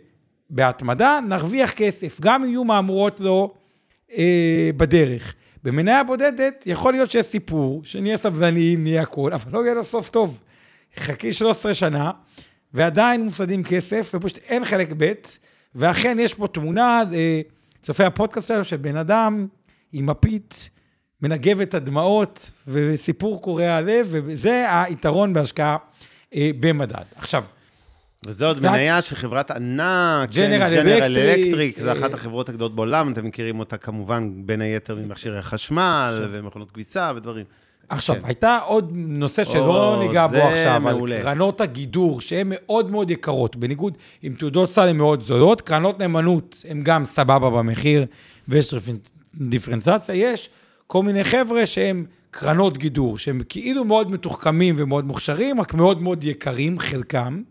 בהתמדה, 0.50 1.20
נרוויח 1.28 1.72
כסף, 1.72 2.22
גם 2.22 2.44
אם 2.44 2.50
יהיו 2.50 2.64
מהמורות 2.64 3.20
לו 3.20 3.54
אה, 4.18 4.70
בדרך. 4.78 5.36
במניה 5.64 6.04
בודדת, 6.04 6.64
יכול 6.66 6.94
להיות 6.94 7.12
שיש 7.12 7.26
סיפור, 7.26 7.82
שנהיה 7.84 8.18
סבלניים, 8.18 8.84
נהיה 8.84 9.02
הכול, 9.02 9.34
אבל 9.34 9.52
לא 9.52 9.64
יהיה 9.64 9.74
לו 9.74 9.84
סוף 9.84 10.10
טוב. 10.10 10.44
חכי 10.96 11.34
13 11.34 11.74
שנה, 11.74 12.12
ועדיין 12.74 13.24
מופסדים 13.24 13.64
כסף, 13.64 14.12
ופשוט 14.14 14.38
אין 14.38 14.66
חלק 14.66 14.90
ב', 14.98 15.12
ואכן 15.76 16.18
יש 16.20 16.34
פה 16.34 16.48
תמונה, 16.48 17.04
אה, 17.14 17.42
צופי 17.82 18.04
הפודקאסט 18.04 18.48
שלנו, 18.48 18.64
של 18.64 18.78
בן 18.78 18.98
אדם 18.98 19.48
עם 19.94 20.06
מפית, 20.06 20.70
מנגב 21.22 21.62
את 21.62 21.74
הדמעות, 21.74 22.52
וסיפור 22.68 23.42
קורע 23.42 23.70
הלב, 23.70 24.08
וזה 24.12 24.66
היתרון 24.70 25.34
בהשקעה 25.34 25.78
אה, 26.36 26.52
במדד. 26.60 27.04
עכשיו, 27.16 27.44
וזה 28.26 28.46
עוד 28.48 28.58
זה- 28.58 28.70
מניה 28.70 29.02
של 29.02 29.16
חברת 29.16 29.52
ענק, 29.52 30.30
ג'נרל 30.32 30.72
Electric, 30.74 31.04
אלקטריק, 31.04 31.80
זו 31.80 31.88
אה, 31.88 31.94
אחת 31.94 32.14
החברות 32.14 32.50
הגדולות 32.50 32.76
בעולם, 32.76 33.12
אתם 33.14 33.26
מכירים 33.26 33.60
אותה 33.60 33.78
כמובן 33.78 34.32
בין 34.36 34.62
היתר 34.62 34.96
ממכשירי 34.96 35.42
חשמל 35.42 36.28
ומכונות 36.32 36.72
כביסה 36.72 37.12
ודברים. 37.16 37.46
עכשיו, 37.90 38.16
כן. 38.16 38.22
הייתה 38.26 38.58
עוד 38.66 38.92
נושא 38.96 39.44
שלא 39.44 39.96
או, 39.96 40.08
ניגע 40.08 40.28
בו 40.28 40.34
זה 40.34 40.46
עכשיו, 40.48 40.82
מעולה. 40.84 41.16
על 41.18 41.22
קרנות 41.24 41.62
הגידור, 41.62 42.22
שהן 42.22 42.48
מאוד 42.50 42.92
מאוד 42.92 43.12
יקרות, 43.12 43.56
בניגוד 43.56 43.94
עם 44.22 44.34
תעודות 44.34 44.70
סל 44.70 44.88
הן 44.90 44.98
מאוד 44.98 45.22
זולות, 45.22 45.62
קרנות 45.62 46.00
נאמנות 46.00 46.66
הן 46.70 46.84
גם 46.84 47.06
סבבה 47.06 47.50
במחיר, 47.50 48.06
ויש 48.48 48.74
דיפרנ- 48.74 49.12
דיפרנציאציה, 49.50 50.16
יש 50.16 50.50
כל 50.88 51.04
מיני 51.04 51.24
חבר'ה 51.24 51.66
שהם 51.66 52.06
קרנות 52.32 52.78
גידור, 52.78 53.18
שהם 53.18 53.42
כאילו 53.50 53.86
מאוד 53.86 54.12
מתוחכמים 54.12 54.76
ומאוד 54.78 55.06
מוכשרים, 55.06 55.62
רק 55.62 55.74
מאוד 55.74 56.02
מאוד 56.02 56.24
יקרים, 56.24 56.80
חלקם. 56.80 57.42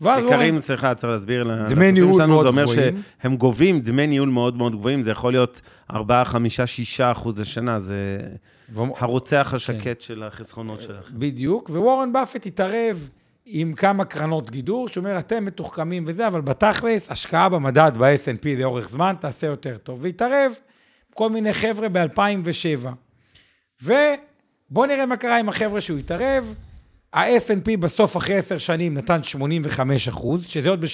יקרים, 0.00 0.58
סליחה, 0.58 0.94
צריך 0.94 1.12
להסביר 1.12 1.44
דמי 1.44 1.64
לצופים 1.64 1.94
ניהול 1.94 2.12
שלנו, 2.14 2.32
מאוד 2.32 2.42
זה 2.42 2.48
אומר. 2.48 2.66
שהם 3.22 3.36
גובים 3.36 3.80
דמי 3.80 4.06
ניהול 4.06 4.28
מאוד 4.28 4.56
מאוד 4.56 4.76
גבוהים, 4.76 5.02
זה 5.02 5.10
יכול 5.10 5.32
להיות 5.32 5.60
4, 5.90 6.24
5, 6.24 6.60
6 6.60 7.00
אחוז 7.00 7.38
לשנה, 7.38 7.78
זה 7.78 8.18
הרוצח 8.76 9.46
כן. 9.50 9.56
השקט 9.56 10.00
של 10.00 10.22
החסכונות 10.22 10.82
שלכם. 10.82 11.18
בדיוק, 11.18 11.70
ווורן 11.70 12.12
באפט 12.12 12.46
התערב 12.46 13.10
עם 13.46 13.72
כמה 13.72 14.04
קרנות 14.04 14.50
גידור, 14.50 14.88
שאומר, 14.88 15.18
אתם 15.18 15.44
מתוחכמים 15.44 16.04
וזה, 16.06 16.26
אבל 16.26 16.40
בתכלס, 16.40 17.10
השקעה 17.10 17.48
במדד 17.48 17.92
ב-S&P 17.98 18.48
לאורך 18.58 18.88
זמן 18.88 19.14
תעשה 19.20 19.46
יותר 19.46 19.76
טוב. 19.76 19.98
והתערב 20.02 20.52
כל 21.14 21.30
מיני 21.30 21.52
חבר'ה 21.52 21.88
ב-2007. 21.88 22.86
ובואו 23.82 24.86
נראה 24.86 25.06
מה 25.06 25.16
קרה 25.16 25.38
עם 25.38 25.48
החבר'ה 25.48 25.80
שהוא 25.80 25.98
התערב. 25.98 26.54
ה-S&P 27.16 27.76
בסוף, 27.76 28.16
אחרי 28.16 28.36
עשר 28.36 28.58
שנים, 28.58 28.94
נתן 28.94 29.22
85 29.22 30.08
אחוז, 30.08 30.46
שזה 30.46 30.68
עוד 30.68 30.84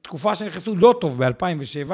בתקופה 0.00 0.34
שנכנסו 0.34 0.76
לא 0.76 0.94
טוב 1.00 1.24
ב-2007, 1.24 1.92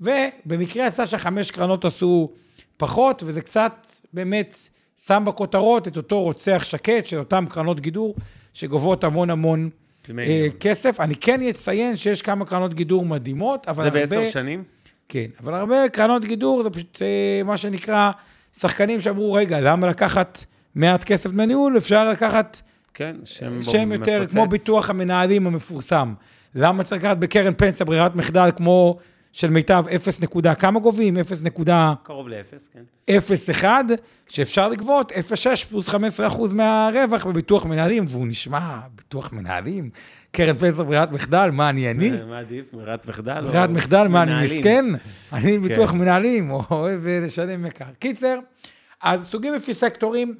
ובמקרה 0.00 0.86
יצא 0.86 1.06
שהחמש 1.06 1.50
קרנות 1.50 1.84
עשו 1.84 2.32
פחות, 2.76 3.22
וזה 3.26 3.40
קצת 3.40 3.86
באמת 4.12 4.58
שם 5.06 5.22
בכותרות 5.26 5.88
את 5.88 5.96
אותו 5.96 6.22
רוצח 6.22 6.62
שקט 6.64 7.06
של 7.06 7.18
אותן 7.18 7.44
קרנות 7.48 7.80
גידור, 7.80 8.14
שגובות 8.52 9.04
המון 9.04 9.30
המון 9.30 9.70
אה. 10.18 10.46
כסף. 10.60 11.00
אני 11.00 11.16
כן 11.16 11.40
אציין 11.42 11.96
שיש 11.96 12.22
כמה 12.22 12.44
קרנות 12.44 12.74
גידור 12.74 13.04
מדהימות, 13.04 13.68
אבל 13.68 13.82
זה 13.82 13.88
הרבה... 13.88 14.00
בעשר 14.00 14.30
שנים? 14.30 14.64
כן, 15.08 15.26
אבל 15.40 15.54
הרבה 15.54 15.88
קרנות 15.88 16.24
גידור 16.24 16.62
זה 16.62 16.70
פשוט 16.70 17.02
אה, 17.02 17.42
מה 17.44 17.56
שנקרא 17.56 18.10
שחקנים 18.58 19.00
שאמרו, 19.00 19.32
רגע, 19.32 19.60
למה 19.60 19.86
לקחת 19.86 20.44
מעט 20.74 21.04
כסף 21.04 21.30
דמי 21.30 21.46
ניהול? 21.46 21.76
אפשר 21.76 22.10
לקחת 22.10 22.60
כן, 22.94 23.16
שם 23.24 23.62
שם 23.62 23.92
יותר, 23.92 24.18
מפוצץ. 24.18 24.32
כמו 24.32 24.46
ביטוח 24.46 24.90
המנהלים 24.90 25.46
המפורסם. 25.46 26.14
למה 26.54 26.84
צריך 26.84 27.02
לקחת 27.04 27.16
בקרן 27.16 27.54
פנסיה 27.54 27.86
ברירת 27.86 28.16
מחדל 28.16 28.50
כמו 28.56 28.98
של 29.32 29.50
מיטב 29.50 29.84
0 29.96 30.20
נקודה, 30.20 30.54
כמה 30.54 30.80
גובים? 30.80 31.18
0 31.18 31.42
נקודה 31.42 31.92
קרוב 32.02 32.28
לאפס, 32.28 32.68
כן. 32.72 33.16
0.1, 33.62 33.64
שאפשר 34.28 34.68
לגבות 34.68 35.12
0.6 35.12 35.64
פלוס 35.68 35.88
15% 35.88 35.94
מהרווח 36.54 37.26
בביטוח 37.26 37.66
מנהלים, 37.66 38.04
והוא 38.08 38.26
נשמע, 38.28 38.78
ביטוח 38.94 39.32
מנהלים? 39.32 39.90
קרן 40.32 40.58
פנסיה 40.58 40.84
ברירת 40.84 41.12
מחדל, 41.12 41.50
מה 41.52 41.68
אני 41.68 41.90
אני? 41.90 42.10
מה 42.28 42.38
עדיף, 42.38 42.64
ברירת 42.72 43.06
מחדל? 43.06 43.42
או 43.44 43.48
ברירת 43.50 43.70
מחדל, 43.70 44.08
מה 44.08 44.22
אני? 44.22 44.44
מסכן? 44.44 44.84
אני 45.32 45.58
ביטוח 45.58 45.90
כן. 45.90 45.98
מנהלים, 45.98 46.50
אוהב 46.50 47.06
אה, 47.06 47.20
לשלם 47.20 47.66
יקר. 47.66 47.84
קיצר, 47.98 48.38
אז 49.02 49.26
סוגים 49.26 49.54
לפי 49.54 49.74
סקטורים, 49.74 50.34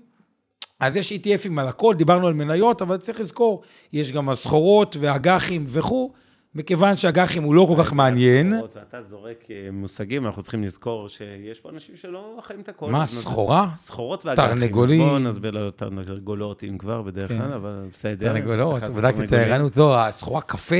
אז 0.80 0.96
יש 0.96 1.12
ETFים 1.12 1.60
על 1.60 1.68
הכל, 1.68 1.94
דיברנו 1.94 2.26
על 2.26 2.34
מניות, 2.34 2.82
אבל 2.82 2.96
צריך 2.96 3.20
לזכור, 3.20 3.62
יש 3.92 4.12
גם 4.12 4.28
הסחורות 4.28 4.96
והאג"חים 5.00 5.64
וכו', 5.68 6.12
מכיוון 6.54 6.96
שהאג"חים 6.96 7.42
הוא 7.42 7.54
לא 7.54 7.66
כל 7.68 7.82
כך 7.84 7.92
מעניין. 7.92 8.52
ואתה 8.74 9.02
זורק 9.02 9.44
אה, 9.50 9.68
מושגים, 9.72 10.26
אנחנו 10.26 10.42
צריכים 10.42 10.62
לזכור 10.62 11.08
שיש 11.08 11.60
פה 11.60 11.70
אנשים 11.70 11.96
שלא 11.96 12.38
חיים 12.42 12.60
את 12.60 12.68
הכל. 12.68 12.90
מה, 12.90 13.06
סחורה? 13.06 13.68
סחורות 13.78 14.26
ואג"חים. 14.26 14.48
תרנגולים. 14.48 15.00
בואו 15.00 15.18
נסביר 15.18 15.50
לו 15.50 15.70
תרנגולות, 15.70 16.64
אם 16.64 16.78
כבר, 16.78 17.02
בדרך 17.02 17.28
כן. 17.28 17.38
כלל, 17.38 17.52
אבל 17.52 17.88
בסדר. 17.92 18.28
תרנגולות, 18.28 18.82
בדקתי 18.82 19.24
את. 19.24 19.32
הערנות, 19.32 19.76
לא, 19.76 19.98
הסחורה 19.98 20.40
קפה, 20.40 20.76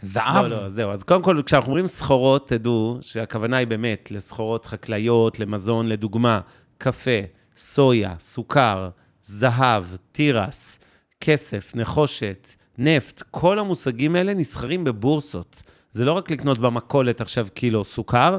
זהב. 0.00 0.46
לא, 0.46 0.62
לא, 0.62 0.68
זהו. 0.68 0.90
אז 0.90 1.02
קודם 1.02 1.22
כל, 1.22 1.42
כשאנחנו 1.46 1.68
אומרים 1.68 1.86
סחורות, 1.86 2.48
תדעו 2.48 2.98
שהכוונה 3.00 3.56
היא 3.56 3.66
באמת 3.66 4.10
לסחורות 4.10 4.66
חקלאיות, 4.66 5.40
למזון, 5.40 5.86
לדוגמה, 5.86 6.40
קפה, 6.78 7.20
סויה, 7.56 8.14
סוכר, 8.18 8.88
זהב, 9.22 9.84
תירס, 10.12 10.78
כסף, 11.20 11.72
נחושת, 11.74 12.48
נפט, 12.78 13.22
כל 13.30 13.58
המושגים 13.58 14.16
האלה 14.16 14.34
נסחרים 14.34 14.84
בבורסות. 14.84 15.62
זה 15.92 16.04
לא 16.04 16.12
רק 16.12 16.30
לקנות 16.30 16.58
במכולת 16.58 17.20
עכשיו 17.20 17.46
קילו 17.54 17.84
סוכר, 17.84 18.38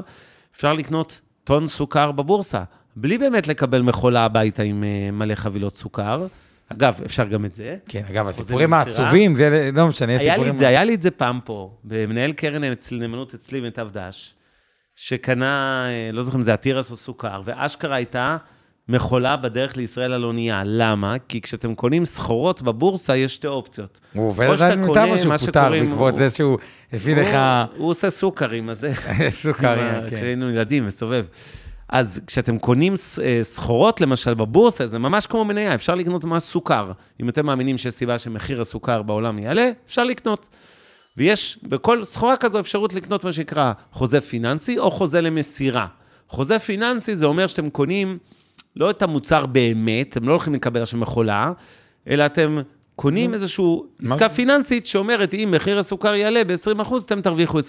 אפשר 0.56 0.72
לקנות 0.72 1.20
טון 1.44 1.68
סוכר 1.68 2.12
בבורסה, 2.12 2.62
בלי 2.96 3.18
באמת 3.18 3.48
לקבל 3.48 3.82
מכולה 3.82 4.24
הביתה 4.24 4.62
עם 4.62 4.84
אה, 4.84 5.10
מלא 5.10 5.34
חבילות 5.34 5.76
סוכר. 5.76 6.26
אגב, 6.68 7.00
אפשר 7.04 7.24
גם 7.24 7.44
את 7.44 7.54
זה. 7.54 7.76
כן, 7.88 8.02
אגב, 8.10 8.28
הסיפורים. 8.28 8.74
העצובים, 8.74 9.34
זה 9.34 9.70
לא 9.74 9.88
משנה, 9.88 10.16
היה 10.18 10.36
לי. 10.36 10.50
את 10.50 10.58
זה, 10.58 10.68
היה 10.68 10.84
לי 10.84 10.94
את 10.94 11.02
זה 11.02 11.10
פעם 11.10 11.40
פה, 11.44 11.76
במנהל 11.84 12.32
קרן 12.32 12.64
אצל 12.64 12.94
נאמנות 12.94 13.34
אצלי, 13.34 13.60
מיטב 13.60 13.88
דש, 13.92 14.34
שקנה, 14.96 15.86
אה, 15.88 16.12
לא 16.12 16.22
זוכר 16.22 16.36
אם 16.36 16.42
זה 16.42 16.54
התירס 16.54 16.90
או 16.90 16.96
סוכר, 16.96 17.42
ואשכרה 17.44 17.96
הייתה 17.96 18.36
מכולה 18.88 19.36
בדרך 19.36 19.76
לישראל 19.76 20.12
על 20.12 20.24
אונייה. 20.24 20.62
למה? 20.66 21.16
כי 21.28 21.40
כשאתם 21.40 21.74
קונים 21.74 22.04
סחורות 22.04 22.62
בבורסה, 22.62 23.16
יש 23.16 23.34
שתי 23.34 23.46
אופציות. 23.46 24.00
הוא 24.14 24.28
עובד 24.28 24.46
עדיין 24.50 24.84
מטעם 24.84 25.10
או 25.10 25.18
שהוא 25.18 25.36
פוטר 25.36 25.70
בעקבות 25.70 26.16
זה 26.16 26.30
שהוא 26.30 26.58
הביא 26.92 27.16
לך 27.16 27.36
הוא- 27.76 27.88
עושה 27.88 28.10
סוכרים, 28.10 28.70
אז 28.70 28.80
זה... 28.80 28.92
סוכריה, 29.42 30.00
כן. 30.08 30.16
כשהיינו 30.16 30.50
ילדים, 30.50 30.86
מסובב. 30.86 31.24
אז 31.88 32.20
כשאתם 32.26 32.58
קונים 32.58 32.94
אה, 33.22 33.38
סחורות, 33.42 34.00
למשל, 34.00 34.34
בבורסה, 34.34 34.86
זה 34.86 34.98
ממש 34.98 35.26
כמו 35.26 35.44
מניה, 35.44 35.74
אפשר 35.74 35.94
לקנות 35.94 36.24
ממש 36.24 36.42
סוכר. 36.42 36.92
אם 37.22 37.28
אתם 37.28 37.46
מאמינים 37.46 37.78
שיש 37.78 37.94
סיבה 37.94 38.18
שמחיר 38.18 38.60
הסוכר 38.60 39.02
בעולם 39.02 39.38
יעלה, 39.38 39.70
אפשר 39.86 40.04
לקנות. 40.04 40.46
ויש 41.16 41.58
בכל 41.62 42.04
סחורה 42.04 42.36
כזו 42.36 42.60
אפשרות 42.60 42.92
לקנות 42.92 43.24
מה 43.24 43.32
שנקרא 43.32 43.72
חוזה 43.92 44.20
פיננסי 44.20 44.78
או 44.78 44.90
חוזה 44.90 45.20
למסירה. 45.20 45.86
חוזה 46.28 46.58
פיננסי 46.58 47.16
זה 47.16 47.26
אומר 47.26 47.46
שאתם 47.46 47.70
קונים 47.70 48.18
לא 48.76 48.90
את 48.90 49.02
המוצר 49.02 49.46
באמת, 49.46 50.08
אתם 50.10 50.28
לא 50.28 50.32
הולכים 50.32 50.54
לקבל 50.54 50.82
עכשיו 50.82 51.00
מכולה, 51.00 51.52
אלא 52.08 52.26
אתם 52.26 52.58
קונים 52.96 53.34
איזושהי 53.34 53.64
עסקה 54.04 54.28
פיננסית 54.28 54.86
שאומרת, 54.86 55.34
אם 55.34 55.48
מחיר 55.54 55.78
הסוכר 55.78 56.14
יעלה 56.14 56.44
ב-20%, 56.44 56.94
אתם 57.06 57.20
תרוויחו 57.20 57.58
20%. 57.58 57.62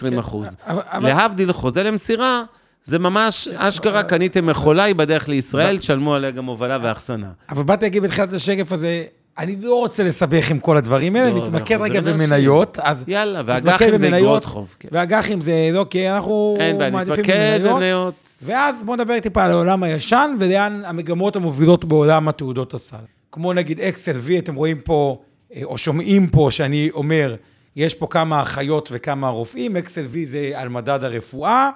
אבל- 0.67 0.81
אבל- 0.91 1.09
להבדיל, 1.09 1.53
חוזה 1.53 1.83
למסירה, 1.83 2.43
זה 2.83 2.99
ממש, 2.99 3.47
אשכרה 3.47 4.03
קניתם 4.03 4.45
מכולה, 4.45 4.83
היא 4.83 4.95
בדרך 4.95 5.29
לישראל, 5.29 5.77
תשלמו 5.77 6.15
עליה 6.15 6.31
גם 6.31 6.45
הובלה 6.45 6.77
ואחסנה. 6.83 7.29
אבל 7.49 7.63
באתי 7.63 7.85
להגיד 7.85 8.03
בתחילת 8.03 8.33
השקף 8.33 8.71
הזה, 8.71 9.03
אני 9.37 9.55
לא 9.61 9.75
רוצה 9.75 10.03
לסבך 10.03 10.51
עם 10.51 10.59
כל 10.59 10.77
הדברים 10.77 11.15
האלה, 11.15 11.31
לא, 11.31 11.43
נתמקד 11.43 11.81
רגע 11.81 12.01
לא. 12.01 12.13
במניות. 12.13 12.79
אז 12.81 13.03
יאללה, 13.07 13.41
ואג"חים 13.45 13.97
זה 13.97 14.17
אגרות 14.17 14.45
חוב. 14.45 14.75
כן. 14.79 14.89
ואג"חים 14.91 15.41
זה 15.41 15.69
לא, 15.73 15.85
כי 15.89 16.09
אנחנו 16.09 16.57
מעדיפים 16.91 17.23
במניות. 17.63 18.29
ואז 18.43 18.83
בואו 18.83 18.95
נדבר 18.97 19.19
טיפה 19.19 19.43
על 19.43 19.51
העולם 19.51 19.83
הישן 19.83 20.33
ולאן 20.39 20.81
המגמות 20.85 21.35
המובילות 21.35 21.85
בעולם 21.85 22.27
התעודות 22.27 22.73
הסל. 22.73 22.97
כמו 23.31 23.53
נגיד 23.53 23.79
XLV, 23.79 24.39
אתם 24.39 24.55
רואים 24.55 24.79
פה, 24.79 25.21
אה, 25.55 25.61
או 25.63 25.77
שומעים 25.77 26.27
פה, 26.27 26.47
שאני 26.51 26.89
אומר, 26.93 27.35
יש 27.75 27.93
פה 27.93 28.07
כמה 28.07 28.41
אחיות 28.41 28.89
וכמה 28.91 29.29
רופאים, 29.29 29.77
XLV 29.77 30.17
זה 30.23 30.51
על 30.55 30.69
מדד 30.69 31.03
הרפואה, 31.03 31.69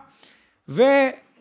ו... 0.70 0.84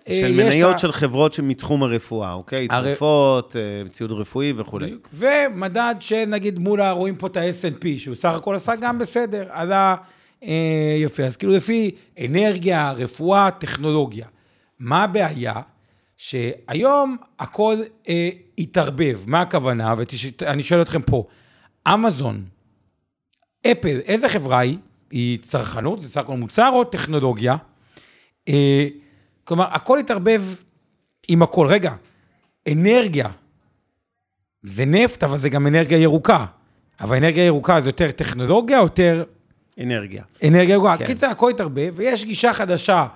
אה, 0.08 0.14
של 0.14 0.32
מניות 0.32 0.78
של 0.78 0.92
חברות 0.92 1.32
שמתחום 1.32 1.82
הרפואה, 1.82 2.32
אוקיי? 2.32 2.66
הר- 2.70 2.84
תרופות, 2.88 3.56
אה, 3.56 3.88
ציוד 3.88 4.12
רפואי 4.12 4.52
וכולי. 4.56 4.94
ומדד 5.12 5.94
שנגיד 6.00 6.58
מול, 6.58 6.82
רואים 6.82 7.16
פה 7.16 7.26
את 7.26 7.36
ה-S&P, 7.36 7.84
שהוא 7.98 8.14
סך 8.14 8.32
הכל 8.34 8.54
עשה 8.54 8.72
גם 8.80 8.98
בסדר, 8.98 9.46
עלה 9.50 9.94
אה, 10.42 10.96
יפה. 11.02 11.22
אז 11.24 11.36
כאילו 11.36 11.52
לפי 11.52 11.90
אנרגיה, 12.24 12.92
רפואה, 12.92 13.50
טכנולוגיה. 13.58 14.26
מה 14.78 15.04
הבעיה? 15.04 15.54
שהיום 16.16 17.16
הכל 17.38 17.76
אה, 18.08 18.28
התערבב. 18.58 19.20
מה 19.26 19.40
הכוונה? 19.40 19.94
ואני 20.40 20.62
שואל 20.62 20.82
אתכם 20.82 21.02
פה, 21.02 21.24
אמזון, 21.94 22.44
אפל, 23.66 24.00
איזה 24.04 24.28
חברה 24.28 24.58
היא? 24.58 24.76
היא 25.10 25.38
צרכנות, 25.38 26.00
זה 26.00 26.08
סך 26.08 26.20
הכל 26.20 26.36
מוצר 26.36 26.70
או 26.72 26.84
טכנולוגיה? 26.84 27.56
אה, 28.48 28.86
כלומר, 29.48 29.66
הכל 29.70 29.98
התערבב 29.98 30.42
עם 31.28 31.42
הכל. 31.42 31.66
רגע, 31.66 31.92
אנרגיה, 32.72 33.28
זה 34.62 34.84
נפט, 34.84 35.24
אבל 35.24 35.38
זה 35.38 35.48
גם 35.48 35.66
אנרגיה 35.66 35.98
ירוקה. 35.98 36.44
אבל 37.00 37.16
אנרגיה 37.16 37.44
ירוקה 37.44 37.80
זה 37.80 37.88
יותר 37.88 38.10
טכנולוגיה, 38.10 38.76
יותר 38.76 39.24
אנרגיה. 39.82 40.22
אנרגיה 40.44 40.72
ירוקה. 40.72 40.96
כן. 40.96 41.06
קיצר, 41.06 41.26
הכל 41.26 41.50
התערבב, 41.50 41.92
ויש 41.96 42.24
גישה 42.24 42.52
חדשה, 42.52 43.06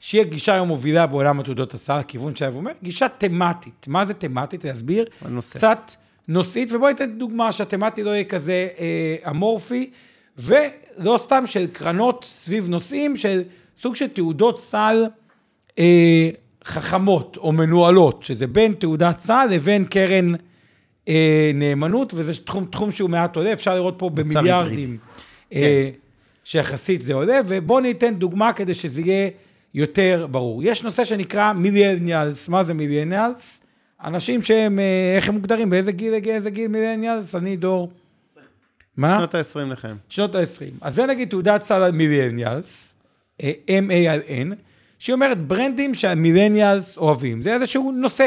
שהיא 0.00 0.20
הגישה 0.20 0.54
היום 0.54 0.68
מובילה 0.68 1.06
בעולם 1.06 1.40
התעודות 1.40 1.74
הסל, 1.74 1.92
הכיוון 1.92 2.36
שהיה 2.36 2.50
אומר, 2.50 2.72
גישה 2.82 3.08
תמטית. 3.08 3.88
מה 3.88 4.06
זה 4.06 4.14
תמטית? 4.14 4.64
להסביר. 4.64 5.04
הנושא. 5.20 5.58
קצת 5.58 5.92
נושאית, 6.28 6.72
ובואי 6.72 6.92
ניתן 6.92 7.18
דוגמה 7.18 7.52
שהתמטי 7.52 8.02
לא 8.02 8.10
יהיה 8.10 8.24
כזה 8.24 8.68
אה, 8.78 9.30
אמורפי, 9.30 9.90
ולא 10.38 11.18
סתם 11.18 11.46
של 11.46 11.66
קרנות 11.72 12.24
סביב 12.24 12.68
נושאים, 12.68 13.16
של 13.16 13.42
סוג 13.76 13.96
של 13.96 14.08
תעודות 14.08 14.60
סל 14.60 15.06
אה, 15.78 16.30
חכמות 16.64 17.36
או 17.36 17.52
מנוהלות, 17.52 18.22
שזה 18.22 18.46
בין 18.46 18.72
תעודת 18.72 19.18
סל 19.18 19.46
לבין 19.50 19.84
קרן 19.84 20.32
אה, 21.08 21.50
נאמנות, 21.54 22.14
וזה 22.16 22.44
תחום, 22.44 22.64
תחום 22.64 22.90
שהוא 22.90 23.10
מעט 23.10 23.36
עולה, 23.36 23.52
אפשר 23.52 23.74
לראות 23.74 23.94
פה 23.98 24.10
במיליארדים, 24.10 24.98
אה, 25.52 25.90
שיחסית 26.44 27.00
זה 27.00 27.14
עולה, 27.14 27.40
ובואו 27.46 27.80
ניתן 27.80 28.14
דוגמה 28.14 28.52
כדי 28.52 28.74
שזה 28.74 29.00
יהיה 29.00 29.30
יותר 29.74 30.26
ברור. 30.30 30.62
יש 30.64 30.82
נושא 30.82 31.04
שנקרא 31.04 31.52
מיליאניאלס, 31.52 32.48
מה 32.48 32.62
זה 32.62 32.74
מיליאניאלס? 32.74 33.62
אנשים 34.04 34.42
שהם, 34.42 34.78
אה, 34.78 35.12
איך 35.16 35.28
הם 35.28 35.34
מוגדרים, 35.34 35.70
באיזה 35.70 35.92
גיל, 35.92 36.14
איזה 36.26 36.50
גיל 36.50 36.68
מיליאניאלס? 36.68 37.34
אני 37.34 37.56
דור... 37.56 37.90
מה? 38.96 39.16
שנות 39.18 39.34
ה-20 39.34 39.72
לכם. 39.72 39.96
שנות 40.08 40.34
ה-20. 40.34 40.64
אז 40.80 40.94
זה 40.94 41.06
נגיד 41.06 41.28
תעודת 41.28 41.62
סל 41.62 41.82
על 41.82 41.92
מיליאניאלס, 41.92 42.96
אה, 43.42 43.52
M-A-L-N, 43.68 44.54
שהיא 45.02 45.14
אומרת 45.14 45.46
ברנדים 45.46 45.94
שהמיליאניאלס 45.94 46.98
אוהבים. 46.98 47.42
זה 47.42 47.54
איזשהו 47.54 47.92
נושא. 47.92 48.26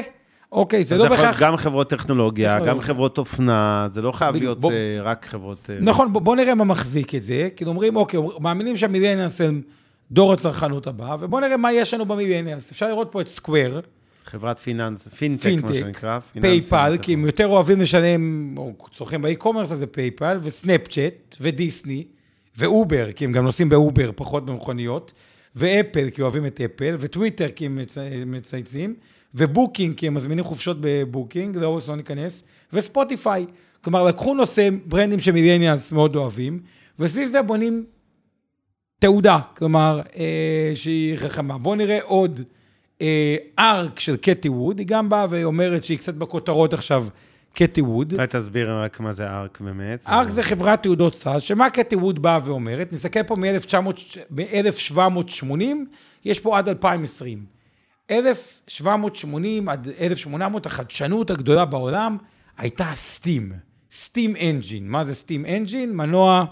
אוקיי, 0.51 0.85
זה 0.85 0.95
לא 0.97 1.09
בהכרח... 1.09 1.41
גם 1.41 1.57
חברות 1.57 1.89
טכנולוגיה, 1.89 2.59
גם. 2.59 2.81
חברות 2.81 3.17
אופנה, 3.17 3.87
זה 3.91 4.01
לא 4.01 4.11
חייב 4.11 4.35
להיות 4.35 4.65
אה, 4.65 4.69
רק 5.01 5.25
חברות... 5.25 5.69
אה, 5.69 5.77
נכון, 5.81 6.13
בוא, 6.13 6.35
נראה 6.35 6.55
מה 6.55 6.63
מחזיק 6.63 7.15
את 7.15 7.23
זה. 7.23 7.49
כאילו 7.55 7.71
אומרים, 7.71 7.95
אוקיי, 7.95 8.19
מאמינים 8.39 8.77
שהמיליאניאלס 8.77 9.41
הם 9.41 9.61
דור 10.11 10.33
הצרכנות 10.33 10.87
הבא, 10.87 11.15
ובואו 11.19 11.41
נראה 11.41 11.57
מה 11.57 11.73
יש 11.73 11.93
לנו 11.93 12.05
במיליאניאלס. 12.05 12.71
אפשר 12.71 12.87
לראות 12.87 13.07
פה 13.11 13.21
את 13.21 13.27
סקוואר, 13.27 13.79
חברת 14.25 14.59
finance, 14.59 15.07
פינטק, 15.07 15.43
פינטק, 15.43 15.65
מה 15.65 15.73
שנקרא. 15.73 16.19
פייפל, 16.41 16.97
כי 17.01 17.13
הם. 17.13 17.25
יותר 17.25 17.47
אוהבים 17.47 17.81
לשלם, 17.81 18.55
או 18.57 18.73
צורכים 18.91 19.21
ב 19.21 19.26
e-commerce, 19.26 19.71
אז 19.71 19.77
זה 19.77 19.87
פייפל, 19.87 20.37
וסנאפצ'אט, 20.43 21.35
ודיסני, 21.41 22.03
ואובר, 22.57 23.11
כי 23.11 23.25
הם 23.25 23.31
גם 23.31 23.43
נוסעים 23.43 23.69
באובר, 23.69 24.11
פחות 24.15 24.45
במכוניות, 24.45 25.13
ואפל, 25.55 26.09
כי 26.09 26.21
אוהבים 26.21 26.45
את 26.45 26.61
אפל, 26.61 26.95
וטוויטר, 26.99 27.47
כי 27.49 27.65
הם 27.65 27.75
מצ... 27.75 27.97
מצייצים, 28.25 28.95
ובוקינג, 29.35 29.95
כי 29.95 30.07
הם 30.07 30.13
מזמינים 30.13 30.43
חופשות 30.43 30.77
בבוקינג, 30.79 31.57
לא, 31.57 31.79
לא 31.87 31.95
ניכנס, 31.95 32.43
וספוטיפיי. 32.73 33.45
כלומר, 33.81 34.03
לקחו 34.03 34.33
נושא, 34.33 34.69
ברנדים 34.85 35.19
ש 35.19 35.30
millennials 35.30 35.91
מאוד 35.91 36.15
אוהבים, 36.15 36.59
וסביב 36.99 37.29
זה 37.29 37.41
בונים 37.41 37.85
תעודה, 38.99 39.39
כלומר, 39.57 40.01
אה, 40.17 40.71
שהיא 40.75 41.17
חכמה. 41.17 41.57
בואו 41.57 41.75
נראה 41.75 41.99
עוד 42.03 42.41
אה, 43.01 43.35
ארק 43.59 43.99
של 43.99 44.17
קטי 44.17 44.49
ווד, 44.49 44.79
היא 44.79 44.87
גם 44.87 45.09
באה 45.09 45.25
ואומרת 45.29 45.85
שהיא 45.85 45.97
קצת 45.97 46.13
בכותרות 46.13 46.73
עכשיו, 46.73 47.07
קטי 47.55 47.81
ווד. 47.81 48.13
אולי 48.13 48.27
תסביר 48.27 48.83
רק 48.83 48.99
מה 48.99 49.11
זה 49.11 49.29
ארק 49.29 49.61
באמת. 49.61 50.05
ארק 50.07 50.29
זה 50.29 50.43
חברת 50.43 50.83
תעודות 50.83 51.15
סל, 51.15 51.39
שמה 51.39 51.69
קטי 51.69 51.95
ווד 51.95 52.21
באה 52.21 52.39
ואומרת, 52.43 52.93
נסתכל 52.93 53.23
פה 53.23 53.35
מ-1780, 53.35 55.51
יש 56.25 56.39
פה 56.39 56.57
עד 56.57 56.69
2020. 56.69 57.45
1780 58.11 59.69
עד 59.69 59.87
1800, 60.01 60.65
החדשנות 60.65 61.29
הגדולה 61.29 61.65
בעולם 61.65 62.17
הייתה 62.57 62.91
steam. 62.95 63.53
steam 63.91 64.35
engine. 64.35 64.87
מה 64.87 65.03
זה 65.03 65.15
steam 65.15 65.45
engine? 65.45 65.95
מנוע 65.95 66.45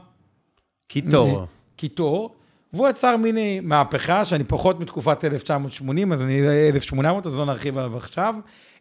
קיטור. 0.88 1.46
קיטור, 1.76 2.36
והוא 2.74 2.90
יצר 2.90 3.18
מין 3.18 3.38
אה, 3.38 3.60
מהפכה, 3.62 4.26
שאני 4.26 4.44
פחות 4.44 4.80
מתקופת 4.80 5.26
1980, 5.26 6.14
אז 6.14 6.22
אני 6.22 6.42
1800, 6.70 7.26
אז 7.26 7.36
לא 7.36 7.46
נרחיב 7.46 7.78
עליו 7.78 7.98
עכשיו. 7.98 8.36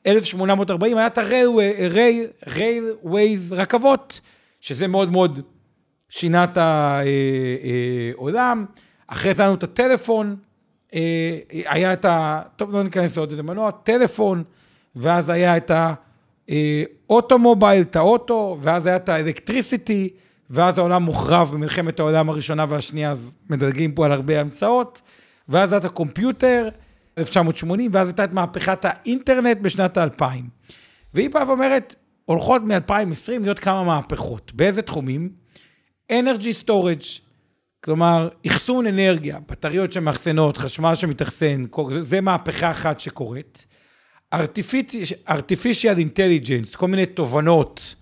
1840 0.07 0.99
היה 0.99 1.07
את 1.07 1.19
ה-railways, 1.19 3.55
רכבות, 3.55 4.21
שזה 4.61 4.89
מאוד 4.89 5.11
מאוד 5.11 5.41
שינה 6.09 6.45
את 6.45 6.59
העולם. 8.17 8.65
אחרי 9.07 9.35
זה 9.35 9.43
היה 9.43 9.49
לנו 9.49 9.59
את 9.59 9.63
הטלפון, 9.63 10.37
אה, 10.95 11.39
היה 11.49 11.93
את 11.93 12.05
ה... 12.05 12.43
טוב, 12.57 12.73
לא 12.73 12.83
ניכנס 12.83 13.17
לעוד 13.17 13.31
איזה 13.31 13.43
מנוע, 13.43 13.71
טלפון, 13.71 14.45
ואז 14.97 15.31
היה 15.31 15.57
את 15.57 15.71
ה 17.09 17.15
automobile, 17.15 17.83
את 17.83 17.97
האוטו, 17.97 18.59
ואז 18.61 18.87
היה 18.87 18.97
את 18.97 19.09
ה 19.09 19.16
electricity, 19.16 20.09
ואז 20.51 20.79
העולם 20.79 21.03
מוחרב 21.03 21.51
במלחמת 21.53 22.01
העולם 22.01 22.29
הראשונה 22.29 22.65
והשנייה, 22.69 23.11
אז 23.11 23.35
מדלגים 23.51 23.93
פה 23.93 24.05
על 24.05 24.13
הרבה 24.13 24.41
המצאות, 24.41 25.03
ואז 25.49 25.73
היה 25.73 25.79
את 25.79 25.85
הקומפיוטר, 25.85 26.69
1980, 27.19 27.91
ואז 27.95 28.09
הייתה 28.09 28.25
את 28.25 28.33
מהפכת 28.33 28.85
האינטרנט 28.85 29.59
בשנת 29.61 29.97
האלפיים. 29.97 30.49
והיא 31.15 31.31
באה 31.31 31.49
ואומרת, 31.49 31.95
הולכות 32.25 32.63
מ-2020 32.63 33.41
להיות 33.41 33.59
כמה 33.59 33.85
מהפכות. 33.85 34.53
באיזה 34.55 34.83
תחומים? 34.83 35.31
Energy 36.13 36.65
Storage, 36.65 37.21
כלומר, 37.85 38.29
אחסון 38.47 38.87
אנרגיה, 38.87 39.39
בטריות 39.49 39.93
שמאחסנות, 39.93 40.57
חשמל 40.57 40.95
שמתאחסן, 40.95 41.65
זה 42.01 42.21
מהפכה 42.21 42.71
אחת 42.71 43.01
שקורית. 43.01 43.67
Artifici- 44.35 45.29
artificial 45.29 45.99
Intelligence, 45.99 46.77
כל 46.77 46.89
מיני 46.89 47.07
תובנות, 47.07 47.95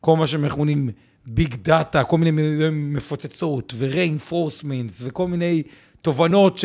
כל 0.00 0.16
מה 0.16 0.26
שמכונים 0.26 0.90
ביג 1.26 1.54
דאטה, 1.54 2.04
כל 2.04 2.18
מיני 2.18 2.30
מפוצצות, 2.72 3.72
ו-reinforcements, 3.76 4.92
וכל 4.98 5.28
מיני 5.28 5.62
תובנות 6.02 6.58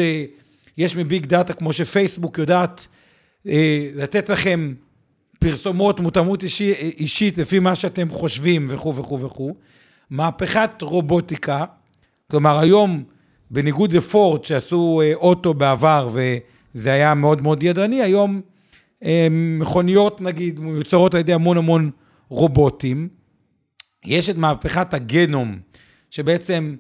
שיש 0.77 0.95
מביג 0.95 1.25
דאטה, 1.25 1.53
כמו 1.53 1.73
שפייסבוק 1.73 2.37
יודעת 2.37 2.87
אה, 3.47 3.89
לתת 3.95 4.29
לכם 4.29 4.73
פרסומות, 5.39 5.99
מותאמות 5.99 6.43
אישי, 6.43 6.73
אישית 6.73 7.37
לפי 7.37 7.59
מה 7.59 7.75
שאתם 7.75 8.09
חושבים 8.09 8.67
וכו' 8.69 8.95
וכו' 8.95 9.19
וכו'. 9.19 9.53
מהפכת 10.09 10.81
רובוטיקה, 10.81 11.65
כלומר 12.31 12.59
היום, 12.59 13.03
בניגוד 13.51 13.93
לפורד 13.93 14.43
שעשו 14.43 15.01
אה, 15.03 15.13
אוטו 15.15 15.53
בעבר 15.53 16.09
וזה 16.13 16.93
היה 16.93 17.13
מאוד 17.13 17.41
מאוד 17.41 17.63
ידני, 17.63 18.01
היום 18.01 18.41
אה, 19.03 19.27
מכוניות 19.31 20.21
נגיד 20.21 20.59
מיוצרות 20.59 21.13
על 21.13 21.19
ידי 21.19 21.33
המון 21.33 21.57
המון 21.57 21.91
רובוטים. 22.29 23.09
יש 24.05 24.29
את 24.29 24.37
מהפכת 24.37 24.93
הגנום, 24.93 25.59
שבעצם 26.09 26.75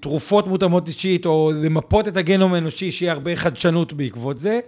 תרופות 0.00 0.46
מותאמות 0.46 0.88
אישית, 0.88 1.26
או 1.26 1.52
למפות 1.62 2.08
את 2.08 2.16
הגנום 2.16 2.54
האנושי, 2.54 2.90
שיהיה 2.90 3.12
הרבה 3.12 3.36
חדשנות 3.36 3.92
בעקבות 3.92 4.38
זה. 4.38 4.60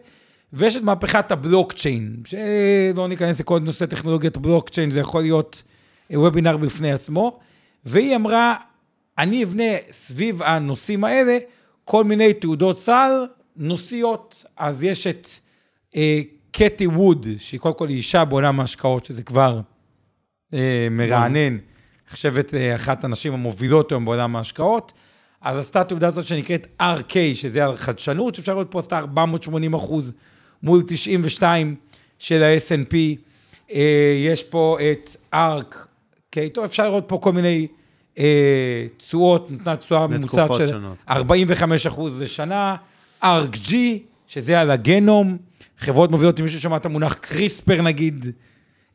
ויש 0.53 0.76
את 0.76 0.82
מהפכת 0.82 1.32
הבלוקצ'יין, 1.32 2.16
שלא 2.24 3.09
ניכנס 3.09 3.40
לכל 3.40 3.61
נושא 3.61 3.86
טכנולוגיית 3.86 4.36
בלוקצ'יין, 4.36 4.90
זה 4.90 5.01
יכול 5.01 5.22
להיות 5.22 5.62
אה, 6.12 6.20
וובינר 6.20 6.57
בפני 6.57 6.92
עצמו. 6.92 7.38
והיא 7.84 8.16
אמרה, 8.16 8.55
אני 9.18 9.44
אבנה 9.44 9.72
סביב 9.90 10.42
הנושאים 10.42 11.05
האלה 11.05 11.38
כל 11.84 12.05
מיני 12.05 12.34
תעודות 12.34 12.80
סל 12.80 13.26
נושאיות. 13.57 14.44
אז 14.57 14.82
יש 14.82 15.07
את 15.07 15.28
אה, 15.97 16.20
קטי 16.51 16.86
ווד, 16.86 17.26
שהיא 17.38 17.61
קודם 17.61 17.74
כל 17.74 17.88
אישה 17.88 18.24
בעולם 18.24 18.61
ההשקעות, 18.61 19.05
שזה 19.05 19.22
כבר 19.22 19.61
אה, 20.55 20.88
מרענן, 20.90 21.59
נחשבת 22.11 22.54
אה, 22.54 22.74
אחת 22.74 23.04
הנשים 23.04 23.32
המובילות 23.32 23.92
היום 23.92 24.04
בעולם 24.04 24.36
ההשקעות, 24.36 24.92
אז 25.40 25.59
עשתה 25.59 25.84
תעודה 25.84 26.09
הזאת 26.09 26.26
שנקראת 26.26 26.66
RK, 26.82 27.14
שזה 27.34 27.64
על 27.64 27.76
חדשנות, 27.76 28.34
שאפשר 28.34 28.52
לראות 28.52 28.70
פה 28.70 28.78
עשתה 28.78 28.98
480 28.98 29.74
אחוז 29.74 30.12
מול 30.62 30.82
92 30.86 31.74
של 32.18 32.42
ה-S&P. 32.42 32.94
אה, 33.72 34.14
יש 34.26 34.42
פה 34.42 34.78
את 34.92 35.16
ARK, 35.34 35.76
אוקיי, 36.26 36.50
טוב, 36.50 36.64
אפשר 36.64 36.84
לראות 36.84 37.04
פה 37.07 37.18
כל 37.18 37.32
מיני 37.32 37.66
אה, 38.18 38.86
תשואות, 38.96 39.50
נתנה 39.50 39.76
תשואה 39.76 40.07
ממוצעת 40.07 40.50
של 40.54 40.68
שונות. 40.68 41.04
45 41.09 41.86
אחוז 41.86 42.20
לשנה, 42.20 42.76
ARK 43.22 43.57
G, 43.68 43.74
שזה 44.26 44.61
על 44.61 44.70
הגנום, 44.70 45.36
חברות 45.78 46.11
מובילות, 46.11 46.40
אם 46.40 46.44
מישהו 46.44 46.61
שמע 46.61 46.76
את 46.76 46.86
המונח 46.86 47.14
קריספר 47.14 47.82
נגיד, 47.82 48.26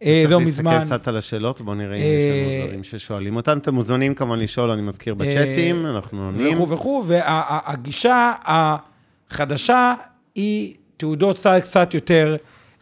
אה, 0.03 0.23
לא 0.29 0.37
צריך 0.37 0.47
מזמן. 0.47 0.73
להסתכל 0.73 0.95
קצת 0.97 1.07
על 1.07 1.17
השאלות, 1.17 1.61
בואו 1.61 1.75
נראה 1.75 1.95
אם 1.95 2.01
יש 2.01 2.29
אה, 2.29 2.57
לנו 2.57 2.65
דברים 2.65 2.83
ששואלים 2.83 3.35
אותנו. 3.35 3.61
אתם 3.61 3.73
מוזמנים 3.75 4.15
כמובן 4.15 4.39
לשאול, 4.39 4.71
אני 4.71 4.81
מזכיר 4.81 5.13
בצ'אטים, 5.13 5.85
אנחנו 5.85 6.25
עונים. 6.25 6.61
וכו' 6.61 6.69
וכו', 6.69 7.03
והגישה 7.07 8.33
החדשה 8.45 9.93
היא 10.35 10.73
תעודות 10.97 11.37
סל 11.37 11.59
קצת 11.59 11.93
יותר 11.93 12.35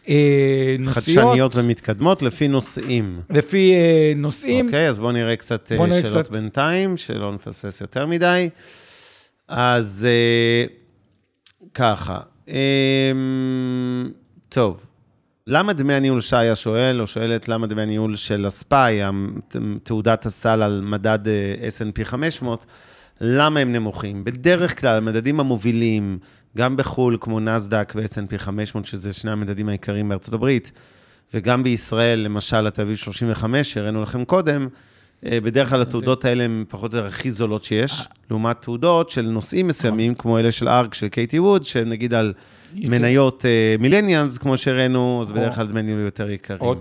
אה, 0.10 0.76
נושאיות. 0.80 1.06
חדשניות 1.06 1.56
ומתקדמות 1.56 2.22
לפי 2.22 2.48
נושאים. 2.48 3.22
לפי 3.30 3.74
אה, 3.74 4.14
נושאים. 4.16 4.66
אוקיי, 4.66 4.90
אז 4.90 5.00
בואו 5.00 5.12
נראה 5.12 5.36
קצת 5.36 5.72
אה, 5.72 5.78
בוא 5.78 5.88
נראה 5.88 6.02
שאלות 6.02 6.26
קצת. 6.26 6.32
בינתיים, 6.32 6.98
שלא 6.98 7.34
נפספס 7.34 7.82
יותר 7.82 8.06
מדי. 8.06 8.50
אז 9.48 10.08
אה, 10.10 10.66
ככה, 11.74 12.20
אה, 12.50 13.12
טוב, 14.50 14.86
למה 15.52 15.74
דמי 15.74 15.94
הניהול 15.94 16.22
שי 16.22 16.36
השואל, 16.36 17.02
או 17.02 17.08
שואלת 17.08 17.48
למה 17.48 17.68
דמי 17.68 17.82
הניהול 17.82 18.16
של 18.16 18.46
הספאי, 18.46 19.00
תעודת 19.84 20.26
הסל 20.26 20.62
על 20.62 20.82
מדד 20.84 21.28
אה, 21.28 21.68
S&P 21.68 22.06
500, 22.06 22.66
למה 23.22 23.60
הם 23.60 23.72
נמוכים? 23.72 24.24
בדרך 24.24 24.80
כלל, 24.80 24.98
המדדים 24.98 25.40
המובילים, 25.40 26.18
גם 26.58 26.78
בחו"ל, 26.78 27.18
כמו 27.22 27.40
נסדק 27.40 27.94
ו-S&P 27.96 28.38
500, 28.38 28.86
שזה 28.86 29.14
שני 29.14 29.32
המדדים 29.32 29.70
העיקריים 29.70 30.10
בארצות 30.10 30.34
הברית, 30.34 30.72
וגם 31.34 31.64
בישראל, 31.64 32.20
למשל, 32.20 32.68
התל 32.68 32.82
אביב 32.82 32.98
35, 32.98 33.74
שהראינו 33.74 34.04
לכם 34.04 34.26
קודם, 34.26 34.68
אה, 35.26 35.42
בדרך 35.42 35.70
כלל 35.70 35.82
התעודות 35.82 36.26
האלה 36.26 36.44
הן 36.44 36.64
פחות 36.70 36.94
או 36.94 36.98
יותר 36.98 37.08
הכי 37.08 37.32
זולות 37.32 37.64
שיש, 37.64 38.08
לעומת 38.30 38.62
תעודות 38.62 39.10
של 39.10 39.22
נושאים 39.22 39.68
מסוימים, 39.68 40.16
כמו 40.16 40.40
אלה 40.40 40.52
של 40.52 40.68
ארק, 40.68 40.94
של 40.94 41.08
קייטי 41.08 41.40
ווד, 41.40 41.66
שהם 41.66 41.90
נגיד 41.90 42.14
על 42.14 42.34
מניות 42.74 43.46
מילניאנס, 43.80 44.38
כמו 44.38 44.58
שהראינו, 44.58 45.22
אז 45.22 45.32
בדרך 45.32 45.56
כלל 45.56 45.68
דמי 45.68 45.82
ניהול 45.82 46.02
יותר 46.02 46.30
יקרים. 46.30 46.72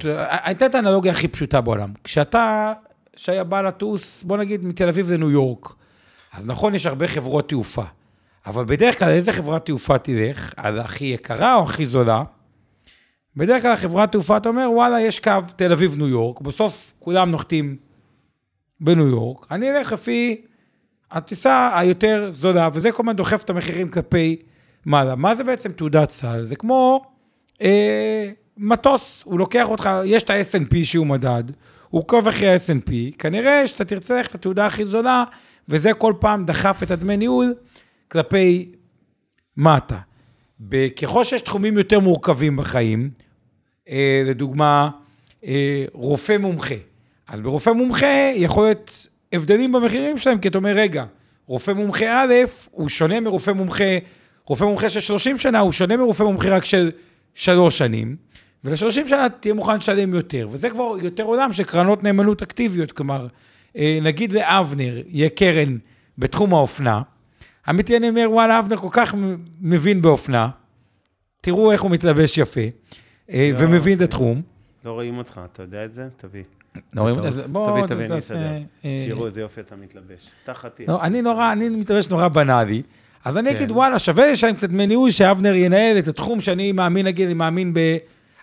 אני 0.44 0.54
אתן 0.54 0.66
את 0.66 0.74
האנלוגיה 0.74 1.12
הכי 1.12 1.28
פשוטה 1.28 1.60
בעולם. 1.60 1.92
כשאתה, 2.04 2.72
שהיה 3.16 3.44
בא 3.44 3.60
לטוס, 3.60 4.22
בוא 4.22 4.36
נגיד 4.36 4.64
מתל 4.64 4.88
אביב 4.88 5.12
לניו 5.12 5.30
יורק, 5.30 5.74
אז 6.32 6.46
נכון, 6.46 6.74
יש 6.74 6.86
הרבה 6.86 7.08
חברות 7.08 7.48
תעופה, 7.48 7.84
אבל 8.46 8.64
בדרך 8.64 8.98
כלל 8.98 9.08
איזה 9.08 9.32
חברת 9.32 9.66
תעופה 9.66 9.98
תלך? 9.98 10.52
על 10.56 10.78
הכי 10.78 11.04
יקרה 11.04 11.54
או 11.54 11.62
הכי 11.62 11.86
זולה? 11.86 12.22
בדרך 13.36 13.62
כלל 13.62 13.76
חברת 13.76 14.12
תעופה, 14.12 14.36
אתה 14.36 14.48
אומר, 14.48 14.68
וואלה, 14.72 15.00
יש 15.00 15.20
קו 15.20 15.32
תל 15.56 15.72
אביב-ניו 15.72 16.08
יורק, 16.08 16.40
בסוף 16.40 16.92
כולם 16.98 17.30
נוחתים 17.30 17.76
בניו 18.80 19.06
יורק, 19.06 19.46
אני 19.50 19.70
אלך 19.70 19.92
לפי 19.92 20.40
הטיסה 21.10 21.78
היותר 21.78 22.30
זולה, 22.30 22.68
וזה 22.72 22.92
כל 22.92 23.02
הזמן 23.02 23.16
דוחף 23.16 23.44
את 23.44 23.50
המחירים 23.50 23.88
כלפי 23.88 24.36
מעלה. 24.86 25.14
מה 25.14 25.34
זה 25.34 25.44
בעצם 25.44 25.72
תעודת 25.72 26.10
סל? 26.10 26.42
זה 26.42 26.56
כמו 26.56 27.02
אה, 27.62 28.30
מטוס, 28.56 29.22
הוא 29.24 29.38
לוקח 29.38 29.70
אותך, 29.70 29.90
יש 30.04 30.22
את 30.22 30.30
ה-S&P 30.30 30.74
שהוא 30.82 31.06
מדד, 31.06 31.44
הוא 31.88 32.00
עוקב 32.00 32.28
אחרי 32.28 32.52
ה-S&P, 32.52 32.92
כנראה 33.18 33.66
שאתה 33.66 33.84
תרצה 33.84 34.16
ללכת 34.16 34.34
לתעודה 34.34 34.66
הכי 34.66 34.84
זולה, 34.84 35.24
וזה 35.68 35.94
כל 35.94 36.12
פעם 36.20 36.44
דחף 36.44 36.82
את 36.82 36.90
הדמי 36.90 37.16
ניהול 37.16 37.54
כלפי 38.08 38.72
מטה. 39.56 39.98
ככל 41.02 41.24
שיש 41.24 41.42
תחומים 41.42 41.78
יותר 41.78 42.00
מורכבים 42.00 42.56
בחיים, 42.56 43.10
אה, 43.88 44.22
לדוגמה, 44.26 44.90
אה, 45.44 45.84
רופא 45.92 46.38
מומחה. 46.38 46.74
אז 47.28 47.40
ברופא 47.40 47.70
מומחה 47.70 48.32
יכול 48.34 48.64
להיות 48.64 49.08
הבדלים 49.32 49.72
במחירים 49.72 50.18
שלהם, 50.18 50.38
כי 50.38 50.48
אתה 50.48 50.58
אומר, 50.58 50.70
רגע, 50.70 51.04
רופא 51.46 51.70
מומחה 51.70 52.22
א', 52.22 52.34
הוא 52.70 52.88
שונה 52.88 53.20
מרופא 53.20 53.50
מומחה, 53.50 53.98
רופא 54.48 54.64
מומחה 54.64 54.88
של 54.90 55.00
30 55.00 55.38
שנה, 55.38 55.58
הוא 55.60 55.72
שונה 55.72 55.96
מרופא 55.96 56.22
מומחה 56.22 56.48
רק 56.48 56.64
של 56.64 56.90
3 57.34 57.78
שנים, 57.78 58.16
ול-30 58.64 58.76
שנה 59.08 59.26
תהיה 59.40 59.54
מוכן 59.54 59.76
לשלם 59.76 60.14
יותר, 60.14 60.48
וזה 60.50 60.70
כבר 60.70 60.94
יותר 61.02 61.22
עולם 61.22 61.52
של 61.52 61.64
קרנות 61.64 62.02
נאמנות 62.02 62.42
אקטיביות, 62.42 62.92
כלומר, 62.92 63.26
אה, 63.76 63.98
נגיד 64.02 64.32
לאבנר 64.32 65.00
יהיה 65.08 65.28
קרן 65.28 65.78
בתחום 66.18 66.54
האופנה, 66.54 67.02
אמיתי 67.70 67.96
אני 67.96 68.08
אומר, 68.08 68.26
וואלה, 68.30 68.58
אבנר 68.58 68.76
כל 68.76 68.88
כך 68.90 69.14
מ- 69.14 69.36
מבין 69.60 70.02
באופנה, 70.02 70.48
תראו 71.40 71.72
איך 71.72 71.80
הוא 71.82 71.90
מתלבש 71.90 72.38
יפה, 72.38 72.60
אה, 73.30 73.50
לא, 73.54 73.58
ומבין 73.64 73.96
את 73.98 74.02
התחום. 74.02 74.42
לא 74.84 74.92
רואים 74.92 75.18
אותך, 75.18 75.40
אתה 75.52 75.62
יודע 75.62 75.84
את 75.84 75.92
זה? 75.92 76.08
תביא. 76.16 76.42
לא 76.92 77.00
רואים- 77.02 77.18
אז 77.18 77.40
בוא, 77.40 77.70
תביא, 77.70 77.86
תביא, 77.86 78.06
אני 78.06 78.18
אסתדר. 78.18 78.38
אה, 78.84 79.02
שיראו 79.06 79.26
איזה 79.26 79.40
יופי 79.40 79.60
אתה 79.60 79.76
מתלבש. 79.76 80.30
תחת 80.44 80.80
לא, 80.88 81.02
אני 81.02 81.22
נורא, 81.22 81.52
אני 81.52 81.68
מתלבש 81.68 82.08
נורא 82.08 82.28
בנאלי. 82.28 82.82
אז 83.24 83.38
אני 83.38 83.50
כן. 83.50 83.56
אגיד, 83.56 83.70
וואלה, 83.70 83.98
שווה 83.98 84.32
לשלם 84.32 84.54
קצת 84.54 84.68
דמי 84.68 84.86
ניהול, 84.86 85.10
שאבנר 85.10 85.54
ינהל 85.54 85.98
את 85.98 86.08
התחום 86.08 86.40
שאני 86.40 86.72
מאמין, 86.72 87.06
נגיד, 87.06 87.24
אני 87.24 87.34
מאמין 87.34 87.74
ב... 87.74 87.96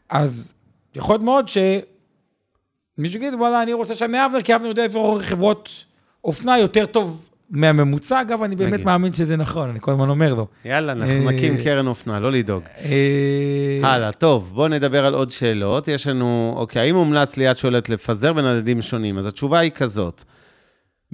אז 0.10 0.54
יכול 0.96 1.14
להיות 1.14 1.24
מאוד 1.24 1.48
שמישהו 1.48 3.20
יגיד, 3.20 3.34
וואלה, 3.34 3.64
אני 3.64 3.74
רוצה 3.74 3.94
לשלם 3.94 4.12
מאבנר, 4.12 4.42
כי 4.42 4.56
אבנר 4.56 4.68
יודע 4.68 4.86
לבחור 4.86 5.22
חברות 5.22 5.86
אופנה 6.24 6.60
יותר 6.60 6.86
טוב 6.86 7.26
מהממוצע. 7.50 8.22
אגב, 8.22 8.44
אני 8.44 8.56
באמת 8.56 8.74
נגיד. 8.74 8.86
מאמין 8.86 9.14
שזה 9.14 9.38
נכון, 9.38 9.70
אני 9.70 9.80
כל 9.82 9.92
הזמן 9.92 10.10
אומר 10.10 10.34
לו. 10.34 10.48
יאללה, 10.66 10.92
אנחנו 10.92 11.14
אה, 11.14 11.34
נקים 11.34 11.58
קרן 11.58 11.88
אופנה, 11.88 12.20
לא 12.20 12.32
לדאוג. 12.32 12.64
אה, 12.86 13.80
הלאה, 13.84 14.12
טוב, 14.12 14.52
בואו 14.54 14.68
נדבר 14.68 15.06
על 15.06 15.14
עוד 15.14 15.32
שאלות. 15.32 15.88
יש 15.88 16.08
לנו, 16.08 16.54
אוקיי, 16.58 16.82
האם 16.82 16.96
מומלץ 16.96 17.38
ליד 17.38 17.58
שואלת 17.58 17.90
לפזר 17.90 18.34
בין 18.34 18.46
מדדים 18.46 18.82
שונים? 18.82 19.18
אז 19.18 19.26
התשובה 19.26 19.60
היא 19.60 19.72
כזאת. 19.72 20.24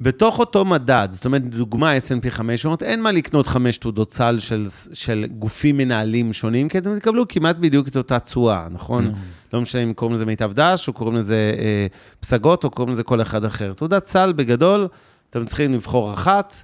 בתוך 0.02 0.40
אותו 0.40 0.66
מדד, 0.66 1.08
זאת 1.12 1.26
אומרת, 1.26 1.50
דוגמה 1.50 1.98
S&P 1.98 2.30
500, 2.30 2.84
אין 2.84 3.02
מה 3.02 3.12
לקנות 3.12 3.48
חמש 3.48 3.78
תעודות 3.78 4.14
סל 4.14 4.40
של, 4.40 4.66
של 4.94 5.26
גופים 5.40 5.78
מנהלים 5.78 6.34
שונים, 6.34 6.70
כי 6.70 6.78
אתם 6.78 7.00
תקבלו 7.00 7.28
כמעט 7.28 7.56
בדיוק 7.56 7.88
את 7.88 7.98
אותה 7.98 8.20
תשואה, 8.20 8.68
נכון? 8.72 9.14
לא 9.54 9.62
משנה 9.62 9.84
אם 9.84 9.94
קוראים 9.94 10.16
לזה 10.16 10.26
מיטב 10.26 10.54
דש, 10.54 10.88
או 10.88 10.94
קוראים 10.94 11.18
לזה 11.18 11.56
אה, 11.58 11.88
פסגות, 12.20 12.64
או 12.64 12.70
קוראים 12.70 12.94
לזה 12.94 13.04
כל 13.04 13.22
אחד 13.22 13.46
אחר. 13.46 13.74
תעודת 13.74 14.08
סל, 14.08 14.34
בגדול, 14.34 14.88
אתם 15.30 15.46
צריכים 15.46 15.74
לבחור 15.74 16.14
אחת 16.14 16.56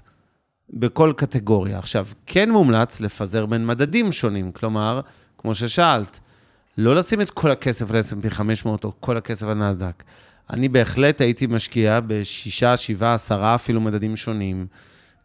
בכל 0.70 1.14
קטגוריה. 1.18 1.80
עכשיו, 1.80 2.08
כן 2.26 2.52
מומלץ 2.52 3.02
לפזר 3.02 3.46
בין 3.46 3.66
מדדים 3.66 4.12
שונים, 4.12 4.52
כלומר, 4.52 5.02
כמו 5.38 5.56
ששאלת, 5.56 6.20
לא 6.78 6.96
לשים 6.96 7.22
את 7.22 7.30
כל 7.30 7.52
הכסף 7.52 7.92
ל-S&P 7.92 8.30
500 8.30 8.84
או 8.84 8.92
כל 9.00 9.18
הכסף 9.18 9.48
על 9.48 9.54
נסדק. 9.54 10.04
אני 10.50 10.70
בהחלט 10.70 11.22
הייתי 11.22 11.48
משקיע 11.48 12.00
בשישה, 12.08 12.78
שבעה, 12.78 13.14
עשרה 13.14 13.56
אפילו 13.56 13.82
מדדים 13.82 14.16
שונים, 14.16 14.68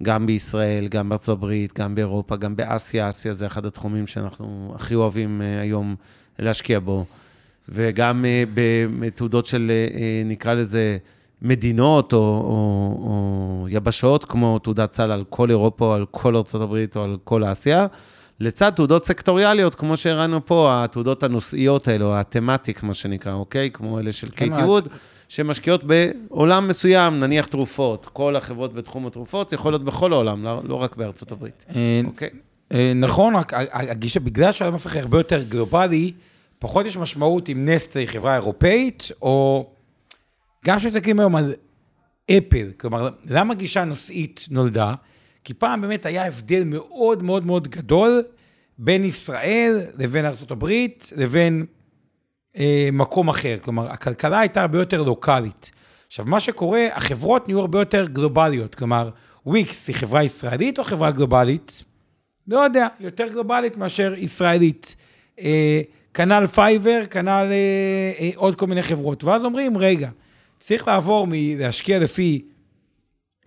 גם 0.02 0.26
בישראל, 0.26 0.88
גם 0.88 1.08
בארצות 1.08 1.38
הברית, 1.38 1.78
גם 1.78 1.94
באירופה, 1.94 2.36
גם 2.36 2.56
באסיה. 2.56 3.08
אסיה 3.08 3.32
זה 3.32 3.46
אחד 3.46 3.66
התחומים 3.66 4.06
שאנחנו 4.06 4.72
הכי 4.74 4.94
אוהבים 4.94 5.42
אה, 5.42 5.60
היום 5.60 5.94
להשקיע 6.38 6.80
בו. 6.80 7.04
וגם 7.68 8.24
אה, 8.24 8.44
בתעודות 8.98 9.46
של, 9.46 9.70
אה, 9.94 10.22
נקרא 10.24 10.54
לזה, 10.54 10.98
מדינות 11.42 12.12
או, 12.12 12.18
או, 12.18 12.96
או 13.02 13.66
יבשות, 13.68 14.24
כמו 14.24 14.58
תעודת 14.58 14.92
סל 14.92 15.10
על 15.10 15.24
כל 15.28 15.50
אירופה, 15.50 15.84
או 15.84 15.92
על 15.92 16.06
כל 16.10 16.36
ארצות 16.36 16.62
הברית, 16.62 16.96
או 16.96 17.04
על 17.04 17.16
כל 17.24 17.44
אסיה, 17.44 17.86
לצד 18.40 18.70
תעודות 18.70 19.04
סקטוריאליות, 19.04 19.74
כמו 19.74 19.96
שהראינו 19.96 20.46
פה, 20.46 20.84
התעודות 20.84 21.22
הנושאיות 21.22 21.88
האלו, 21.88 22.16
התמטיק, 22.16 22.82
מה 22.82 22.94
שנקרא, 22.94 23.32
אוקיי? 23.32 23.70
כמו 23.70 23.98
אלה 23.98 24.12
של 24.12 24.28
קייטי 24.28 24.60
ווד, 24.60 24.88
שמשקיעות 25.32 25.84
בעולם 25.84 26.68
מסוים, 26.68 27.20
נניח 27.20 27.46
תרופות. 27.46 28.06
כל 28.12 28.36
החברות 28.36 28.74
בתחום 28.74 29.06
התרופות 29.06 29.52
יכול 29.52 29.72
להיות 29.72 29.84
בכל 29.84 30.12
העולם, 30.12 30.44
לא, 30.44 30.60
לא 30.64 30.74
רק 30.74 30.96
בארצות 30.96 31.32
הברית, 31.32 31.64
אה, 31.76 32.00
אוקיי? 32.06 32.30
אה, 32.72 32.92
נכון, 32.94 33.36
רק 33.36 33.52
הגישה, 33.72 34.20
בגלל 34.20 34.52
שהעולם 34.52 34.72
הופך 34.72 34.96
הרבה 34.96 35.18
יותר 35.18 35.42
גלובלי, 35.42 36.12
פחות 36.58 36.86
יש 36.86 36.96
משמעות 36.96 37.48
אם 37.48 37.64
נסטה 37.68 37.98
היא 37.98 38.08
חברה 38.08 38.34
אירופאית, 38.34 39.08
או 39.22 39.66
גם 40.64 40.78
כשמסתכלים 40.78 41.20
היום 41.20 41.36
על 41.36 41.54
אפל, 42.30 42.70
כלומר, 42.76 43.08
למה 43.24 43.54
גישה 43.54 43.84
נושאית 43.84 44.46
נולדה? 44.50 44.94
כי 45.44 45.54
פעם 45.54 45.80
באמת 45.80 46.06
היה 46.06 46.26
הבדל 46.26 46.64
מאוד 46.64 47.22
מאוד 47.22 47.46
מאוד 47.46 47.68
גדול 47.68 48.22
בין 48.78 49.04
ישראל 49.04 49.80
לבין 49.98 50.24
ארה"ב 50.24 50.66
לבין 51.16 51.66
מקום 52.92 53.28
אחר. 53.28 53.56
כלומר, 53.60 53.90
הכלכלה 53.90 54.40
הייתה 54.40 54.60
הרבה 54.60 54.78
יותר 54.78 55.02
לוקאלית. 55.02 55.70
עכשיו, 56.06 56.24
מה 56.26 56.40
שקורה, 56.40 56.86
החברות 56.92 57.48
נהיו 57.48 57.60
הרבה 57.60 57.78
יותר 57.78 58.06
גלובליות. 58.06 58.74
כלומר, 58.74 59.10
וויקס 59.46 59.88
היא 59.88 59.96
חברה 59.96 60.22
ישראלית 60.22 60.78
או 60.78 60.84
חברה 60.84 61.10
גלובלית? 61.10 61.84
לא 62.48 62.58
יודע, 62.58 62.88
יותר 63.00 63.28
גלובלית 63.28 63.76
מאשר 63.76 64.14
ישראלית. 64.16 64.96
אה, 65.40 65.80
כנ"ל 66.14 66.46
פייבר, 66.46 67.02
כנ"ל 67.10 67.28
אה, 67.28 68.12
אה, 68.20 68.30
עוד 68.34 68.54
כל 68.54 68.66
מיני 68.66 68.82
חברות. 68.82 69.24
ואז 69.24 69.44
אומרים, 69.44 69.78
רגע, 69.78 70.08
צריך 70.58 70.88
לעבור 70.88 71.26
מלהשקיע 71.30 71.98
לפי 71.98 72.42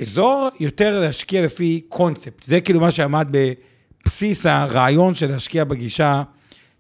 אזור, 0.01 0.49
יותר 0.59 0.99
להשקיע 0.99 1.45
לפי 1.45 1.81
קונספט. 1.87 2.43
זה 2.43 2.61
כאילו 2.61 2.79
מה 2.79 2.91
שעמד 2.91 3.27
בבסיס 3.31 4.45
הרעיון 4.45 5.15
של 5.15 5.27
להשקיע 5.27 5.63
בגישה 5.63 6.23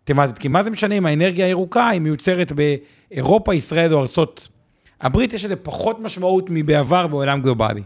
תמטית. 0.05 0.37
כי 0.37 0.47
מה 0.47 0.63
זה 0.63 0.69
משנה 0.69 0.95
אם 0.95 1.05
האנרגיה 1.05 1.45
הירוקה 1.45 1.89
היא 1.89 2.01
מיוצרת 2.01 2.51
באירופה, 2.51 3.55
ישראל 3.55 3.93
או 3.93 4.01
ארצות 4.01 4.47
הברית, 5.01 5.33
יש 5.33 5.45
לזה 5.45 5.55
פחות 5.55 5.99
משמעות 5.99 6.45
מבעבר 6.49 7.07
בעולם 7.07 7.41
גלובלי. 7.41 7.83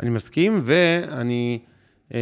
אני 0.00 0.10
מסכים, 0.10 0.60
ואני 0.64 1.58
אה, 2.14 2.18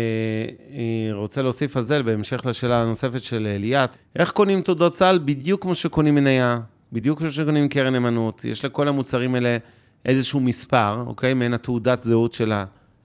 אה, 0.71 1.15
רוצה 1.15 1.43
להוסיף 1.43 1.77
על 1.77 1.83
זה, 1.83 2.03
בהמשך 2.03 2.47
לשאלה 2.47 2.83
הנוספת 2.83 3.23
של 3.23 3.57
ליאת, 3.59 3.91
איך 4.17 4.31
קונים 4.31 4.63
תעודות 4.63 4.95
סל? 4.95 5.19
בדיוק 5.25 5.63
כמו 5.63 5.75
שקונים 5.75 6.15
מניה, 6.15 6.59
בדיוק 6.93 7.19
כמו 7.19 7.31
שקונים 7.31 7.69
קרן 7.69 7.93
נאמנות, 7.93 8.45
יש 8.45 8.65
לכל 8.65 8.89
המוצרים 8.89 9.35
האלה 9.35 9.57
איזשהו 10.05 10.41
מספר, 10.41 11.05
אוקיי? 11.07 11.35
מעין 11.35 11.55
התעודת 11.55 12.03
זהות 12.03 12.33
של 12.33 12.53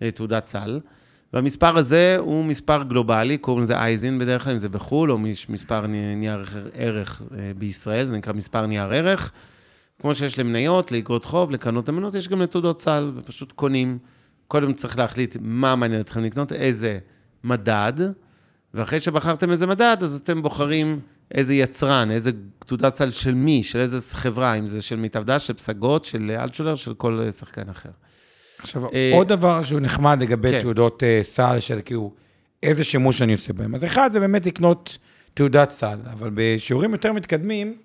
התעודת 0.01 0.45
סל. 0.45 0.79
והמספר 1.33 1.77
הזה 1.77 2.17
הוא 2.19 2.45
מספר 2.45 2.83
גלובלי, 2.83 3.37
קוראים 3.37 3.63
לזה 3.63 3.77
אייזין 3.77 4.19
בדרך 4.19 4.43
כלל, 4.43 4.53
אם 4.53 4.57
זה 4.57 4.69
בחו"ל, 4.69 5.11
או 5.11 5.17
מספר 5.49 5.87
נייר 5.87 6.45
ערך 6.73 7.21
אה, 7.37 7.51
בישראל, 7.57 8.05
זה 8.05 8.17
נקרא 8.17 8.33
מספר 8.33 8.65
נייר 8.65 8.93
ערך. 8.93 9.31
כמו 10.01 10.15
שיש 10.15 10.39
למניות, 10.39 10.91
לאגרות 10.91 11.25
חוב, 11.25 11.51
לקרנות 11.51 11.89
אמנות, 11.89 12.15
יש 12.15 12.27
גם 12.27 12.41
לתעודות 12.41 12.79
סל, 12.79 13.11
ופשוט 13.15 13.51
קונים. 13.51 13.97
קודם 14.47 14.73
צריך 14.73 14.97
להחליט 14.97 15.37
מה 15.41 15.75
מעניין 15.75 16.01
אתכם 16.01 16.23
לקנות, 16.23 16.53
איזה 16.53 16.99
מדד, 17.43 17.93
ואחרי 18.73 18.99
שבחרתם 18.99 19.51
איזה 19.51 19.67
מדד, 19.67 19.97
אז 20.01 20.15
אתם 20.15 20.41
בוחרים 20.41 20.99
איזה 21.31 21.53
יצרן, 21.53 22.11
איזה 22.11 22.31
תעודת 22.59 22.95
סל 22.95 23.11
של 23.11 23.33
מי, 23.33 23.63
של 23.63 23.79
איזה 23.79 24.15
חברה, 24.15 24.53
אם 24.53 24.67
זה 24.67 24.81
של 24.81 24.95
מיטב 24.95 25.23
דש, 25.23 25.47
של 25.47 25.53
פסגות, 25.53 26.05
של 26.05 26.31
אלטשולר, 26.39 26.75
של 26.75 26.93
כל 26.93 27.31
שחקן 27.31 27.69
אחר. 27.69 27.89
עכשיו, 28.59 28.85
אה, 28.93 29.11
עוד 29.13 29.27
דבר 29.27 29.63
שהוא 29.63 29.79
נחמד 29.79 30.21
לגבי 30.21 30.51
כן. 30.51 30.61
תעודות 30.61 31.03
uh, 31.03 31.23
סל, 31.23 31.59
של 31.59 31.79
כאילו, 31.85 32.13
איזה 32.63 32.83
שימוש 32.83 33.21
אני 33.21 33.31
עושה 33.31 33.53
בהם. 33.53 33.75
אז 33.75 33.85
אחד, 33.85 34.11
זה 34.11 34.19
באמת 34.19 34.45
לקנות 34.45 34.97
תעודת 35.33 35.69
סל, 35.69 35.99
אבל 36.13 36.31
בשיעורים 36.33 36.91
יותר 36.91 37.13
מתקדמים, 37.13 37.77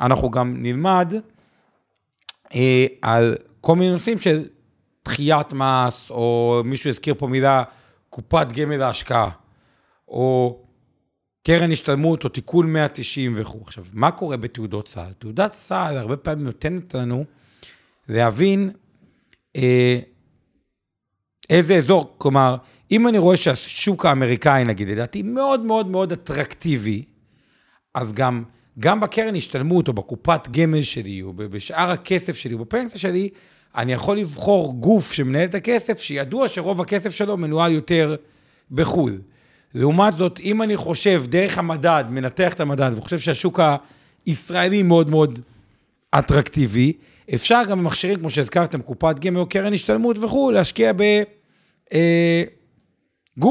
אנחנו 0.00 0.30
גם 0.30 0.54
נלמד 0.58 1.14
uh, 2.44 2.54
על 3.02 3.36
כל 3.60 3.76
מיני 3.76 3.92
נושאים 3.92 4.18
של 4.18 4.44
דחיית 5.04 5.52
מס, 5.52 6.10
או 6.10 6.60
מישהו 6.64 6.90
הזכיר 6.90 7.14
פה 7.18 7.26
מילה, 7.26 7.62
קופת 8.10 8.52
גמל 8.52 8.76
להשקעה, 8.76 9.30
או 10.08 10.58
קרן 11.46 11.72
השתלמות, 11.72 12.24
או 12.24 12.28
תיקון 12.28 12.72
190 12.72 13.32
וכו'. 13.36 13.60
עכשיו, 13.66 13.84
מה 13.92 14.10
קורה 14.10 14.36
בתעודות 14.36 14.88
סל? 14.88 15.12
תעודת 15.18 15.52
סל 15.52 15.94
הרבה 15.96 16.16
פעמים 16.16 16.44
נותנת 16.44 16.94
לנו 16.94 17.24
להבין 18.08 18.70
אה, 19.56 19.98
איזה 21.50 21.74
אזור, 21.74 22.14
כלומר, 22.18 22.56
אם 22.90 23.08
אני 23.08 23.18
רואה 23.18 23.36
שהשוק 23.36 24.06
האמריקאי, 24.06 24.64
נגיד, 24.64 24.88
לדעתי, 24.88 25.22
מאוד 25.22 25.60
מאוד 25.60 25.86
מאוד 25.86 26.12
אטרקטיבי, 26.12 27.04
אז 27.94 28.12
גם, 28.12 28.42
גם 28.78 29.00
בקרן 29.00 29.36
השתלמות, 29.36 29.88
או 29.88 29.92
בקופת 29.92 30.48
גמל 30.50 30.82
שלי, 30.82 31.22
או 31.22 31.32
בשאר 31.32 31.90
הכסף 31.90 32.36
שלי, 32.36 32.54
או 32.54 32.58
בפנסיה 32.58 32.98
שלי, 32.98 33.28
אני 33.76 33.92
יכול 33.92 34.18
לבחור 34.18 34.74
גוף 34.74 35.12
שמנהל 35.12 35.44
את 35.44 35.54
הכסף, 35.54 35.98
שידוע 35.98 36.48
שרוב 36.48 36.80
הכסף 36.80 37.10
שלו 37.10 37.36
מנוהל 37.36 37.72
יותר 37.72 38.16
בחו"ל. 38.70 39.20
לעומת 39.74 40.16
זאת, 40.16 40.40
אם 40.40 40.62
אני 40.62 40.76
חושב 40.76 41.24
דרך 41.26 41.58
המדד, 41.58 42.04
מנתח 42.10 42.52
את 42.52 42.60
המדד, 42.60 42.90
וחושב 42.96 43.18
שהשוק 43.18 43.60
הישראלי 44.26 44.82
מאוד 44.82 45.10
מאוד 45.10 45.40
אטרקטיבי, 46.18 46.92
אפשר 47.34 47.62
גם 47.68 47.78
במכשירים, 47.78 48.18
כמו 48.18 48.30
שהזכרתם, 48.30 48.82
קופת 48.82 49.18
גמל 49.18 49.38
או 49.38 49.48
קרן 49.48 49.72
השתלמות 49.72 50.18
וכו', 50.18 50.50
להשקיע 50.50 50.92
בגוף 50.92 52.00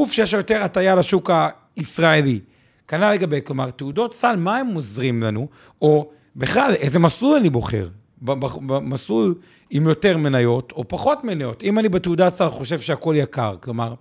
אה, 0.10 0.14
שיש 0.14 0.34
לו 0.34 0.40
יותר 0.40 0.64
הטיה 0.64 0.96
לשוק 0.96 1.32
הישראלי. 1.76 2.40
כנ"ל 2.88 3.14
לגבי, 3.14 3.40
כלומר, 3.44 3.72
תעודות 3.72 4.14
סל, 4.14 4.36
מה 4.36 4.58
הם 4.58 4.68
עוזרים 4.68 5.24
לנו, 5.24 5.48
או 5.82 6.10
בכלל, 6.36 6.74
איזה 6.74 7.00
מסלול 7.00 7.38
אני 7.38 7.50
בוחר? 7.50 7.88
במסלול 8.22 9.36
עם 9.70 9.88
יותר 9.88 10.18
מניות 10.18 10.72
או 10.72 10.88
פחות 10.88 11.24
מניות. 11.24 11.64
אם 11.64 11.80
אני 11.80 11.90
בתעודת 11.90 12.34
סל 12.34 12.50
חושב 12.50 12.80
שהכל 12.80 13.16
יקר, 13.18 13.56
כלומר, 13.60 13.94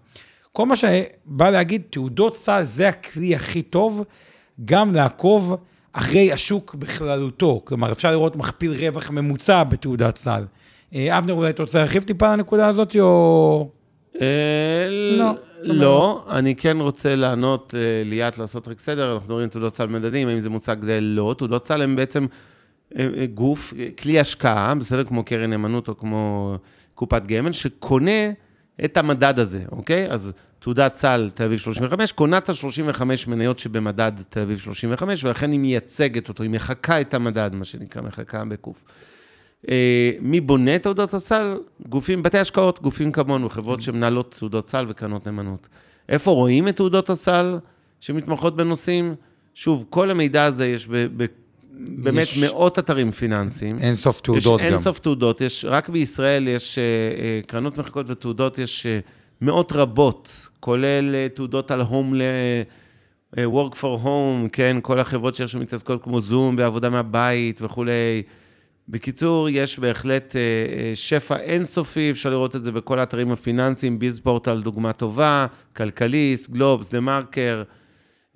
כל 0.53 0.67
מה 0.67 0.77
שבא 0.77 1.51
להגיד, 1.51 1.83
תעודות 1.91 2.37
סל 2.37 2.63
זה 2.63 2.89
הכלי 2.89 3.35
הכי 3.35 3.63
טוב 3.63 4.05
גם 4.65 4.95
לעקוב 4.95 5.57
אחרי 5.93 6.33
השוק 6.33 6.75
בכללותו. 6.75 7.63
כלומר, 7.65 7.93
אפשר 7.93 8.11
לראות 8.11 8.37
מכפיל 8.37 8.73
רווח 8.73 9.11
ממוצע 9.11 9.65
בתעודת 9.65 10.17
סל. 10.17 10.45
אה, 10.95 11.19
אבנר, 11.19 11.35
אולי 11.35 11.51
אתה 11.51 11.63
רוצה 11.63 11.79
להרחיב 11.79 12.03
טיפה 12.03 12.27
על 12.27 12.33
הנקודה 12.33 12.67
הזאת, 12.67 12.97
או... 13.01 13.71
אה, 14.21 14.89
לא. 14.91 15.33
לא, 15.63 16.25
אני 16.31 16.55
כן 16.55 16.77
רוצה 16.81 17.17
לענות, 17.17 17.75
אה, 17.77 18.03
ליאת, 18.05 18.39
לעשות 18.39 18.69
רק 18.69 18.79
סדר, 18.79 19.15
אנחנו 19.15 19.35
רואים 19.35 19.49
תעודות 19.49 19.75
סל 19.75 19.87
מדדים, 19.87 20.29
האם 20.29 20.41
זה 20.41 20.51
מוצג 20.51 20.77
זה 20.81 20.99
לא. 21.01 21.35
תעודות 21.39 21.65
סל 21.65 21.83
הן 21.83 21.97
בעצם 21.97 22.27
גוף, 23.35 23.75
כלי 23.99 24.21
השקעה, 24.21 24.75
בסדר? 24.75 25.05
כמו 25.05 25.25
קרן 25.25 25.51
נאמנות 25.51 25.89
או 25.89 25.99
כמו 25.99 26.55
קופת 26.95 27.27
גמל, 27.27 27.53
שקונה 27.53 28.31
את 28.85 28.97
המדד 28.97 29.39
הזה, 29.39 29.63
אוקיי? 29.73 30.11
אז 30.11 30.33
תעודת 30.59 30.95
סל 30.97 31.31
תל 31.35 31.45
אביב 31.45 31.59
35, 31.59 32.13
קונה 32.13 32.39
את 32.39 32.49
ה-35 32.49 33.03
מניות 33.29 33.59
שבמדד 33.59 34.13
תל 34.29 34.41
אביב 34.41 34.59
35, 34.59 35.25
ולכן 35.25 35.53
היא 35.53 35.61
מייצגת 35.61 36.29
אותו, 36.29 36.43
היא 36.43 36.51
מחקה 36.51 37.01
את 37.01 37.15
המדד, 37.15 37.51
מה 37.53 37.65
שנקרא, 37.65 38.03
מחקה 38.03 38.45
בקוף. 38.45 38.85
אה, 39.69 40.13
מי 40.21 40.41
בונה 40.41 40.77
את 40.77 40.83
תעודות 40.83 41.15
הסל? 41.15 41.57
גופים, 41.89 42.23
בתי 42.23 42.39
השקעות, 42.39 42.83
גופים 42.83 43.13
כמונו, 43.13 43.49
חברות 43.49 43.83
שמנהלות 43.83 44.35
תעודות 44.39 44.69
סל 44.69 44.85
וקרנות 44.89 45.27
נאמנות. 45.27 45.69
איפה 46.09 46.31
רואים 46.31 46.69
את 46.69 46.77
תעודות 46.77 47.11
הסל 47.11 47.59
שמתמחות 48.01 48.57
בנושאים? 48.57 49.15
שוב, 49.55 49.87
כל 49.91 50.11
המידע 50.11 50.45
הזה 50.45 50.69
יש 50.69 50.89
באמת 51.89 52.23
יש... 52.23 52.39
מאות 52.39 52.79
אתרים 52.79 53.11
פיננסיים. 53.11 53.79
אין 53.79 53.95
סוף 53.95 54.21
תעודות 54.21 54.61
יש 54.61 54.67
גם. 54.67 54.73
אין 54.73 54.79
סוף 54.79 54.99
תעודות. 54.99 55.41
יש, 55.41 55.65
רק 55.69 55.89
בישראל 55.89 56.49
יש 56.49 56.79
uh, 56.79 57.45
uh, 57.45 57.51
קרנות 57.51 57.79
מחקות 57.79 58.11
ותעודות, 58.11 58.59
יש 58.59 58.87
uh, 58.87 59.11
מאות 59.41 59.73
רבות, 59.73 60.49
כולל 60.61 61.29
תעודות 61.29 61.71
על 61.71 61.81
הום 61.81 62.15
ל... 62.15 62.23
work 63.37 63.75
for 63.75 64.05
home, 64.05 64.49
כן, 64.53 64.77
כל 64.83 65.01
החברות 65.01 65.35
שיש 65.35 65.55
מתעסקות 65.55 66.03
כמו 66.03 66.21
זום, 66.21 66.57
בעבודה 66.57 66.91
מהבית 66.91 67.61
וכולי. 67.63 68.23
בקיצור, 68.89 69.49
יש 69.49 69.79
בהחלט 69.79 70.37
שפע 70.95 71.37
אינסופי, 71.37 72.11
אפשר 72.11 72.31
לראות 72.31 72.57
את 72.57 72.63
זה 72.63 72.73
בכל 72.73 72.99
האתרים 72.99 73.33
הפיננסיים, 73.33 73.99
ביזפורטל 73.99 74.61
דוגמה 74.61 74.93
טובה, 74.93 75.47
כלכליסט, 75.77 76.51
גלובס, 76.51 76.91
דה 76.91 77.01
מרקר. 77.01 77.63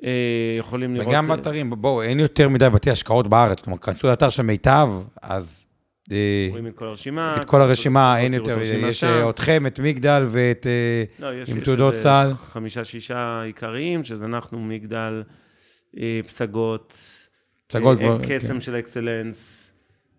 אה, 0.05 0.11
יכולים 0.59 0.95
לראות... 0.95 1.09
וגם 1.09 1.28
באתרים, 1.28 1.70
בואו, 1.70 2.03
אין 2.03 2.20
יותר 2.20 2.49
מדי 2.49 2.70
בתי 2.70 2.90
השקעות 2.90 3.28
בארץ. 3.28 3.61
כלומר, 3.61 3.78
כנסו 3.78 4.07
לאתר 4.07 4.30
של 4.30 4.42
מיטב, 4.42 4.88
אז... 5.22 5.66
אה, 6.12 6.47
רואים 6.51 6.66
את 6.66 6.72
כל 6.74 6.84
הרשימה. 6.84 7.36
את 7.40 7.45
כל 7.45 7.61
הרשימה, 7.61 8.18
אין 8.18 8.34
יותר, 8.34 8.61
יש 8.61 9.05
אה, 9.05 9.30
אתכם, 9.30 9.66
את 9.66 9.78
מגדל 9.78 10.26
ואת... 10.30 10.66
לא, 11.20 11.28
תעודות 11.64 11.95
צה"ל. 11.95 12.34
חמישה-שישה 12.34 13.42
עיקריים, 13.42 14.05
שזה 14.05 14.26
אנחנו, 14.26 14.61
מגדל, 14.61 15.22
פסגות, 16.26 16.99
פסגות 17.66 17.99
כבר... 17.99 18.18
קסם 18.28 18.53
כן. 18.55 18.61
של 18.61 18.76
אקסלנס. 18.76 19.70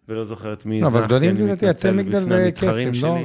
ולא 0.09 0.23
זוכר 0.23 0.53
את 0.53 0.65
מי 0.65 0.81
לא, 0.81 0.87
אבל 0.87 1.05
גדולים 1.05 1.37
זה 1.37 1.43
לדעתי, 1.43 1.69
אתם 1.69 1.97
מגדל 1.97 2.23
וקסם, 2.29 2.91
לא? 3.01 3.17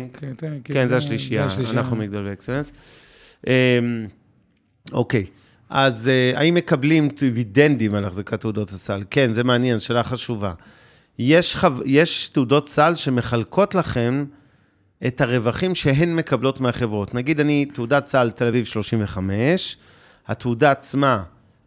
כן, 0.64 0.88
זה 0.88 0.96
השלישייה, 0.96 1.46
אנחנו 1.70 1.96
מגדל 1.96 2.26
ואקסלנס. 2.26 2.72
אוקיי. 4.92 5.26
אז 5.70 6.10
uh, 6.34 6.38
האם 6.38 6.54
מקבלים 6.54 7.08
דיבידנדים 7.08 7.94
על 7.94 8.04
החזקת 8.04 8.40
תעודות 8.40 8.70
הסל? 8.70 9.02
כן, 9.10 9.32
זה 9.32 9.44
מעניין, 9.44 9.78
שאלה 9.78 10.02
חשובה. 10.02 10.52
יש, 11.18 11.56
חו... 11.56 11.66
יש 11.84 12.28
תעודות 12.28 12.68
סל 12.68 12.94
שמחלקות 12.94 13.74
לכם 13.74 14.24
את 15.06 15.20
הרווחים 15.20 15.74
שהן 15.74 16.16
מקבלות 16.16 16.60
מהחברות. 16.60 17.14
נגיד 17.14 17.40
אני 17.40 17.64
תעודת 17.64 18.06
סל 18.06 18.30
תל 18.30 18.46
אביב 18.46 18.64
35, 18.64 19.76
התעודה 20.26 20.70
עצמה 20.70 21.22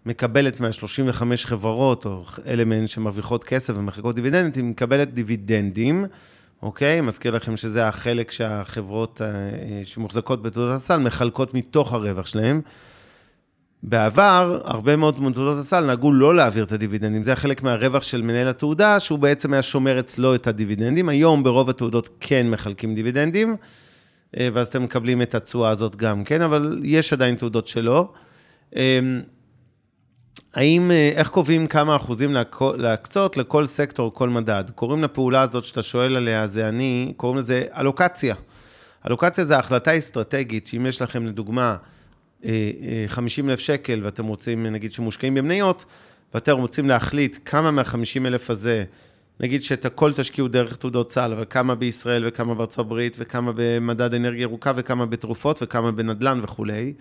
מקבלת 0.06 0.60
מה-35 0.60 1.24
חברות, 1.44 2.06
או 2.06 2.26
אלה 2.48 2.66
מהן 2.66 2.88
שמרוויחות 2.88 3.44
כסף 3.44 3.74
ומחלקות 3.78 4.16
דיבידנדים, 4.16 4.66
היא 4.66 4.72
מקבלת 4.72 5.14
דיבידנדים, 5.14 6.06
אוקיי? 6.62 7.02
מזכיר 7.02 7.36
לכם 7.36 7.58
שזה 7.58 7.88
החלק 7.88 8.32
שהחברות 8.32 9.22
uh, 9.22 9.88
שמוחזקות 9.88 10.42
בתעודת 10.42 10.82
הסל 10.82 10.98
מחלקות 10.98 11.54
מתוך 11.54 11.94
הרווח 11.94 12.26
שלהן. 12.26 12.62
בעבר, 13.86 14.62
הרבה 14.66 14.96
מאוד 14.96 15.22
מתעודות 15.22 15.60
הסל 15.60 15.86
נהגו 15.86 16.12
לא 16.12 16.36
להעביר 16.36 16.64
את 16.64 16.72
הדיבידנדים. 16.72 17.24
זה 17.24 17.32
היה 17.32 17.36
חלק 17.36 17.64
מהרווח 17.64 18.04
של 18.04 18.22
מנהל 18.22 18.48
התעודה, 18.48 19.00
שהוא 19.00 19.20
בעצם 19.20 19.54
היה 19.54 19.62
שומר 19.62 20.00
אצלו 20.00 20.36
את 20.36 20.48
הדיבידנדים. 20.48 21.10
היום 21.10 21.44
ברוב 21.44 21.70
התעודות 21.70 22.10
כן 22.20 22.50
מחלקים 22.50 22.96
דיבידנדים, 22.96 23.56
אה, 24.40 24.50
ואז 24.54 24.68
אתם 24.68 24.84
מקבלים 24.84 25.22
את 25.22 25.36
התשואה 25.36 25.70
הזאת 25.70 25.96
גם 25.96 26.24
כן, 26.24 26.42
אבל 26.42 26.82
יש 26.84 27.14
עדיין 27.14 27.36
תעודות 27.36 27.68
שלא. 27.68 28.14
אמ, 28.76 29.22
האם, 30.56 30.92
אה, 30.92 31.12
איך 31.16 31.30
קובעים 31.30 31.68
כמה 31.68 31.96
אחוזים 31.96 32.36
להקצות 32.78 33.38
לכל 33.38 33.66
סקטור, 33.66 34.14
כל 34.14 34.30
מדד? 34.30 34.64
קוראים 34.76 35.04
לפעולה 35.04 35.42
הזאת 35.42 35.66
שאתה 35.66 35.82
שואל 35.82 36.16
עליה, 36.16 36.48
זה 36.48 36.70
אני, 36.70 37.14
קוראים 37.18 37.38
לזה 37.38 37.64
אלוקציה. 37.78 38.36
אלוקציה 39.08 39.46
זה 39.46 39.58
החלטה 39.58 39.98
אסטרטגית, 39.98 40.68
שאם 40.68 40.86
יש 40.86 41.02
לכם 41.02 41.26
לדוגמה 41.26 41.76
50 43.08 43.50
אלף 43.50 43.60
שקל 43.60 44.00
ואתם 44.04 44.26
רוצים, 44.26 44.66
נגיד, 44.66 44.92
שמושקעים 44.92 45.34
במניות, 45.34 45.86
ואתם 46.34 46.58
רוצים 46.58 46.90
להחליט 46.90 47.38
כמה 47.46 47.72
מה-50 47.72 48.26
אלף 48.26 48.50
הזה, 48.50 48.84
נגיד 49.40 49.64
שאת 49.64 49.86
הכל 49.86 50.14
תשקיעו 50.14 50.48
דרך 50.48 50.76
תעודות 50.76 51.12
סל, 51.12 51.32
אבל 51.34 51.46
כמה 51.50 51.76
בישראל 51.76 52.24
וכמה 52.28 52.56
בארצות 52.56 52.80
הברית 52.80 53.16
וכמה 53.20 53.52
במדד 53.56 54.14
אנרגיה 54.14 54.42
ירוקה 54.42 54.72
וכמה 54.76 55.06
בתרופות 55.06 55.60
וכמה 55.62 55.92
בנדל"ן 55.92 56.40
וכולי, 56.44 56.94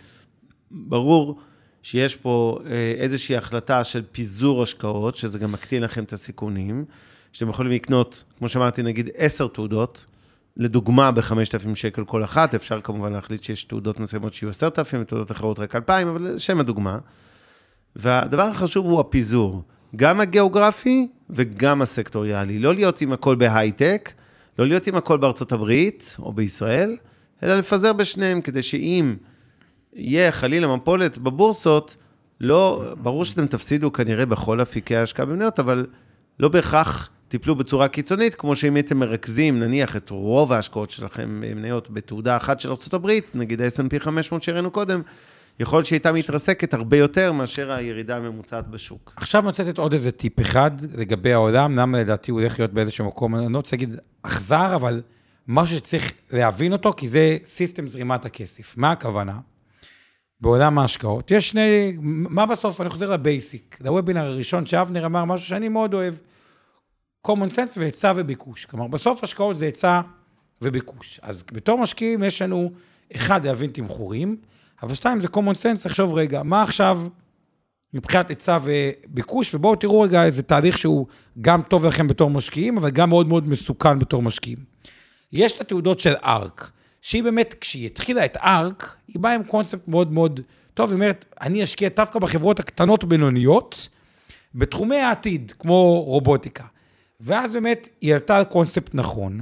ברור 0.71 1.41
שיש 1.83 2.17
פה 2.17 2.59
אה, 2.67 2.95
איזושהי 2.99 3.37
החלטה 3.37 3.85
של 3.85 4.03
פיזור 4.13 4.63
השקעות, 4.63 5.17
שזה 5.17 5.39
גם 5.39 5.53
מקטין 5.53 5.83
לכם 5.83 6.05
את 6.05 6.13
הסיכונים, 6.13 6.85
שאתם 7.33 7.49
יכולים 7.49 7.73
לקנות, 7.73 8.25
כמו 8.39 8.49
שאמרתי, 8.49 8.83
נגיד 8.83 9.11
עשר 9.15 9.47
תעודות, 9.47 10.05
לדוגמה 10.57 11.13
ב-5,000 11.13 11.75
שקל 11.75 12.05
כל 12.05 12.25
אחת, 12.25 12.55
אפשר 12.55 12.81
כמובן 12.81 13.13
להחליט 13.13 13.43
שיש 13.43 13.65
תעודות 13.65 14.01
מסוימות 14.01 14.35
שיהיו 14.35 14.51
10,000, 14.51 15.01
ותעודות 15.03 15.33
אחרות 15.33 15.59
רק 15.59 15.77
2,000, 15.77 16.09
אבל 16.09 16.39
שם 16.39 16.61
הדוגמה. 16.61 16.99
והדבר 17.97 18.43
החשוב 18.43 18.87
הוא 18.87 19.01
הפיזור, 19.01 19.63
גם 19.97 20.21
הגיאוגרפי 20.21 21.09
וגם 21.31 21.83
הסקטוריאלי. 21.83 22.59
לא 22.59 22.75
להיות 22.75 23.01
עם 23.01 23.13
הכל 23.13 23.37
בהייטק, 23.37 24.13
לא 24.59 24.67
להיות 24.67 24.87
עם 24.87 24.95
הכל 24.95 25.17
בארצות 25.17 25.53
הברית 25.53 26.17
או 26.19 26.33
בישראל, 26.33 26.97
אלא 27.43 27.55
לפזר 27.59 27.93
בשניהם, 27.93 28.41
כדי 28.41 28.63
שאם 28.63 29.17
יהיה 29.95 30.33
חלילה 30.33 30.77
מפולת 30.77 31.19
בבורסות, 31.19 31.97
לא, 32.41 32.85
ברור 33.03 33.25
שאתם 33.25 33.47
תפסידו 33.47 33.93
כנראה 33.93 34.27
בכל 34.27 34.63
אפיקי 34.63 34.97
ההשקעה 34.97 35.27
במניות, 35.27 35.61
אבל 35.61 35.87
לא 36.41 36.49
בהכרח 36.49 37.11
תיפלו 37.33 37.55
בצורה 37.57 37.89
קיצונית, 37.89 38.35
כמו 38.35 38.57
שאם 38.57 38.75
הייתם 38.75 38.97
מרכזים, 38.99 39.61
נניח, 39.61 39.97
את 39.97 40.11
רוב 40.11 40.53
ההשקעות 40.53 40.91
שלכם 40.91 41.41
במניות 41.41 41.91
בתעודה 41.91 42.37
אחת 42.37 42.61
של 42.61 42.69
ארה"ב, 42.69 43.11
נגיד 43.35 43.63
ה-S&P 43.63 44.01
500 44.01 44.43
שהראינו 44.43 44.71
קודם, 44.71 45.03
יכול 45.61 45.79
להיות 45.79 45.87
שהייתה 45.87 46.13
מתרסקת 46.13 46.75
הרבה 46.75 46.97
יותר 46.97 47.33
מאשר 47.33 47.73
הירידה 47.73 48.17
הממוצעת 48.17 48.69
בשוק. 48.69 49.13
עכשיו 49.17 49.41
אני 49.41 49.49
רוצה 49.49 49.63
לתת 49.63 49.79
עוד 49.79 49.93
איזה 49.93 50.11
טיפ 50.11 50.41
אחד 50.41 50.71
לגבי 50.95 51.33
העולם, 51.33 51.77
למה 51.77 52.01
לדעתי 52.01 52.31
הוא 52.31 52.41
הולך 52.41 52.59
להיות 52.59 52.73
באיזשהו 52.73 53.07
מקום, 53.07 53.37
אני 53.37 53.53
לא 53.53 53.59
רוצה 53.59 53.77
להגיד 53.77 53.97
אכזר, 54.23 54.75
אבל 54.75 55.03
משהו 55.49 55.77
שצריך 55.77 56.13
להבין 56.33 56.73
אותו, 56.73 56.93
כי 56.97 57.09
זה 57.09 57.37
סיסטם 57.45 57.87
זרימת 57.87 58.25
הכסף. 58.25 58.77
מה 58.77 58.91
הכוונה? 58.91 59.39
בעולם 60.41 60.79
ההשקעות. 60.79 61.31
יש 61.31 61.51
שני, 61.51 61.97
מה 62.03 62.47
בסוף, 62.47 62.81
אני 62.81 62.91
חוזר 62.91 63.11
לבייסיק, 63.11 63.79
לוובינר 63.85 64.25
הראשון 64.25 64.67
שאבנר 64.67 65.07
אמר 65.07 65.25
משהו 65.25 65.47
שאני 65.47 65.69
מאוד 65.69 65.95
אוהב, 65.95 66.15
common 67.27 67.55
sense 67.55 67.79
והיצע 67.79 68.13
וביקוש. 68.17 68.65
כלומר, 68.65 68.87
בסוף 68.87 69.25
השקעות 69.25 69.57
זה 69.59 69.65
היצע 69.65 70.01
וביקוש. 70.63 71.21
אז 71.23 71.45
בתור 71.53 71.79
משקיעים 71.79 72.23
יש 72.23 72.43
לנו, 72.43 72.73
אחד, 73.17 73.47
להבין 73.47 73.71
תמחורים, 73.71 74.37
אבל 74.83 74.95
שתיים, 74.95 75.21
זה 75.21 75.29
common 75.29 75.57
sense, 75.63 75.87
לחשוב 75.87 76.15
רגע, 76.15 76.43
מה 76.43 76.63
עכשיו 76.63 77.01
מבחינת 77.95 78.29
היצע 78.29 78.59
וביקוש, 78.63 79.55
ובואו 79.55 79.77
תראו 79.77 80.01
רגע 80.01 80.25
איזה 80.25 80.43
תהליך 80.43 80.79
שהוא 80.79 81.07
גם 81.41 81.63
טוב 81.63 81.87
לכם 81.87 82.09
בתור 82.09 82.31
משקיעים, 82.31 82.79
אבל 82.79 82.91
גם 82.91 83.09
מאוד 83.09 83.29
מאוד 83.29 83.49
מסוכן 83.49 83.99
בתור 83.99 84.23
משקיעים. 84.23 84.59
יש 85.33 85.53
את 85.53 85.61
התעודות 85.61 86.01
של 86.01 86.15
ארק, 86.25 86.71
שהיא 87.01 87.23
באמת, 87.23 87.55
כשהיא 87.61 87.87
התחילה 87.87 88.25
את 88.25 88.37
ארק, 88.37 88.97
היא 89.09 89.21
באה 89.21 89.35
עם 89.35 89.45
קונספט 89.45 89.89
מאוד 89.89 90.13
מאוד 90.13 90.41
טוב, 90.75 90.91
היא 90.91 90.95
אומרת, 90.95 91.25
אני 91.41 91.65
אשקיע 91.65 91.89
דווקא 91.97 92.19
בחברות 92.19 92.61
הקטנות 92.61 93.05
בינוניות, 93.05 93.89
בתחומי 94.55 94.97
העתיד, 94.97 95.53
כמו 95.59 96.03
רובוטיקה. 96.03 96.65
ואז 97.23 97.53
באמת 97.53 97.89
היא 98.01 98.15
עלתה 98.15 98.37
על 98.37 98.45
קונספט 98.45 98.95
נכון, 98.95 99.41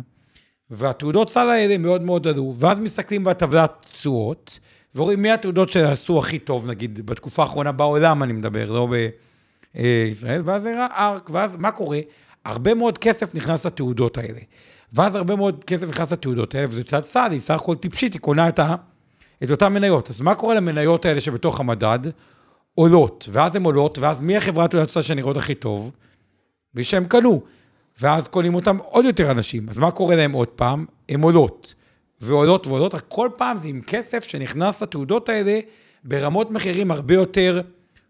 והתעודות 0.70 1.30
סל 1.30 1.50
האלה 1.50 1.78
מאוד 1.78 2.02
מאוד 2.02 2.26
עלו, 2.26 2.54
ואז 2.58 2.78
מסתכלים 2.78 3.24
בטבלת 3.24 3.86
תשואות, 3.92 4.58
ורואים 4.94 5.22
מי 5.22 5.30
התעודות 5.30 5.68
שעשו 5.68 6.18
הכי 6.18 6.38
טוב, 6.38 6.66
נגיד, 6.66 7.06
בתקופה 7.06 7.42
האחרונה 7.42 7.72
בעולם 7.72 8.22
אני 8.22 8.32
מדבר, 8.32 8.70
לא 8.70 8.88
בישראל, 9.74 10.42
ואז 10.44 10.62
זה 10.62 10.86
ארק, 10.96 11.30
ואז 11.30 11.56
מה 11.56 11.72
קורה? 11.72 11.98
הרבה 12.44 12.74
מאוד 12.74 12.98
כסף 12.98 13.34
נכנס 13.34 13.66
לתעודות 13.66 14.18
האלה. 14.18 14.40
ואז 14.92 15.14
הרבה 15.14 15.36
מאוד 15.36 15.64
כסף 15.64 15.88
נכנס 15.88 16.12
לתעודות 16.12 16.54
האלה, 16.54 16.66
וזו 16.68 16.82
תעודת 16.82 17.04
סל, 17.04 17.28
היא 17.30 17.40
סך 17.40 17.54
הכל 17.54 17.74
טיפשית, 17.74 18.12
היא 18.12 18.20
קונה 18.20 18.48
את, 18.48 18.58
ה, 18.58 18.74
את 19.42 19.50
אותן 19.50 19.72
מניות. 19.72 20.10
אז 20.10 20.20
מה 20.20 20.34
קורה 20.34 20.54
למניות 20.54 21.04
האלה 21.04 21.20
שבתוך 21.20 21.60
המדד? 21.60 21.98
עולות, 22.74 23.28
ואז 23.32 23.56
הן 23.56 23.64
עולות, 23.64 23.98
ואז 23.98 24.20
מי 24.20 24.36
החברת 24.36 24.70
תעודת 24.70 24.90
סל 24.90 25.02
שנראות 25.02 25.36
הכי 25.36 25.54
טוב? 25.54 25.92
מי 26.74 26.84
שהם 26.84 27.04
קנו. 27.04 27.42
ואז 28.00 28.28
קונים 28.28 28.54
אותם 28.54 28.76
עוד 28.76 29.04
יותר 29.04 29.30
אנשים. 29.30 29.68
אז 29.68 29.78
מה 29.78 29.90
קורה 29.90 30.16
להם 30.16 30.32
עוד 30.32 30.48
פעם? 30.48 30.86
הן 31.08 31.20
עולות. 31.22 31.74
ועולות 32.20 32.66
ועולות, 32.66 32.94
רק 32.94 33.04
כל 33.08 33.28
פעם 33.36 33.58
זה 33.58 33.68
עם 33.68 33.80
כסף 33.82 34.24
שנכנס 34.24 34.82
לתעודות 34.82 35.28
האלה 35.28 35.60
ברמות 36.04 36.50
מחירים 36.50 36.90
הרבה 36.90 37.14
יותר 37.14 37.60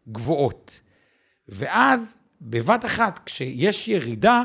גבוהות. 0.08 0.80
ואז, 1.48 2.16
בבת 2.40 2.84
אחת, 2.84 3.20
כשיש 3.26 3.88
ירידה, 3.88 4.42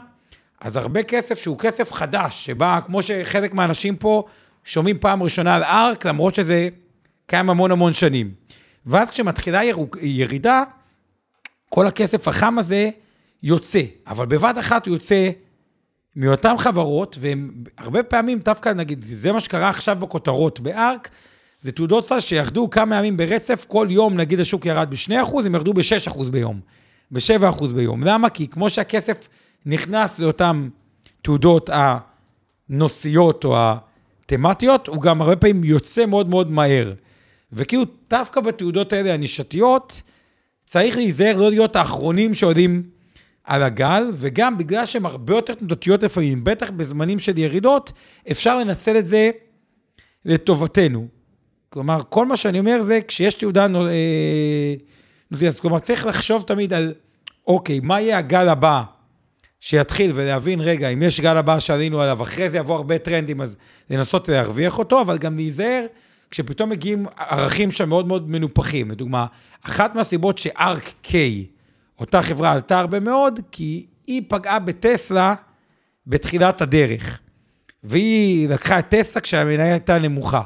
אז 0.62 0.76
הרבה 0.76 1.04
כסף 1.04 1.38
שהוא 1.38 1.60
כסף 1.60 1.92
חדש, 1.92 2.46
שבא, 2.46 2.80
כמו 2.86 3.02
שחלק 3.02 3.54
מהאנשים 3.54 3.96
פה 3.96 4.24
שומעים 4.64 5.00
פעם 5.00 5.24
ראשונה 5.24 5.56
על 5.56 5.64
ארק, 5.64 6.06
למרות 6.06 6.36
שזה 6.36 6.70
קיים 7.28 7.50
המון 7.50 7.72
המון 7.72 7.94
שנים. 7.94 8.34
ואז 8.86 9.10
כשמתחילה 9.10 9.62
ירידה, 10.02 10.64
כל 11.70 11.88
הכסף 11.88 12.28
החם 12.28 12.60
הזה 12.60 12.90
יוצא, 13.46 13.82
אבל 14.08 14.26
בבת 14.26 14.58
אחת 14.58 14.86
הוא 14.88 14.96
יוצא 14.96 15.30
מאותן 16.16 16.58
חברות, 16.58 17.18
והרבה 17.20 18.04
פעמים, 18.04 18.40
דווקא 18.40 18.70
נגיד, 18.70 19.06
זה 19.08 19.32
מה 19.32 19.40
שקרה 19.40 19.70
עכשיו 19.70 19.98
בכותרות 20.00 20.60
בארק, 20.60 21.10
זה 21.60 21.72
תעודות 21.72 22.06
סל 22.06 22.20
שירדו 22.20 22.70
כמה 22.70 22.98
ימים 22.98 23.18
ברצף, 23.18 23.66
כל 23.68 23.88
יום, 23.90 24.18
נגיד 24.18 24.40
השוק 24.40 24.66
ירד 24.66 24.90
ב-2%, 24.90 25.38
הם 25.46 25.56
ירדו 25.56 25.74
ב-6% 25.74 26.24
ביום, 26.32 26.60
ב-7% 27.12 27.66
ביום. 27.76 28.04
למה? 28.04 28.30
כי 28.30 28.48
כמו 28.48 28.70
שהכסף 28.70 29.28
נכנס 29.66 30.20
לאותן 30.20 30.70
תעודות 31.22 31.70
הנושאיות 32.70 33.46
או 33.46 33.58
התמטיות, 33.58 34.88
הוא 34.88 35.02
גם 35.02 35.22
הרבה 35.22 35.36
פעמים 35.36 35.64
יוצא 35.64 36.06
מאוד 36.06 36.30
מאוד 36.30 36.52
מהר. 36.52 36.94
וכאילו, 37.54 37.84
דווקא 38.10 38.42
בתעודות 38.42 38.94
האלה 38.94 39.14
הנישתיות, 39.14 40.02
צריך 40.64 40.98
להיזהר 40.98 41.38
לא 41.38 41.50
להיות 41.50 41.76
האחרונים 41.76 42.34
שעולים 42.34 42.95
על 43.46 43.64
הגל, 43.64 44.10
וגם 44.14 44.58
בגלל 44.58 44.86
שהן 44.86 45.06
הרבה 45.06 45.36
יותר 45.36 45.54
תנודתיות 45.54 46.04
לפעמים, 46.04 46.44
בטח 46.44 46.72
בזמנים 46.72 47.20
של 47.20 47.38
ירידות, 47.38 47.92
אפשר 48.32 48.60
לנצל 48.60 48.98
את 48.98 49.06
זה 49.06 49.32
לטובתנו. 50.26 51.08
כלומר, 51.70 52.00
כל 52.10 52.26
מה 52.26 52.38
שאני 52.38 52.60
אומר 52.60 52.82
זה, 52.82 53.00
כשיש 53.08 53.34
תעודה 53.34 53.68
נוזיאס, 55.32 55.60
כלומר, 55.60 55.80
צריך 55.80 56.06
לחשוב 56.06 56.44
תמיד 56.48 56.74
על, 56.74 56.94
אוקיי, 57.48 57.80
מה 57.80 58.02
יהיה 58.02 58.18
הגל 58.18 58.50
הבא 58.50 58.84
שיתחיל 59.60 60.12
ולהבין, 60.14 60.62
רגע, 60.62 60.90
אם 60.90 61.04
יש 61.04 61.22
גל 61.22 61.38
הבא 61.38 61.60
שעלינו 61.60 62.02
עליו, 62.02 62.24
אחרי 62.24 62.50
זה 62.50 62.58
יבוא 62.58 62.76
הרבה 62.76 62.98
טרנדים, 62.98 63.42
אז 63.42 63.58
לנסות 63.90 64.28
להרוויח 64.28 64.80
אותו, 64.80 65.02
אבל 65.02 65.18
גם 65.18 65.36
להיזהר 65.36 65.86
כשפתאום 66.32 66.70
מגיעים 66.70 67.06
ערכים 67.18 67.72
שם 67.72 67.90
מאוד 67.90 68.08
מאוד 68.08 68.30
מנופחים. 68.30 68.92
לדוגמה, 68.92 69.26
אחת 69.62 69.96
מהסיבות 69.96 70.42
קיי, 71.02 71.46
אותה 72.00 72.22
חברה 72.22 72.52
עלתה 72.52 72.80
הרבה 72.80 73.00
מאוד, 73.00 73.40
כי 73.52 73.86
היא 74.08 74.22
פגעה 74.28 74.60
בטסלה 74.60 75.34
בתחילת 76.08 76.62
הדרך. 76.62 77.20
והיא 77.84 78.50
לקחה 78.50 78.80
את 78.80 78.86
טסלה 78.90 79.22
כשהמניה 79.22 79.66
הייתה 79.66 80.00
נמוכה. 80.00 80.42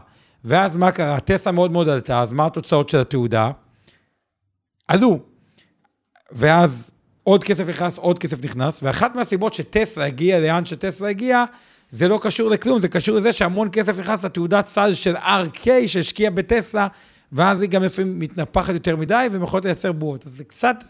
ואז 0.46 0.78
מה 0.78 0.92
קרה? 0.92 1.20
טסלה 1.20 1.52
מאוד 1.52 1.72
מאוד 1.72 1.90
עלתה, 1.90 2.20
אז 2.20 2.34
מה 2.34 2.46
התוצאות 2.46 2.90
של 2.90 3.00
התעודה? 3.00 3.52
עלו. 4.88 5.20
ואז 6.32 6.92
עוד 7.24 7.44
כסף 7.44 7.68
נכנס, 7.70 7.98
עוד 7.98 8.20
כסף 8.20 8.44
נכנס, 8.44 8.84
ואחת 8.84 9.16
מהסיבות 9.16 9.54
שטסלה 9.54 10.06
הגיעה 10.06 10.40
לאן 10.40 10.66
שטסלה 10.66 11.10
הגיעה, 11.10 11.46
זה 11.90 12.08
לא 12.08 12.20
קשור 12.22 12.50
לכלום, 12.50 12.80
זה 12.80 12.88
קשור 12.88 13.16
לזה 13.16 13.32
שהמון 13.32 13.70
כסף 13.72 14.00
נכנס 14.00 14.26
לתעודת 14.26 14.68
סל 14.68 14.94
של 14.94 15.16
RK 15.18 15.68
שהשקיע 15.88 16.30
בטסלה, 16.30 16.88
ואז 17.32 17.62
היא 17.62 17.70
גם 17.70 17.84
לפעמים 17.84 18.20
מתנפחת 18.20 18.74
יותר 18.74 18.96
מדי, 18.96 19.28
והן 19.32 19.44
יכולות 19.44 19.66
לייצר 19.66 19.92
בועות. 19.92 20.26
אז 20.26 20.32
זה 20.32 20.44
קצת 20.44 20.84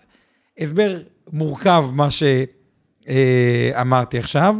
הסבר 0.59 0.97
מורכב, 1.33 1.85
מה 1.93 2.07
שאמרתי 3.05 4.17
עכשיו, 4.17 4.55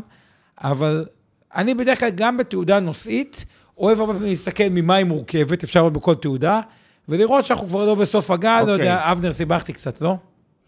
אבל 0.58 1.06
אני 1.56 1.74
בדרך 1.74 2.00
כלל 2.00 2.10
גם 2.10 2.38
בתעודה 2.38 2.80
נושאית, 2.80 3.46
אוהב 3.78 4.00
הרבה 4.00 4.14
פעמים 4.14 4.30
להסתכל 4.30 4.64
ממה 4.72 4.96
היא 4.96 5.06
מורכבת, 5.06 5.64
אפשר 5.64 5.80
לראות 5.80 5.94
בכל 5.94 6.16
תעודה, 6.16 6.62
ולראות 7.10 7.46
שאנחנו 7.46 7.68
כבר 7.68 7.86
לא 7.86 7.96
בסוף 7.96 8.32
הגל, 8.32 8.62
okay. 8.64 8.68
לא 8.68 8.72
יודע, 8.72 9.12
אבנר, 9.12 9.34
סיבכתי 9.34 9.74
קצת, 9.74 10.02
לא? 10.02 10.16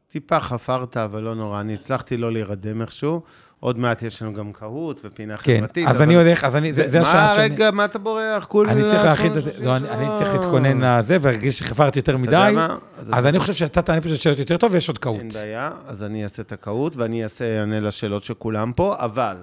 טיפה 0.07 0.39
חפרת, 0.39 0.97
אבל 0.97 1.21
לא 1.21 1.35
נורא, 1.35 1.59
אני 1.59 1.73
הצלחתי 1.73 2.17
לא 2.17 2.31
להירדם 2.31 2.81
איכשהו. 2.81 3.21
עוד 3.63 3.79
מעט 3.79 4.01
יש 4.03 4.21
לנו 4.21 4.33
גם 4.33 4.53
קהות 4.53 5.01
ופינה 5.03 5.37
כן, 5.37 5.57
חברתית. 5.57 5.87
אז 5.87 5.95
אבל- 5.95 6.03
אני 6.05 6.15
הולך, 6.15 6.43
אז 6.43 6.55
אני, 6.55 6.73
זה 6.73 6.87
זה 6.87 7.01
השעה 7.01 7.27
מה, 7.29 7.35
שאני... 7.35 7.43
רגע, 7.53 7.71
מה 7.71 7.85
אתה 7.85 7.99
בורח? 7.99 8.45
כולה 8.45 8.71
אני 8.71 8.81
צריך 8.81 9.03
להכין, 9.05 9.37
את- 9.37 9.43
שלושים 9.43 9.63
לא, 9.63 9.75
אני 9.77 9.89
אני 9.89 10.07
צריך. 10.17 10.33
להתכונן 10.33 10.97
לזה, 10.97 11.17
והרגיש 11.21 11.59
שחפרתי 11.59 11.99
יותר 11.99 12.11
אתה 12.15 12.21
יודע 12.21 12.43
מדי. 12.45 12.55
מה? 12.55 12.77
אז 13.11 13.25
אני 13.25 13.39
חושב 13.39 13.53
שאתה 13.53 13.81
תענה 13.81 14.01
פשוט 14.01 14.21
שאלות 14.21 14.39
יותר 14.39 14.57
טוב, 14.57 14.73
ויש 14.73 14.87
עוד 14.89 14.97
אין 14.97 15.01
קהות. 15.01 15.33
בעיה, 15.33 15.71
אז 15.85 16.03
אני 16.03 16.23
אעשה 16.23 16.41
את 16.41 16.51
הקהות, 16.51 16.95
ואני 16.95 17.23
אענה 17.59 17.79
לשאלות 17.79 18.23
של 18.23 18.33
כולם 18.33 18.73
פה, 18.75 18.95
אבל 18.99 19.37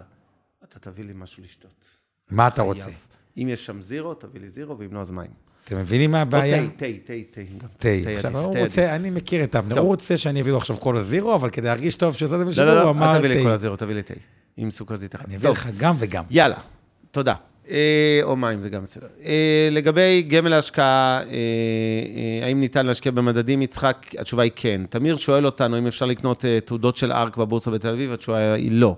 אתה 0.65 0.79
תביא 0.79 1.05
לי 1.05 1.13
משהו 1.17 1.43
לשתות. 1.45 1.85
מה 2.31 2.49
אתה. 2.49 2.63
רוצה? 2.63 2.91
אם 3.37 3.49
יש 3.49 3.67
שם 3.67 3.83
זירו, 3.83 4.15
תביא 4.15 4.41
לי 4.41 4.49
זירו, 4.51 4.79
ואם 4.79 4.89
לא, 4.95 5.01
אז 5.01 5.11
מים. 5.11 5.48
אתם 5.69 5.79
מבינים 5.79 6.11
מה 6.11 6.23
הבעיה? 6.23 6.63
תה, 6.63 6.69
תה, 6.77 6.87
תה, 7.05 7.13
תה. 7.31 7.41
גם. 7.41 7.69
תה. 7.79 7.89
תה 8.05 8.11
עכשיו, 8.11 8.39
הוא 8.39 8.55
תה 8.55 8.61
רוצה. 8.61 8.95
אני 8.97 9.11
מכיר 9.11 9.45
את 9.45 9.57
אבנר. 9.57 9.79
הוא 9.79 9.87
רוצה 9.87 10.17
שאני 10.17 10.41
אביא 10.41 10.53
לו 10.53 10.59
עכשיו 10.59 10.77
כל 10.81 10.97
הזירו, 10.97 11.35
אבל 11.35 11.51
כדי 11.51 11.67
להרגיש 11.67 11.95
טוב 11.95 12.15
שזה 12.15 12.29
זה 12.29 12.37
לא, 12.37 12.45
בשבילו, 12.45 12.75
לא, 12.75 12.81
הוא 12.81 12.85
לא, 12.85 12.91
אמר 12.91 13.13
אל 13.13 13.19
תביא 13.19 13.29
לי 13.29 13.43
כל 13.43 13.49
תה. 13.49 13.55
הזירו, 13.55 13.77
תביא 13.77 13.95
לי 13.95 14.03
תה. 14.03 14.15
עם 14.57 14.71
סוכרזית 14.71 15.15
אחת. 15.15 15.25
אני 15.27 15.37
אביא 15.37 15.51
לך 15.51 15.69
גם 15.79 15.95
וגם. 15.99 16.25
יאללה, 16.31 16.57
תודה. 17.11 17.35
אה, 17.71 18.21
או 18.23 18.37
מים, 18.37 18.61
זה 18.61 18.69
גם 18.69 18.83
בסדר. 18.83 19.07
אה, 19.25 19.69
לגבי 19.71 20.23
גמל 20.29 20.49
להשקעה, 20.49 21.21
אה, 21.23 22.47
האם 22.47 22.61
ניתן 22.61 22.87
להשקיע 22.87 23.13
במדדים, 23.13 23.63
יצחק? 23.63 24.07
התשובה 24.19 24.43
היא 24.43 24.53
כן. 24.57 24.81
תמיר 24.91 25.17
שואל 25.17 25.47
אותנו 25.47 25.79
אם 25.79 25.87
אפשר 25.87 26.07
לקנות 26.07 26.45
תעודות 26.65 26.97
של 26.97 27.13
ארק 27.13 27.37
בבורסה 27.37 27.71
בתל 27.71 27.89
אביב, 27.89 28.13
התשובה 28.13 28.53
היא 28.53 28.73
לא. 28.73 28.97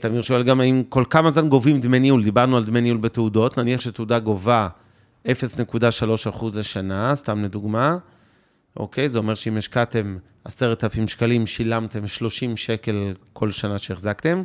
תמיר 0.00 0.22
שואל 0.22 0.42
גם 0.42 0.60
האם 0.60 0.82
כל 0.88 1.04
כמה 1.10 1.30
זמן 1.30 1.48
גובים 1.48 1.80
דמי 1.80 1.98
ניהול, 1.98 2.24
דיברנו 2.24 2.56
על 2.56 2.64
דמי 2.64 2.80
ניהול 2.80 2.98
בתעודות, 2.98 3.58
נניח 3.58 3.80
שתעודה 3.80 4.18
גובה 4.18 4.68
0.3% 5.28 6.44
לשנה, 6.54 7.14
סתם 7.14 7.44
לדוגמה, 7.44 7.96
אוקיי? 8.76 9.08
זה 9.08 9.18
אומר 9.18 9.34
שאם 9.34 9.56
השקעתם 9.56 10.16
10,000 10.44 11.08
שקלים, 11.08 11.46
שילמתם 11.46 12.06
30 12.06 12.56
שקל 12.56 13.14
כל 13.32 13.50
שנה 13.50 13.78
שהחזקתם. 13.78 14.42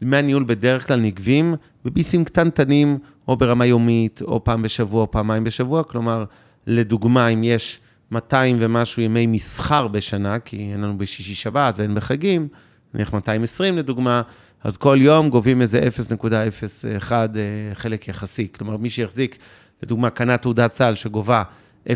דמי 0.00 0.16
הניהול 0.16 0.44
בדרך 0.44 0.86
כלל 0.86 1.00
נגבים 1.00 1.54
בביסים 1.84 2.24
קטנטנים, 2.24 2.98
או 3.28 3.36
ברמה 3.36 3.66
יומית, 3.66 4.22
או 4.22 4.44
פעם 4.44 4.62
בשבוע, 4.62 5.02
או 5.02 5.10
פעמיים 5.10 5.44
בשבוע. 5.44 5.82
כלומר, 5.82 6.24
לדוגמה, 6.66 7.28
אם 7.28 7.44
יש 7.44 7.80
200 8.10 8.56
ומשהו 8.60 9.02
ימי 9.02 9.26
מסחר 9.26 9.88
בשנה, 9.88 10.38
כי 10.38 10.70
אין 10.72 10.80
לנו 10.80 10.98
בשישי 10.98 11.34
שבת 11.34 11.74
ואין 11.78 11.94
בחגים, 11.94 12.48
נניח 12.94 13.12
220 13.12 13.78
לדוגמה, 13.78 14.22
אז 14.64 14.76
כל 14.76 14.98
יום 15.00 15.30
גובים 15.30 15.62
איזה 15.62 15.88
0.01 16.10 17.12
אה, 17.12 17.28
חלק 17.74 18.08
יחסי. 18.08 18.48
כלומר, 18.52 18.76
מי 18.76 18.90
שיחזיק, 18.90 19.38
לדוגמה, 19.82 20.10
קנה 20.10 20.36
תעודת 20.36 20.72
צה"ל 20.72 20.94
שגובה 20.94 21.42
0.3 21.88 21.92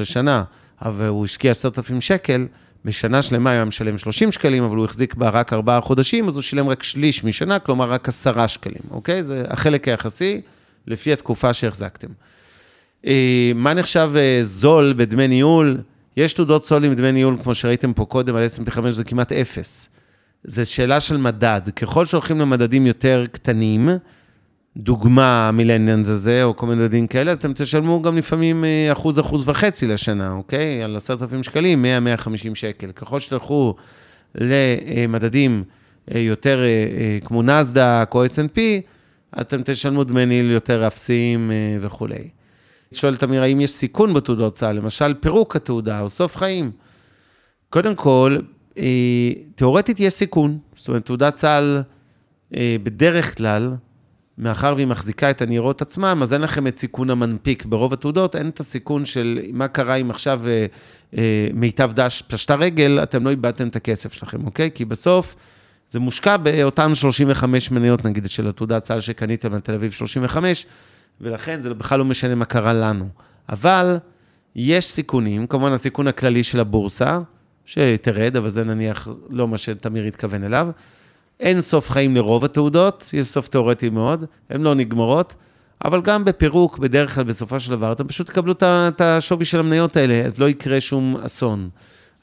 לשנה, 0.00 0.44
אבל 0.82 1.06
הוא 1.06 1.24
השקיע 1.24 1.50
10,000 1.50 2.00
שקל, 2.00 2.46
בשנה 2.84 3.22
שלמה 3.22 3.50
היה 3.50 3.64
משלם 3.64 3.98
30 3.98 4.32
שקלים, 4.32 4.62
אבל 4.62 4.76
הוא 4.76 4.84
החזיק 4.84 5.14
בה 5.14 5.28
רק 5.28 5.52
4 5.52 5.80
חודשים, 5.80 6.28
אז 6.28 6.34
הוא 6.34 6.42
שילם 6.42 6.68
רק 6.68 6.82
שליש 6.82 7.24
משנה, 7.24 7.58
כלומר 7.58 7.90
רק 7.90 8.08
10 8.08 8.46
שקלים, 8.46 8.82
אוקיי? 8.90 9.22
זה 9.22 9.44
החלק 9.48 9.88
היחסי 9.88 10.40
לפי 10.86 11.12
התקופה 11.12 11.54
שהחזקתם. 11.54 12.08
אה, 13.06 13.52
מה 13.54 13.74
נחשב 13.74 14.10
אה, 14.16 14.38
זול 14.42 14.94
בדמי 14.96 15.28
ניהול? 15.28 15.78
יש 16.16 16.32
תעודות 16.32 16.64
סול 16.64 16.84
עם 16.84 16.94
דמי 16.94 17.12
ניהול, 17.12 17.36
כמו 17.42 17.54
שראיתם 17.54 17.92
פה 17.92 18.04
קודם, 18.04 18.36
על 18.36 18.46
S&P 18.46 18.70
5 18.70 18.94
זה 18.94 19.04
כמעט 19.04 19.32
אפס. 19.32 19.88
זה 20.44 20.64
שאלה 20.64 21.00
של 21.00 21.16
מדד. 21.16 21.60
ככל 21.76 22.06
שהולכים 22.06 22.40
למדדים 22.40 22.86
יותר 22.86 23.24
קטנים, 23.32 23.88
דוגמה 24.76 25.48
המילניאנס 25.48 26.08
הזה, 26.08 26.44
או 26.44 26.56
כל 26.56 26.66
מיני 26.66 26.82
מדדים 26.82 27.06
כאלה, 27.06 27.32
אז 27.32 27.38
אתם 27.38 27.52
תשלמו 27.52 28.02
גם 28.02 28.18
לפעמים 28.18 28.64
אה, 28.64 28.92
אחוז, 28.92 29.20
אחוז 29.20 29.48
וחצי 29.48 29.86
לשנה, 29.86 30.32
אוקיי? 30.32 30.82
על 30.82 30.96
עשרת 30.96 31.22
אלפים 31.22 31.42
שקלים, 31.42 31.84
100-150 32.24 32.54
שקל. 32.54 32.92
ככל 32.92 33.20
שתלכו 33.20 33.74
למדדים 34.34 35.64
אה, 36.14 36.20
יותר 36.20 36.60
אה, 36.64 37.18
כמו 37.24 37.42
נסדק 37.42 38.10
או 38.14 38.26
S&P, 38.26 38.58
אתם 39.40 39.62
תשלמו 39.64 40.04
דמי 40.04 40.26
ניהול 40.26 40.50
יותר 40.50 40.86
אפסיים 40.86 41.50
וכולי. 41.80 42.28
שואל 42.92 43.16
תמיר, 43.16 43.42
האם 43.42 43.60
יש 43.60 43.70
סיכון 43.70 44.14
בתעודות 44.14 44.54
צה"ל, 44.54 44.76
למשל 44.76 45.14
פירוק 45.14 45.56
התעודה 45.56 46.00
או 46.00 46.10
סוף 46.10 46.36
חיים? 46.36 46.70
קודם 47.70 47.94
כל, 47.94 48.38
תיאורטית 49.54 50.00
יש 50.00 50.14
סיכון. 50.14 50.58
זאת 50.76 50.88
אומרת, 50.88 51.04
תעודת 51.04 51.34
צה"ל 51.34 51.82
אה, 52.54 52.76
בדרך 52.82 53.36
כלל, 53.36 53.74
מאחר 54.38 54.72
והיא 54.76 54.86
מחזיקה 54.86 55.30
את 55.30 55.42
הניירות 55.42 55.82
עצמם, 55.82 56.18
אז 56.22 56.32
אין 56.32 56.40
לכם 56.40 56.66
את 56.66 56.78
סיכון 56.78 57.10
המנפיק. 57.10 57.64
ברוב 57.64 57.92
התעודות 57.92 58.36
אין 58.36 58.48
את 58.48 58.60
הסיכון 58.60 59.04
של 59.04 59.40
מה 59.52 59.68
קרה 59.68 59.94
אם 59.94 60.10
עכשיו 60.10 60.40
אה, 60.46 60.66
אה, 61.18 61.48
מיטב 61.54 61.92
דש 61.94 62.22
פשטה 62.22 62.54
רגל, 62.54 62.98
אתם 63.02 63.24
לא 63.24 63.30
איבדתם 63.30 63.68
את 63.68 63.76
הכסף 63.76 64.12
שלכם, 64.12 64.46
אוקיי? 64.46 64.70
כי 64.74 64.84
בסוף 64.84 65.34
זה 65.90 66.00
מושקע 66.00 66.36
באותן 66.36 66.94
35 66.94 67.70
מניות, 67.70 68.04
נגיד, 68.04 68.26
של 68.26 68.48
התעודת 68.48 68.82
צה"ל 68.82 69.00
שקניתם 69.00 69.52
בתל 69.52 69.74
אביב 69.74 69.92
35, 69.92 70.66
ולכן 71.20 71.60
זה 71.60 71.74
בכלל 71.74 71.98
לא 71.98 72.04
משנה 72.04 72.34
מה 72.34 72.44
קרה 72.44 72.72
לנו. 72.72 73.08
אבל 73.48 73.98
יש 74.56 74.86
סיכונים, 74.86 75.46
כמובן 75.46 75.72
הסיכון 75.72 76.08
הכללי 76.08 76.42
של 76.42 76.60
הבורסה, 76.60 77.20
שתרד, 77.64 78.36
אבל 78.36 78.48
זה 78.48 78.64
נניח 78.64 79.08
לא 79.30 79.48
מה 79.48 79.58
שתמיר 79.58 80.04
התכוון 80.04 80.44
אליו. 80.44 80.68
אין 81.40 81.60
סוף 81.60 81.90
חיים 81.90 82.16
לרוב 82.16 82.44
התעודות, 82.44 83.10
יש 83.12 83.26
סוף 83.26 83.48
תיאורטי 83.48 83.90
מאוד, 83.90 84.24
הן 84.50 84.60
לא 84.60 84.74
נגמרות, 84.74 85.34
אבל 85.84 86.00
גם 86.02 86.24
בפירוק, 86.24 86.78
בדרך 86.78 87.14
כלל, 87.14 87.24
בסופו 87.24 87.60
של 87.60 87.70
דבר, 87.70 87.92
אתם 87.92 88.06
פשוט 88.08 88.26
תקבלו 88.26 88.54
את 88.62 89.00
השווי 89.00 89.44
של 89.44 89.60
המניות 89.60 89.96
האלה, 89.96 90.14
אז 90.26 90.38
לא 90.38 90.48
יקרה 90.48 90.80
שום 90.80 91.16
אסון. 91.16 91.68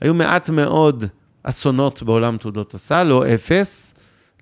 היו 0.02 0.14
מעט 0.14 0.50
מאוד 0.50 1.06
אסונות 1.44 2.04
בעולם 2.04 2.38
תעודות 2.38 2.74
הסל, 2.74 3.04
לא 3.04 3.34
אפס, 3.34 3.94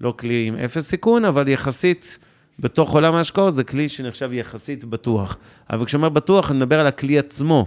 לא 0.02 0.14
כלי 0.20 0.46
עם 0.48 0.56
אפס 0.56 0.90
סיכון, 0.90 1.26
אבל 1.26 1.48
יחסית, 1.48 2.20
בתוך 2.60 2.94
עולם 2.94 3.16
ההשקעות 3.16 3.54
זה 3.54 3.64
כלי 3.64 3.90
שנחשב 3.90 4.34
יחסית 4.34 4.86
בטוח. 4.86 5.38
אבל 5.70 5.86
כשאומר 5.86 6.10
בטוח, 6.10 6.52
אני 6.52 6.58
מדבר 6.58 6.80
על 6.80 6.88
הכלי 6.88 7.20
עצמו. 7.20 7.66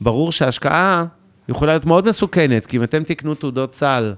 ברור 0.00 0.32
שההשקעה 0.32 1.04
יכולה 1.48 1.72
להיות 1.72 1.84
מאוד 1.84 2.08
מסוכנת, 2.08 2.66
כי 2.66 2.76
אם 2.76 2.82
אתם 2.82 3.02
תקנו 3.02 3.34
תעודות 3.34 3.74
סל, 3.74 4.14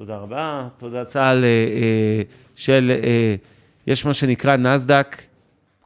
תודה 0.00 0.16
רבה, 0.16 0.68
תעודת 0.78 1.06
צה"ל 1.06 1.44
אה, 1.44 1.48
אה, 1.48 2.22
של, 2.56 2.92
אה, 3.04 3.34
יש 3.86 4.06
מה 4.06 4.14
שנקרא 4.14 4.56
נסדק 4.56 5.22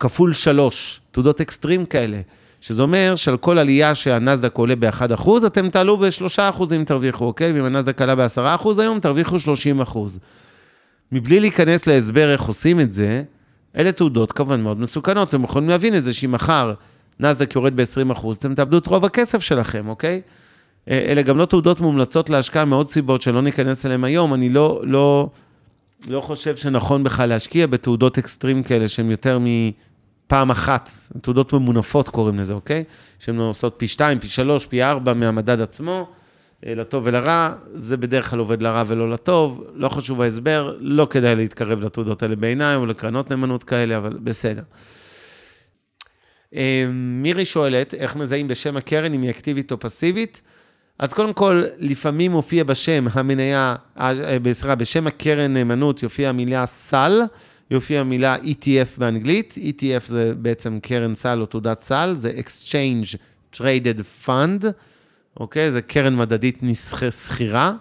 כפול 0.00 0.32
שלוש, 0.32 1.00
תעודות 1.10 1.40
אקסטרים 1.40 1.86
כאלה, 1.86 2.20
שזה 2.60 2.82
אומר 2.82 3.12
שעל 3.16 3.36
כל 3.36 3.58
עלייה 3.58 3.94
שהנסדק 3.94 4.56
עולה 4.56 4.76
ב-1%, 4.76 5.30
אתם 5.46 5.70
תעלו 5.70 5.96
ב-3% 5.96 6.62
אם 6.76 6.84
תרוויחו, 6.84 7.24
אוקיי? 7.24 7.52
ואם 7.52 7.64
הנסדק 7.64 8.02
עלה 8.02 8.14
ב-10% 8.14 8.68
היום, 8.78 9.00
תרוויחו 9.00 9.36
30%. 9.84 9.98
מבלי 11.12 11.40
להיכנס 11.40 11.86
להסבר 11.86 12.32
איך 12.32 12.42
עושים 12.42 12.80
את 12.80 12.92
זה, 12.92 13.22
אלה 13.76 13.92
תעודות 13.92 14.32
כמובן 14.32 14.60
מאוד 14.60 14.80
מסוכנות, 14.80 15.28
אתם 15.28 15.44
יכולים 15.44 15.68
להבין 15.68 15.96
את 15.96 16.04
זה 16.04 16.12
שאם 16.12 16.32
מחר 16.32 16.74
נסדק 17.20 17.54
יורד 17.54 17.76
ב-20%, 17.76 18.26
אתם 18.38 18.54
תאבדו 18.54 18.78
את 18.78 18.86
רוב 18.86 19.04
הכסף 19.04 19.42
שלכם, 19.42 19.88
אוקיי? 19.88 20.20
אה, 20.90 20.98
אלה 20.98 21.22
גם 21.22 21.38
לא 21.38 21.44
תעודות 21.44 21.80
מומלצות 21.80 22.30
להשקעה 22.30 22.64
מעוד 22.64 22.90
סיבות 22.90 23.22
שלא 23.22 23.42
ניכנס 23.42 23.86
אליהן 23.86 24.04
היום. 24.04 24.34
אני 24.34 24.48
לא, 24.48 24.82
לא, 24.84 25.30
לא 26.08 26.20
חושב 26.20 26.56
שנכון 26.56 27.04
בכלל 27.04 27.28
להשקיע 27.28 27.66
בתעודות 27.66 28.18
אקסטרים 28.18 28.62
כאלה 28.62 28.88
שהן 28.88 29.10
יותר 29.10 29.38
מפעם 29.40 30.50
אחת, 30.50 30.90
תעודות 31.20 31.52
ממונפות 31.52 32.08
קוראים 32.08 32.38
לזה, 32.38 32.52
אוקיי? 32.52 32.84
שהן 33.18 33.38
עושות 33.38 33.74
פי 33.76 33.88
2, 33.88 34.18
פי 34.18 34.28
3, 34.28 34.66
פי 34.66 34.82
4 34.82 35.14
מהמדד 35.14 35.60
עצמו, 35.60 36.06
אה, 36.66 36.74
לטוב 36.74 37.02
ולרע, 37.06 37.54
זה 37.72 37.96
בדרך 37.96 38.30
כלל 38.30 38.38
עובד 38.38 38.62
לרע 38.62 38.82
ולא 38.86 39.10
לטוב, 39.10 39.64
לא 39.74 39.88
חשוב 39.88 40.20
ההסבר, 40.20 40.76
לא 40.80 41.06
כדאי 41.10 41.36
להתקרב 41.36 41.80
לתעודות 41.80 42.22
האלה 42.22 42.36
בעיניי 42.36 42.76
או 42.76 42.86
לקרנות 42.86 43.30
נאמנות 43.30 43.64
כאלה, 43.64 43.96
אבל 43.96 44.18
בסדר. 44.22 44.62
אה, 46.54 46.84
מירי 46.92 47.44
שואלת, 47.44 47.94
איך 47.94 48.16
מזהים 48.16 48.48
בשם 48.48 48.76
הקרן 48.76 49.14
אם 49.14 49.22
היא 49.22 49.30
אקטיבית 49.30 49.72
או 49.72 49.80
פסיבית? 49.80 50.42
אז 50.98 51.12
קודם 51.12 51.32
כל, 51.32 51.64
לפעמים 51.78 52.30
מופיע 52.30 52.64
בשם 52.64 53.04
המניה, 53.12 53.74
אה, 54.00 54.12
סליחה, 54.52 54.74
בשם 54.74 55.06
הקרן 55.06 55.54
נאמנות 55.54 56.02
יופיע 56.02 56.28
המילה 56.28 56.66
סל, 56.66 57.22
יופיע 57.70 58.00
המילה 58.00 58.36
ETF 58.36 58.98
באנגלית, 58.98 59.54
ETF 59.58 60.06
זה 60.06 60.32
בעצם 60.36 60.78
קרן 60.82 61.14
סל 61.14 61.40
או 61.40 61.46
תעודת 61.46 61.80
סל, 61.80 62.12
זה 62.16 62.32
Exchange 62.38 63.16
Traded 63.54 64.26
Fund, 64.26 64.66
אוקיי? 65.40 65.70
זה 65.70 65.82
קרן 65.82 66.16
מדדית 66.16 66.60
סחירה. 67.10 67.74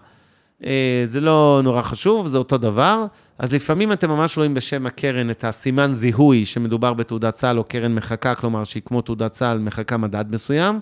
אה, 0.65 1.03
זה 1.05 1.21
לא 1.21 1.61
נורא 1.63 1.81
חשוב, 1.81 2.27
זה 2.27 2.37
אותו 2.37 2.57
דבר. 2.57 3.05
אז 3.37 3.53
לפעמים 3.53 3.91
אתם 3.91 4.09
ממש 4.09 4.37
רואים 4.37 4.53
בשם 4.53 4.85
הקרן 4.85 5.29
את 5.29 5.43
הסימן 5.43 5.93
זיהוי 5.93 6.45
שמדובר 6.45 6.93
בתעודת 6.93 7.35
סל 7.35 7.57
או 7.57 7.63
קרן 7.63 7.95
מחקה, 7.95 8.35
כלומר 8.35 8.63
שהיא 8.63 8.83
כמו 8.85 9.01
תעודת 9.01 9.33
סל 9.33 9.57
מחקה 9.57 9.97
מדד 9.97 10.25
מסוים. 10.31 10.79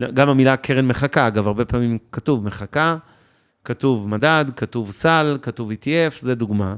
גם 0.00 0.28
המילה 0.28 0.56
קרן 0.56 0.86
מחקה, 0.86 1.26
אגב, 1.26 1.46
הרבה 1.46 1.64
פעמים 1.64 1.98
כתוב 2.12 2.44
מחקה, 2.44 2.96
כתוב 3.64 4.08
מדד, 4.08 4.44
כתוב 4.56 4.90
סל, 4.90 5.38
כתוב 5.42 5.70
ETF, 5.70 6.20
זה 6.20 6.34
דוגמה. 6.34 6.76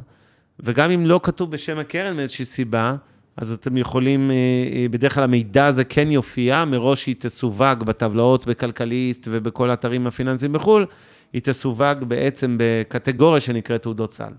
וגם 0.61 0.91
אם 0.91 1.07
לא 1.07 1.21
כתוב 1.23 1.51
בשם 1.51 1.79
הקרן 1.79 2.17
מאיזושהי 2.17 2.45
סיבה, 2.45 2.97
אז 3.37 3.53
אתם 3.53 3.77
יכולים, 3.77 4.31
אה, 4.31 4.37
אה, 4.73 4.87
בדרך 4.91 5.15
כלל 5.15 5.25
המידע 5.25 5.67
הזה 5.67 5.85
כן 5.85 6.11
יופיע, 6.11 6.65
מראש 6.65 7.07
היא 7.07 7.15
תסווג 7.19 7.85
בטבלאות 7.85 8.47
בכלכליסט 8.47 9.29
ובכל 9.31 9.71
האתרים 9.71 10.07
הפיננסיים 10.07 10.53
בחו"ל, 10.53 10.87
היא 11.33 11.43
תסווג 11.43 12.05
בעצם 12.09 12.57
בקטגוריה 12.61 13.41
שנקראת 13.41 13.83
תעודות 13.83 14.15
סל. 14.15 14.33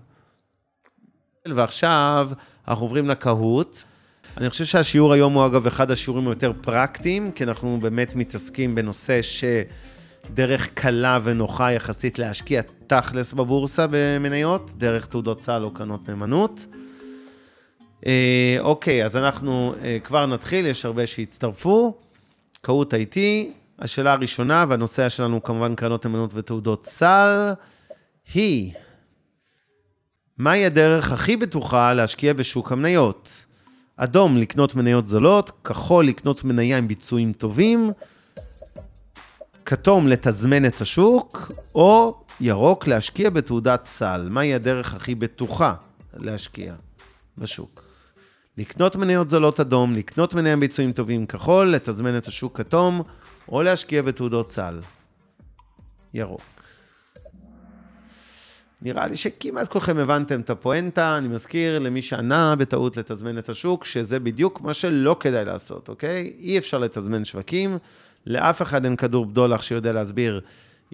ועכשיו 1.56 2.30
אנחנו 2.68 2.84
עוברים 2.84 3.08
לקהוט. 3.08 3.82
אני 4.38 4.50
חושב 4.50 4.64
שהשיעור 4.64 5.12
היום 5.12 5.32
הוא 5.32 5.46
אגב 5.46 5.66
אחד 5.66 5.90
השיעורים 5.90 6.28
היותר 6.28 6.52
פרקטיים, 6.60 7.32
כי 7.32 7.44
אנחנו 7.44 7.78
באמת 7.80 8.14
מתעסקים 8.14 8.74
בנושא 8.74 9.20
שדרך 9.22 10.68
קלה 10.74 11.18
ונוחה 11.24 11.72
יחסית 11.72 12.18
להשקיע 12.18 12.62
תכלס 12.86 13.32
בבורסה 13.32 13.86
במניות, 13.90 14.70
דרך 14.76 15.06
תעודות 15.06 15.40
צה"ל 15.40 15.64
או 15.64 15.70
קרנות 15.70 16.08
נאמנות. 16.08 16.66
אה, 18.06 18.56
אוקיי, 18.60 19.04
אז 19.04 19.16
אנחנו 19.16 19.74
אה, 19.82 19.98
כבר 20.04 20.26
נתחיל, 20.26 20.66
יש 20.66 20.84
הרבה 20.84 21.06
שהצטרפו. 21.06 21.94
קהוט 22.62 22.94
IT, 22.94 23.18
השאלה 23.78 24.12
הראשונה, 24.12 24.64
והנושא 24.68 25.08
שלנו 25.08 25.42
כמובן 25.42 25.74
קרנות 25.74 26.06
נאמנות 26.06 26.30
ותעודות 26.34 26.86
סל, 26.86 27.52
היא, 28.34 28.72
מהי 30.38 30.66
הדרך 30.66 31.12
הכי 31.12 31.36
בטוחה 31.36 31.94
להשקיע 31.94 32.32
בשוק 32.32 32.72
המניות? 32.72 33.47
אדום, 34.00 34.36
לקנות 34.36 34.74
מניות 34.74 35.06
זולות, 35.06 35.52
כחול, 35.64 36.06
לקנות 36.06 36.44
מניה 36.44 36.78
עם 36.78 36.88
ביצועים 36.88 37.32
טובים, 37.32 37.90
כתום, 39.64 40.08
לתזמן 40.08 40.66
את 40.66 40.80
השוק, 40.80 41.52
או 41.74 42.20
ירוק, 42.40 42.86
להשקיע 42.86 43.30
בתעודת 43.30 43.84
סל. 43.84 44.28
מהי 44.30 44.54
הדרך 44.54 44.94
הכי 44.94 45.14
בטוחה 45.14 45.74
להשקיע 46.14 46.74
בשוק? 47.38 47.84
לקנות 48.58 48.96
מניות 48.96 49.28
זולות 49.28 49.60
אדום, 49.60 49.94
לקנות 49.94 50.34
מניה 50.34 50.52
עם 50.52 50.60
ביצועים 50.60 50.92
טובים 50.92 51.26
כחול, 51.26 51.66
לתזמן 51.66 52.18
את 52.18 52.26
השוק 52.26 52.56
כתום, 52.56 53.02
או 53.48 53.62
להשקיע 53.62 54.02
בתעודות 54.02 54.50
סל. 54.50 54.80
ירוק. 56.14 56.57
נראה 58.82 59.06
לי 59.06 59.16
שכמעט 59.16 59.68
כולכם 59.68 59.98
הבנתם 59.98 60.40
את 60.40 60.50
הפואנטה, 60.50 61.18
אני 61.18 61.28
מזכיר 61.28 61.78
למי 61.78 62.02
שענה 62.02 62.56
בטעות 62.56 62.96
לתזמן 62.96 63.38
את 63.38 63.48
השוק, 63.48 63.84
שזה 63.84 64.20
בדיוק 64.20 64.60
מה 64.60 64.74
שלא 64.74 65.16
כדאי 65.20 65.44
לעשות, 65.44 65.88
אוקיי? 65.88 66.32
אי 66.38 66.58
אפשר 66.58 66.78
לתזמן 66.78 67.24
שווקים, 67.24 67.78
לאף 68.26 68.62
אחד 68.62 68.84
אין 68.84 68.96
כדור 68.96 69.26
בדולח 69.26 69.62
שיודע 69.62 69.92
להסביר 69.92 70.40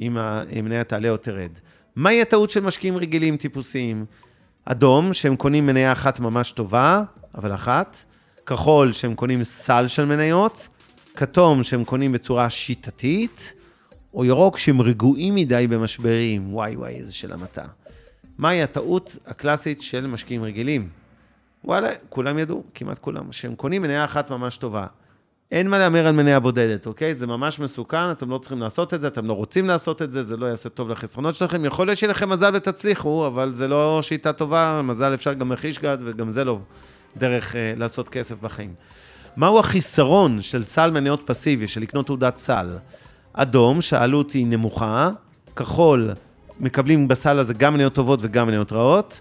אם 0.00 0.16
המניה 0.18 0.84
תעלה 0.84 1.10
או 1.10 1.16
תרד. 1.16 1.50
מהי 1.96 2.22
הטעות 2.22 2.50
של 2.50 2.60
משקיעים 2.60 2.96
רגילים 2.96 3.36
טיפוסיים? 3.36 4.04
אדום, 4.64 5.14
שהם 5.14 5.36
קונים 5.36 5.66
מניה 5.66 5.92
אחת 5.92 6.20
ממש 6.20 6.52
טובה, 6.52 7.02
אבל 7.34 7.54
אחת. 7.54 7.96
כחול, 8.46 8.92
שהם 8.92 9.14
קונים 9.14 9.44
סל 9.44 9.88
של 9.88 10.04
מניות. 10.04 10.68
כתום, 11.14 11.62
שהם 11.62 11.84
קונים 11.84 12.12
בצורה 12.12 12.50
שיטתית. 12.50 13.52
או 14.14 14.24
ירוק 14.24 14.58
שהם 14.58 14.80
רגועים 14.80 15.34
מדי 15.34 15.66
במשברים. 15.66 16.54
וואי 16.54 16.76
וואי, 16.76 16.94
איזה 16.94 17.12
של 17.12 17.32
המתה. 17.32 17.62
מהי 18.38 18.62
הטעות 18.62 19.16
הקלאסית 19.26 19.82
של 19.82 20.06
משקיעים 20.06 20.42
רגילים? 20.42 20.88
וואלה, 21.64 21.88
כולם 22.08 22.38
ידעו, 22.38 22.64
כמעט 22.74 22.98
כולם, 22.98 23.32
שהם 23.32 23.54
קונים 23.54 23.82
מניה 23.82 24.04
אחת 24.04 24.30
ממש 24.30 24.56
טובה. 24.56 24.86
אין 25.52 25.70
מה 25.70 25.78
להמר 25.78 26.06
על 26.06 26.14
מניה 26.14 26.40
בודדת, 26.40 26.86
אוקיי? 26.86 27.14
זה 27.14 27.26
ממש 27.26 27.58
מסוכן, 27.58 28.10
אתם 28.10 28.30
לא 28.30 28.38
צריכים 28.38 28.60
לעשות 28.60 28.94
את 28.94 29.00
זה, 29.00 29.06
אתם 29.06 29.26
לא 29.26 29.32
רוצים 29.32 29.66
לעשות 29.66 30.02
את 30.02 30.12
זה, 30.12 30.22
זה 30.22 30.36
לא 30.36 30.46
יעשה 30.46 30.68
טוב 30.68 30.88
לחסרונות 30.88 31.34
שלכם. 31.34 31.64
יכול 31.64 31.86
להיות 31.86 31.98
שיהיה 31.98 32.10
לכם 32.10 32.28
מזל 32.28 32.50
ותצליחו, 32.54 33.26
אבל 33.26 33.52
זה 33.52 33.68
לא 33.68 34.02
שיטה 34.02 34.32
טובה, 34.32 34.80
מזל 34.84 35.14
אפשר 35.14 35.32
גם 35.32 35.48
מחישגת, 35.48 35.98
וגם 36.04 36.30
זה 36.30 36.44
לא 36.44 36.58
דרך 37.16 37.56
אה, 37.56 37.74
לעשות 37.76 38.08
כסף 38.08 38.34
בחיים. 38.40 38.74
מהו 39.36 39.58
החיסרון 39.58 40.42
של 40.42 40.64
סל 40.64 40.90
מניות 40.90 41.22
פסיבי, 41.26 41.66
של 41.66 41.80
לקנות 41.80 42.06
תעודת 42.06 42.38
סל? 42.38 42.68
אדום, 43.36 43.80
שהעלות 43.80 44.30
היא 44.32 44.46
נמוכה, 44.46 45.10
כחול, 45.56 46.10
מקבלים 46.60 47.08
בסל 47.08 47.38
הזה 47.38 47.54
גם 47.54 47.74
מניות 47.74 47.92
טובות 47.92 48.20
וגם 48.22 48.46
מניות 48.46 48.72
רעות, 48.72 49.20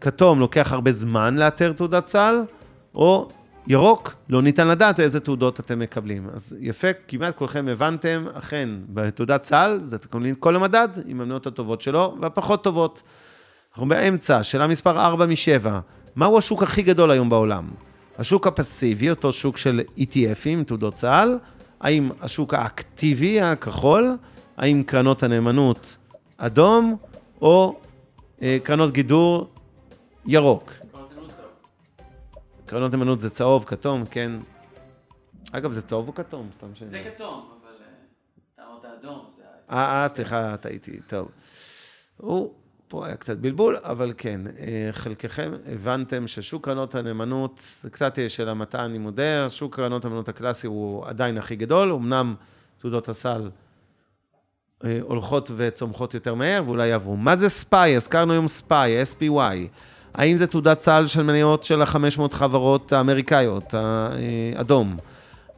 כתום, 0.00 0.40
לוקח 0.40 0.72
הרבה 0.72 0.92
זמן 0.92 1.36
לאתר 1.36 1.72
תעודת 1.72 2.08
סל, 2.08 2.42
או 2.94 3.28
ירוק, 3.66 4.14
לא 4.28 4.42
ניתן 4.42 4.68
לדעת 4.68 5.00
איזה 5.00 5.20
תעודות 5.20 5.60
אתם 5.60 5.78
מקבלים. 5.78 6.28
אז 6.34 6.56
יפה, 6.60 6.88
כמעט 7.08 7.36
כולכם 7.36 7.68
הבנתם, 7.68 8.26
אכן, 8.34 8.68
בתעודת 8.88 9.44
סל, 9.44 9.78
זה 9.82 9.98
תקבלים 9.98 10.34
כל 10.34 10.56
המדד 10.56 10.88
עם 11.06 11.20
המניות 11.20 11.46
הטובות 11.46 11.80
שלו 11.80 12.16
והפחות 12.20 12.64
טובות. 12.64 13.02
אנחנו 13.72 13.88
באמצע, 13.88 14.42
שאלה 14.42 14.66
מספר 14.66 15.00
4 15.00 15.26
מ-7, 15.26 15.68
מהו 16.16 16.38
השוק 16.38 16.62
הכי 16.62 16.82
גדול 16.82 17.10
היום 17.10 17.30
בעולם? 17.30 17.64
השוק 18.18 18.46
הפסיבי, 18.46 19.10
אותו 19.10 19.32
שוק 19.32 19.56
של 19.56 19.80
ETFים, 19.98 20.64
תעודות 20.66 20.96
סל, 20.96 21.36
האם 21.80 22.10
השוק 22.20 22.54
האקטיבי, 22.54 23.40
הכחול, 23.40 24.16
האם 24.56 24.82
קרנות 24.86 25.22
הנאמנות 25.22 25.96
אדום, 26.36 26.96
או 27.42 27.80
אה, 28.42 28.58
קרנות 28.62 28.92
גידור 28.92 29.50
ירוק. 30.26 30.72
קרנות 32.66 32.92
נאמנות 32.92 33.20
זה 33.20 33.30
צהוב, 33.30 33.64
כתום, 33.64 34.04
כן. 34.10 34.32
אגב, 35.52 35.72
זה 35.72 35.82
צהוב 35.82 36.08
או 36.08 36.14
כתום? 36.14 36.50
סתם 36.56 36.74
שאני... 36.74 36.90
זה 36.90 37.10
כתום, 37.14 37.48
אבל 37.62 37.74
אתה 38.54 38.62
אמרת 38.62 38.84
אדום, 39.00 39.26
זה... 39.36 39.42
אה, 39.70 40.02
אה, 40.02 40.08
סליחה, 40.08 40.56
טעיתי, 40.56 41.00
טוב. 41.06 41.28
הוא... 42.16 42.54
פה 42.88 43.06
היה 43.06 43.16
קצת 43.16 43.36
בלבול, 43.36 43.76
אבל 43.82 44.12
כן, 44.18 44.40
אה, 44.58 44.88
חלקכם 44.92 45.52
הבנתם 45.72 46.26
ששוק 46.26 46.64
קרנות 46.64 46.94
הנאמנות, 46.94 47.62
זה 47.82 47.90
קצת 47.90 48.18
שאלה 48.28 48.54
מתי 48.54 48.78
אני 48.78 48.98
מודה, 48.98 49.48
שוק 49.48 49.76
קרנות 49.76 50.04
הנאמנות 50.04 50.28
הקלאסי 50.28 50.66
הוא 50.66 51.06
עדיין 51.06 51.38
הכי 51.38 51.56
גדול, 51.56 51.92
אמנם 51.92 52.34
תעודות 52.78 53.08
הסל 53.08 53.50
אה, 54.84 54.98
הולכות 55.02 55.50
וצומחות 55.56 56.14
יותר 56.14 56.34
מהר 56.34 56.62
ואולי 56.66 56.88
יעברו. 56.88 57.16
מה 57.16 57.36
זה 57.36 57.48
ספיי? 57.48 57.96
הזכרנו 57.96 58.32
היום 58.32 58.48
ספיי, 58.48 59.02
SPY. 59.02 59.68
האם 60.14 60.36
זה 60.36 60.46
תעודת 60.46 60.80
סל 60.80 61.06
של 61.06 61.22
מניות 61.22 61.64
של 61.64 61.82
ה-500 61.82 62.34
חברות 62.34 62.92
האמריקאיות, 62.92 63.74
האדום? 63.74 64.96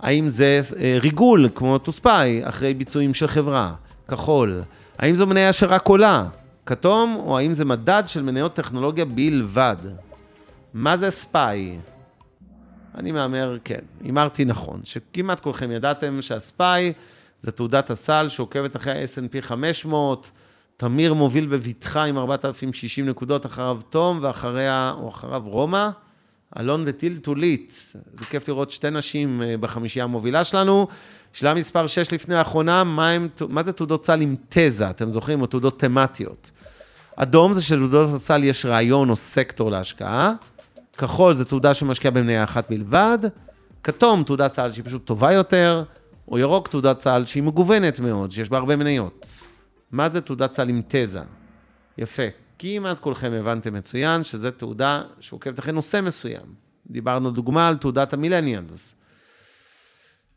האם 0.01 0.29
זה 0.29 0.61
אה, 0.76 0.99
ריגול, 1.01 1.49
כמו 1.55 1.79
טוספיי, 1.79 2.49
אחרי 2.49 2.74
ביצועים 2.74 3.14
של 3.14 3.26
חברה, 3.26 3.72
כחול? 4.09 4.62
האם 4.99 5.14
זו 5.14 5.26
מניה 5.26 5.53
שרק 5.53 5.89
עולה? 5.89 6.24
כתום, 6.69 7.16
או 7.19 7.39
האם 7.39 7.55
זה 7.55 7.64
מדד 7.64 8.03
של 8.07 8.23
מניות 8.23 8.55
טכנולוגיה 8.55 9.05
בלבד? 9.05 9.77
מה 10.75 10.97
זה 10.97 11.11
ספיי? 11.11 11.79
אני 12.95 13.12
מהמר, 13.12 13.57
כן, 13.64 13.79
הימרתי 14.05 14.45
נכון, 14.45 14.81
שכמעט 14.85 15.41
כולכם 15.41 15.71
ידעתם 15.71 16.23
שהספיי 16.23 16.93
זה 17.43 17.51
תעודת 17.51 17.91
הסל 17.91 18.29
שעוקבת 18.29 18.77
אחרי 18.77 18.93
ה-S&P 18.93 19.43
500, 19.43 20.31
תמיר 20.77 21.14
מוביל 21.14 21.47
בבטחה 21.47 22.05
עם 22.05 22.19
4,060 22.19 23.09
נקודות 23.09 23.47
אחריו 23.47 23.81
תום, 23.91 24.19
ואחריה, 24.23 24.95
או 24.99 25.09
אחריו 25.09 25.43
רומא, 25.47 25.89
אלון 26.59 26.85
וטיל 26.87 27.19
טולית. 27.19 27.93
זה 28.14 28.25
כיף 28.25 28.49
לראות 28.49 28.71
שתי 28.71 28.91
נשים 28.91 29.43
אה, 29.43 29.57
בחמישייה 29.57 30.05
המובילה 30.05 30.45
שלנו. 30.45 30.87
שאלה 31.33 31.55
מספר 31.55 31.87
6 31.87 32.12
לפני 32.12 32.35
האחרונה, 32.35 32.85
מה, 32.85 33.11
הם, 33.11 33.29
מה 33.49 33.62
זה 33.62 33.73
תעודות 33.73 34.05
סל 34.05 34.21
עם 34.21 34.37
תזה? 34.49 34.91
אתם 34.91 35.11
זוכרים? 35.11 35.41
או 35.41 35.47
תעודות 35.47 35.81
תמטיות. 35.81 36.51
אדום 37.21 37.55
זה 37.55 37.62
שלתעודות 37.62 38.14
הסל 38.14 38.45
יש 38.45 38.66
רעיון 38.66 39.11
או 39.11 39.16
סקטור 39.16 39.71
להשקעה. 39.71 40.33
כחול 40.99 41.35
זה 41.35 41.45
תעודה 41.45 41.75
שמשקיעה 41.75 42.11
במניה 42.11 42.45
אחת 42.45 42.71
בלבד. 42.71 43.19
כתום, 43.83 44.25
תעודת 44.25 44.53
סל 44.53 44.73
שהיא 44.73 44.85
פשוט 44.85 45.05
טובה 45.05 45.33
יותר. 45.33 45.85
או 46.29 46.39
ירוק, 46.39 46.69
תעודת 46.69 47.01
סל 47.01 47.27
שהיא 47.27 47.43
מגוונת 47.43 48.01
מאוד, 48.01 48.33
שיש 48.33 48.49
בה 48.49 48.59
הרבה 48.59 48.77
מניות. 48.77 49.27
מה 49.93 50.09
זה 50.09 50.21
תעודת 50.21 50.53
סל 50.53 50.69
עם 50.69 50.83
תזה? 50.89 51.21
יפה. 51.99 52.23
כמעט 52.59 52.99
כולכם 52.99 53.33
הבנתם 53.33 53.75
מצוין 53.75 54.25
שזו 54.25 54.51
תעודה 54.51 55.03
שעוקבת 55.21 55.59
אחרי 55.59 55.73
נושא 55.73 56.01
מסוים. 56.03 56.55
דיברנו 56.87 57.31
דוגמה 57.31 57.69
על 57.69 57.77
תעודת 57.77 58.12
המילניאלס. 58.12 58.95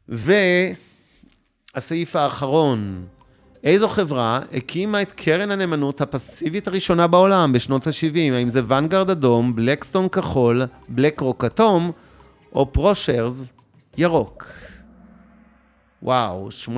והסעיף 0.10 2.16
האחרון, 2.16 3.06
איזו 3.64 3.90
חברה 3.90 4.40
הקימה 4.54 5.02
את 5.02 5.12
קרן 5.12 5.52
הנאמנות 5.52 6.02
הפסיבית 6.02 6.68
הראשונה 6.68 7.08
בעולם 7.08 7.54
בשנות 7.54 7.88
ה-70? 7.88 8.34
האם 8.34 8.50
זה 8.50 8.62
ונגרד 8.68 9.10
אדום, 9.10 9.56
בלקסטון 9.56 10.10
כחול, 10.10 10.62
בלק 10.90 11.20
רוק 11.20 11.46
כתום, 11.46 11.92
או 12.54 12.74
פרושרס 12.74 13.54
ירוק? 13.98 14.48
וואו, 16.04 16.50
18-0, 16.68 16.76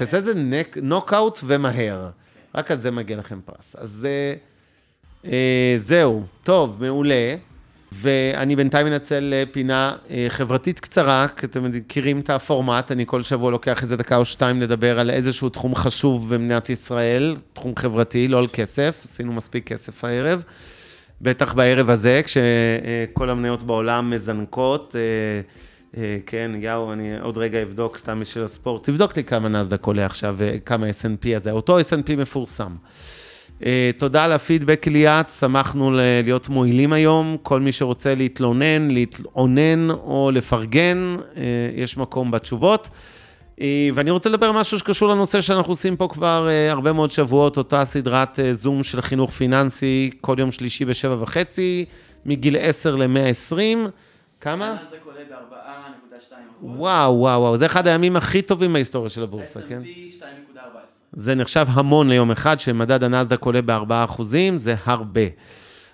איזה 0.00 0.34
נק, 0.34 0.78
נוקאוט 0.82 1.38
ומהר. 1.44 2.10
רק 2.54 2.70
על 2.70 2.78
זה 2.78 2.90
מגיע 2.90 3.16
לכם 3.16 3.40
פרס. 3.44 3.76
אז 3.76 4.08
אה, 5.24 5.74
זהו, 5.76 6.22
טוב, 6.42 6.76
מעולה. 6.80 7.36
ואני 8.02 8.56
בינתיים 8.56 8.86
מנצל 8.86 9.30
אה, 9.32 9.44
פינה 9.52 9.96
אה, 10.10 10.26
חברתית 10.28 10.80
קצרה, 10.80 11.26
כי 11.36 11.46
אתם 11.46 11.70
מכירים 11.72 12.20
את 12.20 12.30
הפורמט, 12.30 12.92
אני 12.92 13.04
כל 13.06 13.22
שבוע 13.22 13.50
לוקח 13.50 13.82
איזה 13.82 13.96
דקה 13.96 14.16
או 14.16 14.24
שתיים 14.24 14.60
לדבר 14.60 15.00
על 15.00 15.10
איזשהו 15.10 15.48
תחום 15.48 15.74
חשוב 15.74 16.34
במדינת 16.34 16.70
ישראל, 16.70 17.36
תחום 17.52 17.72
חברתי, 17.76 18.28
לא 18.28 18.38
על 18.38 18.46
כסף, 18.52 19.00
עשינו 19.04 19.32
מספיק 19.32 19.66
כסף 19.66 20.04
הערב. 20.04 20.42
בטח 21.20 21.54
בערב 21.54 21.90
הזה, 21.90 22.20
כשכל 22.24 23.30
המניות 23.30 23.62
בעולם 23.62 24.10
מזנקות. 24.10 24.96
כן, 26.26 26.50
יאו, 26.60 26.92
אני 26.92 27.20
עוד 27.20 27.38
רגע 27.38 27.62
אבדוק 27.62 27.96
סתם 27.96 28.20
בשביל 28.20 28.44
הספורט. 28.44 28.84
תבדוק 28.84 29.16
לי 29.16 29.24
כמה 29.24 29.48
נסדק 29.48 29.86
עולה 29.86 30.06
עכשיו 30.06 30.34
וכמה 30.38 30.86
S&P 30.88 31.36
הזה, 31.36 31.50
אותו 31.50 31.80
S&P 31.80 32.16
מפורסם. 32.16 32.72
אה, 33.66 33.90
תודה 33.98 34.24
על 34.24 34.32
הפידבק 34.32 34.86
ליאת, 34.86 35.30
שמחנו 35.30 35.90
להיות 36.24 36.48
מועילים 36.48 36.92
היום. 36.92 37.36
כל 37.42 37.60
מי 37.60 37.72
שרוצה 37.72 38.14
להתלונן, 38.14 38.90
להתעונן 38.90 39.90
או 39.90 40.30
לפרגן, 40.34 41.16
אה, 41.36 41.42
יש 41.74 41.96
מקום 41.96 42.30
בתשובות. 42.30 42.88
אה, 43.60 43.88
ואני 43.94 44.10
רוצה 44.10 44.28
לדבר 44.28 44.46
על 44.46 44.52
משהו 44.52 44.78
שקשור 44.78 45.08
לנושא 45.08 45.40
שאנחנו 45.40 45.72
עושים 45.72 45.96
פה 45.96 46.08
כבר 46.08 46.48
הרבה 46.70 46.92
מאוד 46.92 47.12
שבועות, 47.12 47.56
אותה 47.56 47.84
סדרת 47.84 48.38
זום 48.52 48.82
של 48.82 49.00
חינוך 49.00 49.30
פיננסי, 49.30 50.10
כל 50.20 50.36
יום 50.38 50.50
שלישי 50.50 50.84
בשבע 50.84 51.16
וחצי, 51.20 51.84
מגיל 52.26 52.56
10 52.60 52.96
ל-120. 52.96 53.56
כמה? 54.40 54.70
הנסדק 54.70 54.98
עולה 55.04 55.20
ב-4.2 55.30 56.34
אחוז. 56.58 56.70
וואו, 56.76 57.14
וואו, 57.18 57.40
וואו, 57.40 57.56
זה 57.56 57.66
אחד 57.66 57.86
הימים 57.86 58.16
הכי 58.16 58.42
טובים 58.42 58.72
בהיסטוריה 58.72 59.10
של 59.10 59.22
הבורסה, 59.22 59.60
כן? 59.68 59.82
S&P 59.82 60.22
2.14. 60.51 60.51
זה 61.12 61.34
נחשב 61.34 61.66
המון 61.70 62.08
ליום 62.08 62.30
אחד, 62.30 62.60
שמדד 62.60 63.04
הנסדק 63.04 63.44
עולה 63.44 63.62
ב-4%, 63.62 64.22
זה 64.56 64.74
הרבה. 64.84 65.20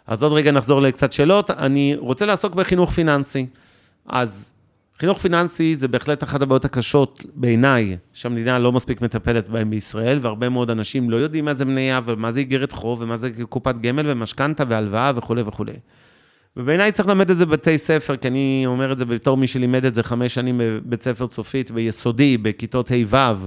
אז 0.06 0.22
עוד 0.22 0.32
רגע 0.32 0.52
נחזור 0.52 0.82
לקצת 0.82 1.12
שאלות. 1.12 1.50
אני 1.50 1.96
רוצה 1.98 2.26
לעסוק 2.26 2.54
בחינוך 2.54 2.90
פיננסי. 2.90 3.46
אז 4.06 4.52
חינוך 4.98 5.18
פיננסי 5.18 5.74
זה 5.74 5.88
בהחלט 5.88 6.22
אחת 6.22 6.42
הבעיות 6.42 6.64
הקשות 6.64 7.24
בעיניי, 7.34 7.96
שהמדינה 8.12 8.58
לא 8.58 8.72
מספיק 8.72 9.00
מטפלת 9.00 9.48
בהן 9.48 9.70
בישראל, 9.70 10.18
והרבה 10.22 10.48
מאוד 10.48 10.70
אנשים 10.70 11.10
לא 11.10 11.16
יודעים 11.16 11.44
מה 11.44 11.54
זה 11.54 11.64
מניה, 11.64 12.00
ומה 12.06 12.30
זה 12.30 12.40
איגרת 12.40 12.72
חוב, 12.72 13.00
ומה 13.00 13.16
זה 13.16 13.30
קופת 13.48 13.78
גמל, 13.78 14.10
ומשכנתה, 14.10 14.64
והלוואה, 14.68 15.12
וכולי 15.16 15.42
וכולי. 15.46 15.72
ובעיניי 16.56 16.92
צריך 16.92 17.08
ללמד 17.08 17.30
את 17.30 17.38
זה 17.38 17.46
בבתי 17.46 17.78
ספר, 17.78 18.16
כי 18.16 18.28
אני 18.28 18.64
אומר 18.66 18.92
את 18.92 18.98
זה 18.98 19.04
בתור 19.04 19.36
מי 19.36 19.46
שלימד 19.46 19.84
את 19.84 19.94
זה 19.94 20.02
חמש 20.02 20.34
שנים 20.34 20.60
בבית 20.64 21.02
ספר 21.02 21.26
צופית, 21.26 21.70
ביסודי, 21.70 22.38
בכיתות 22.38 22.90
ה'-ו', 22.90 23.46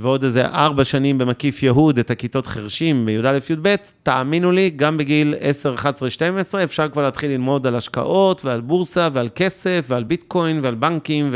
ועוד 0.00 0.24
איזה 0.24 0.46
ארבע 0.46 0.84
שנים 0.84 1.18
במקיף 1.18 1.62
יהוד, 1.62 1.98
את 1.98 2.10
הכיתות 2.10 2.46
חרשים 2.46 3.06
בי"א-י"ב, 3.06 3.74
תאמינו 4.02 4.52
לי, 4.52 4.70
גם 4.70 4.98
בגיל 4.98 5.34
10, 5.40 5.74
11, 5.74 6.10
12, 6.10 6.64
אפשר 6.64 6.88
כבר 6.88 7.02
להתחיל 7.02 7.30
ללמוד 7.30 7.66
על 7.66 7.74
השקעות 7.76 8.44
ועל 8.44 8.60
בורסה 8.60 9.08
ועל 9.12 9.28
כסף 9.34 9.84
ועל 9.88 10.04
ביטקוין 10.04 10.60
ועל 10.62 10.74
בנקים 10.74 11.34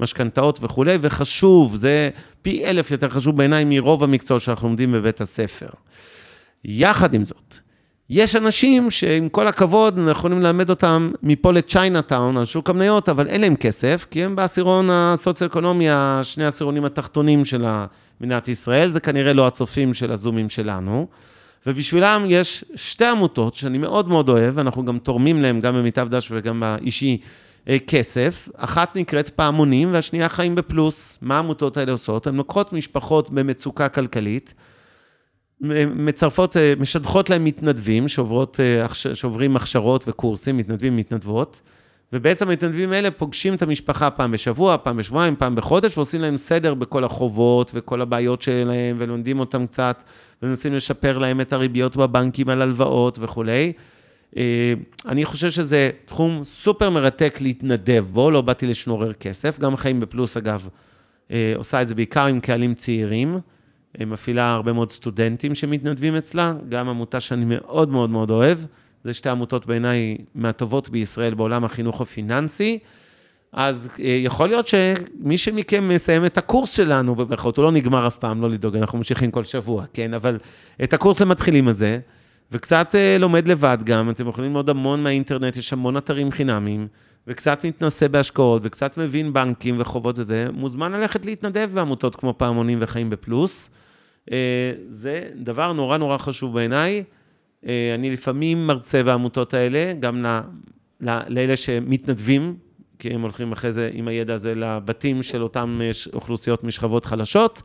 ומשכנתאות 0.00 0.58
וכולי, 0.62 0.98
וחשוב, 1.00 1.76
זה 1.76 2.10
פי 2.42 2.64
אלף 2.64 2.90
יותר 2.90 3.08
חשוב 3.08 3.36
בעיניי 3.36 3.64
מרוב 3.66 4.04
המקצועות 4.04 4.42
שאנחנו 4.42 4.68
לומדים 4.68 4.92
בבית 4.92 5.20
הספר. 5.20 5.68
יחד 6.64 7.14
עם 7.14 7.24
זאת, 7.24 7.58
יש 8.10 8.36
אנשים 8.36 8.90
שעם 8.90 9.28
כל 9.28 9.48
הכבוד, 9.48 9.98
יכולים 10.10 10.42
ללמד 10.42 10.70
אותם 10.70 11.10
מפה 11.22 11.52
לצ'יינאטאון, 11.52 12.36
על 12.36 12.44
שוק 12.44 12.70
המניות, 12.70 13.08
אבל 13.08 13.26
אין 13.26 13.40
להם 13.40 13.56
כסף, 13.56 14.06
כי 14.10 14.24
הם 14.24 14.36
בעשירון 14.36 14.88
הסוציו-אקונומי, 14.90 15.90
השני 15.90 16.44
העשירונים 16.44 16.84
התחתונים 16.84 17.44
של 17.44 17.64
מדינת 18.20 18.48
ישראל, 18.48 18.90
זה 18.90 19.00
כנראה 19.00 19.32
לא 19.32 19.46
הצופים 19.46 19.94
של 19.94 20.12
הזומים 20.12 20.48
שלנו. 20.48 21.06
ובשבילם 21.66 22.24
יש 22.28 22.64
שתי 22.74 23.04
עמותות 23.04 23.54
שאני 23.54 23.78
מאוד 23.78 24.08
מאוד 24.08 24.28
אוהב, 24.28 24.58
אנחנו 24.58 24.84
גם 24.84 24.98
תורמים 24.98 25.42
להם, 25.42 25.60
גם 25.60 25.74
במיטב 25.74 26.08
דש 26.10 26.28
וגם 26.30 26.60
באישי, 26.60 27.20
אה, 27.68 27.78
כסף. 27.86 28.48
אחת 28.56 28.96
נקראת 28.96 29.28
פעמונים 29.28 29.92
והשנייה 29.92 30.28
חיים 30.28 30.54
בפלוס. 30.54 31.18
מה 31.22 31.36
העמותות 31.36 31.76
האלה 31.76 31.92
עושות? 31.92 32.26
הן 32.26 32.36
לוקחות 32.36 32.72
משפחות 32.72 33.30
במצוקה 33.30 33.88
כלכלית, 33.88 34.54
מצרפות, 35.60 36.56
אה, 36.56 36.74
משדכות 36.80 37.30
להם 37.30 37.44
מתנדבים 37.44 38.08
שעוברות, 38.08 38.60
אה, 38.60 38.94
שעוברים 39.14 39.56
הכשרות 39.56 40.04
וקורסים, 40.08 40.56
מתנדבים 40.56 40.92
ומתנדבות, 40.92 41.62
ובעצם 42.12 42.48
המתנדבים 42.48 42.92
האלה 42.92 43.10
פוגשים 43.10 43.54
את 43.54 43.62
המשפחה 43.62 44.10
פעם 44.10 44.30
בשבוע, 44.30 44.76
פעם 44.82 44.96
בשבועיים, 44.96 45.36
פעם 45.36 45.54
בחודש, 45.54 45.96
ועושים 45.96 46.20
להם 46.20 46.38
סדר 46.38 46.74
בכל 46.74 47.04
החובות 47.04 47.70
וכל 47.74 48.02
הבעיות 48.02 48.42
שלהם, 48.42 48.96
ולומדים 48.98 49.40
אותם 49.40 49.66
קצת, 49.66 50.02
ומנסים 50.42 50.74
לשפר 50.74 51.18
להם 51.18 51.40
את 51.40 51.52
הריביות 51.52 51.96
בבנקים 51.96 52.48
על 52.48 52.62
הלוואות 52.62 53.18
וכולי. 53.20 53.72
אה, 54.36 54.72
אני 55.06 55.24
חושב 55.24 55.50
שזה 55.50 55.90
תחום 56.04 56.44
סופר 56.44 56.90
מרתק 56.90 57.38
להתנדב 57.40 58.04
בו, 58.12 58.30
לא 58.30 58.40
באתי 58.40 58.66
לשנורר 58.66 59.12
כסף, 59.12 59.58
גם 59.58 59.76
חיים 59.76 60.00
בפלוס 60.00 60.36
אגב, 60.36 60.68
עושה 61.56 61.82
את 61.82 61.88
זה 61.88 61.94
בעיקר 61.94 62.26
עם 62.26 62.40
קהלים 62.40 62.74
צעירים. 62.74 63.38
מפעילה 64.06 64.52
הרבה 64.52 64.72
מאוד 64.72 64.92
סטודנטים 64.92 65.54
שמתנדבים 65.54 66.16
אצלה, 66.16 66.54
גם 66.68 66.88
עמותה 66.88 67.20
שאני 67.20 67.44
מאוד 67.48 67.88
מאוד 67.88 68.10
מאוד 68.10 68.30
אוהב. 68.30 68.58
זה 69.04 69.14
שתי 69.14 69.28
עמותות 69.28 69.66
בעיניי 69.66 70.16
מהטובות 70.34 70.88
בישראל 70.88 71.34
בעולם 71.34 71.64
החינוך 71.64 72.00
הפיננסי. 72.00 72.78
אז 73.52 73.90
אה, 74.00 74.04
יכול 74.08 74.48
להיות 74.48 74.68
שמי 74.68 75.38
שמכם 75.38 75.88
מסיים 75.88 76.24
את 76.24 76.38
הקורס 76.38 76.76
שלנו, 76.76 77.14
במירכאות, 77.14 77.56
הוא 77.56 77.64
לא 77.64 77.72
נגמר 77.72 78.06
אף 78.06 78.16
פעם, 78.16 78.42
לא 78.42 78.50
לדאוג, 78.50 78.76
אנחנו 78.76 78.98
ממשיכים 78.98 79.30
כל 79.30 79.44
שבוע, 79.44 79.84
כן? 79.92 80.14
אבל 80.14 80.38
את 80.84 80.92
הקורס 80.92 81.20
למתחילים 81.20 81.68
הזה, 81.68 81.98
וקצת 82.52 82.94
אה, 82.94 83.16
לומד 83.18 83.48
לבד 83.48 83.78
גם, 83.84 84.10
אתם 84.10 84.28
יכולים 84.28 84.50
ללמוד 84.50 84.70
המון 84.70 85.02
מהאינטרנט, 85.02 85.56
יש 85.56 85.72
המון 85.72 85.96
אתרים 85.96 86.32
חינמיים, 86.32 86.88
וקצת 87.28 87.64
מתנסה 87.64 88.08
בהשקעות, 88.08 88.62
וקצת 88.64 88.96
מבין 88.96 89.32
בנקים 89.32 89.74
וחובות 89.78 90.18
וזה, 90.18 90.46
מוזמן 90.52 90.92
ללכת 90.92 91.26
להתנדב 91.26 91.70
בעמותות 91.74 92.16
כמו 92.16 92.34
פעמונים 92.38 92.78
וחיים 92.80 93.10
בפלוס. 93.10 93.70
אה, 94.32 94.72
זה 94.88 95.28
דבר 95.34 95.72
נורא 95.72 95.96
נורא 95.96 96.18
חשוב 96.18 96.54
בעיניי. 96.54 97.04
אה, 97.66 97.94
אני 97.94 98.10
לפעמים 98.10 98.66
מרצה 98.66 99.02
בעמותות 99.02 99.54
האלה, 99.54 99.92
גם 100.00 100.24
לאלה 101.28 101.56
שמתנדבים, 101.56 102.56
כי 102.98 103.10
הם 103.10 103.20
הולכים 103.20 103.52
אחרי 103.52 103.72
זה 103.72 103.90
עם 103.92 104.08
הידע 104.08 104.34
הזה 104.34 104.54
לבתים 104.54 105.22
של 105.22 105.42
אותן 105.42 105.78
אה, 105.80 105.90
אוכלוסיות 106.12 106.64
משכבות 106.64 107.04
חלשות, 107.04 107.62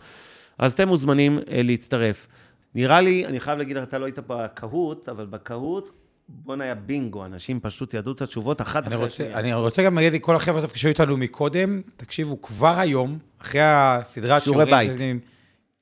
אז 0.57 0.73
אתם 0.73 0.87
מוזמנים 0.87 1.39
להצטרף. 1.63 2.27
נראה 2.75 3.01
לי, 3.01 3.25
אני 3.25 3.39
חייב 3.39 3.57
להגיד 3.57 3.77
אתה 3.77 3.97
לא 3.97 4.05
היית 4.05 4.19
בקהוט, 4.27 5.09
אבל 5.09 5.25
בקהוט, 5.25 6.02
בואנה 6.29 6.63
היה 6.63 6.75
בינגו, 6.75 7.25
אנשים 7.25 7.59
פשוט 7.59 7.93
ידעו 7.93 8.13
את 8.13 8.21
התשובות 8.21 8.61
אחת 8.61 8.87
אחרי 8.87 9.07
השנייה. 9.07 9.39
אני 9.39 9.53
רוצה 9.53 9.83
גם 9.83 9.95
להגיד 9.95 10.13
לכל 10.13 10.35
החבר'ה 10.35 10.61
שהיו 10.75 10.89
איתנו 10.89 11.17
מקודם, 11.17 11.81
תקשיבו, 11.97 12.41
כבר 12.41 12.79
היום, 12.79 13.17
אחרי 13.41 13.61
הסדרת 13.63 14.43
שיעורי 14.43 14.65
בית. 14.65 14.91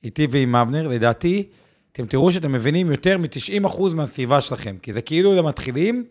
איתי 0.04 0.28
ועם 0.32 0.56
אבנר, 0.56 0.88
לדעתי, 0.88 1.48
אתם 1.92 2.06
תראו 2.06 2.32
שאתם 2.32 2.52
מבינים 2.52 2.92
יותר 2.92 3.18
מ-90% 3.18 3.82
מהסביבה 3.94 4.42
שלכם, 4.42 4.78
כי 4.82 4.94
זה 4.94 5.02
כאילו 5.02 5.36
למתחילים, 5.36 6.06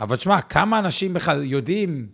אבל 0.00 0.16
שמע, 0.16 0.40
כמה 0.40 0.78
אנשים 0.78 1.14
בכלל 1.14 1.44
יודעים, 1.44 2.06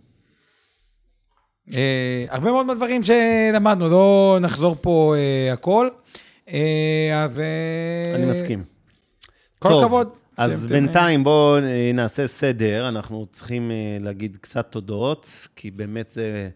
אה, 1.73 2.25
הרבה 2.29 2.51
מאוד 2.51 2.65
מהדברים 2.65 3.01
שלמדנו, 3.03 3.89
לא 3.89 4.37
נחזור 4.41 4.75
פה 4.81 5.15
אה, 5.17 5.53
הכל, 5.53 5.89
אה, 6.49 7.23
אז... 7.23 7.41
אני 8.15 8.25
מסכים. 8.25 8.63
כל 9.59 9.69
טוב, 9.69 9.83
הכבוד. 9.83 10.24
אז 10.37 10.61
שאתם- 10.61 10.73
בינתיים 10.73 11.23
בואו 11.23 11.57
אה, 11.57 11.91
נעשה 11.93 12.27
סדר, 12.27 12.87
אנחנו 12.87 13.25
צריכים 13.31 13.71
אה, 13.71 13.75
להגיד 13.99 14.37
קצת 14.41 14.67
תודות, 14.71 15.47
כי 15.55 15.71
באמת 15.71 16.09
זה 16.09 16.49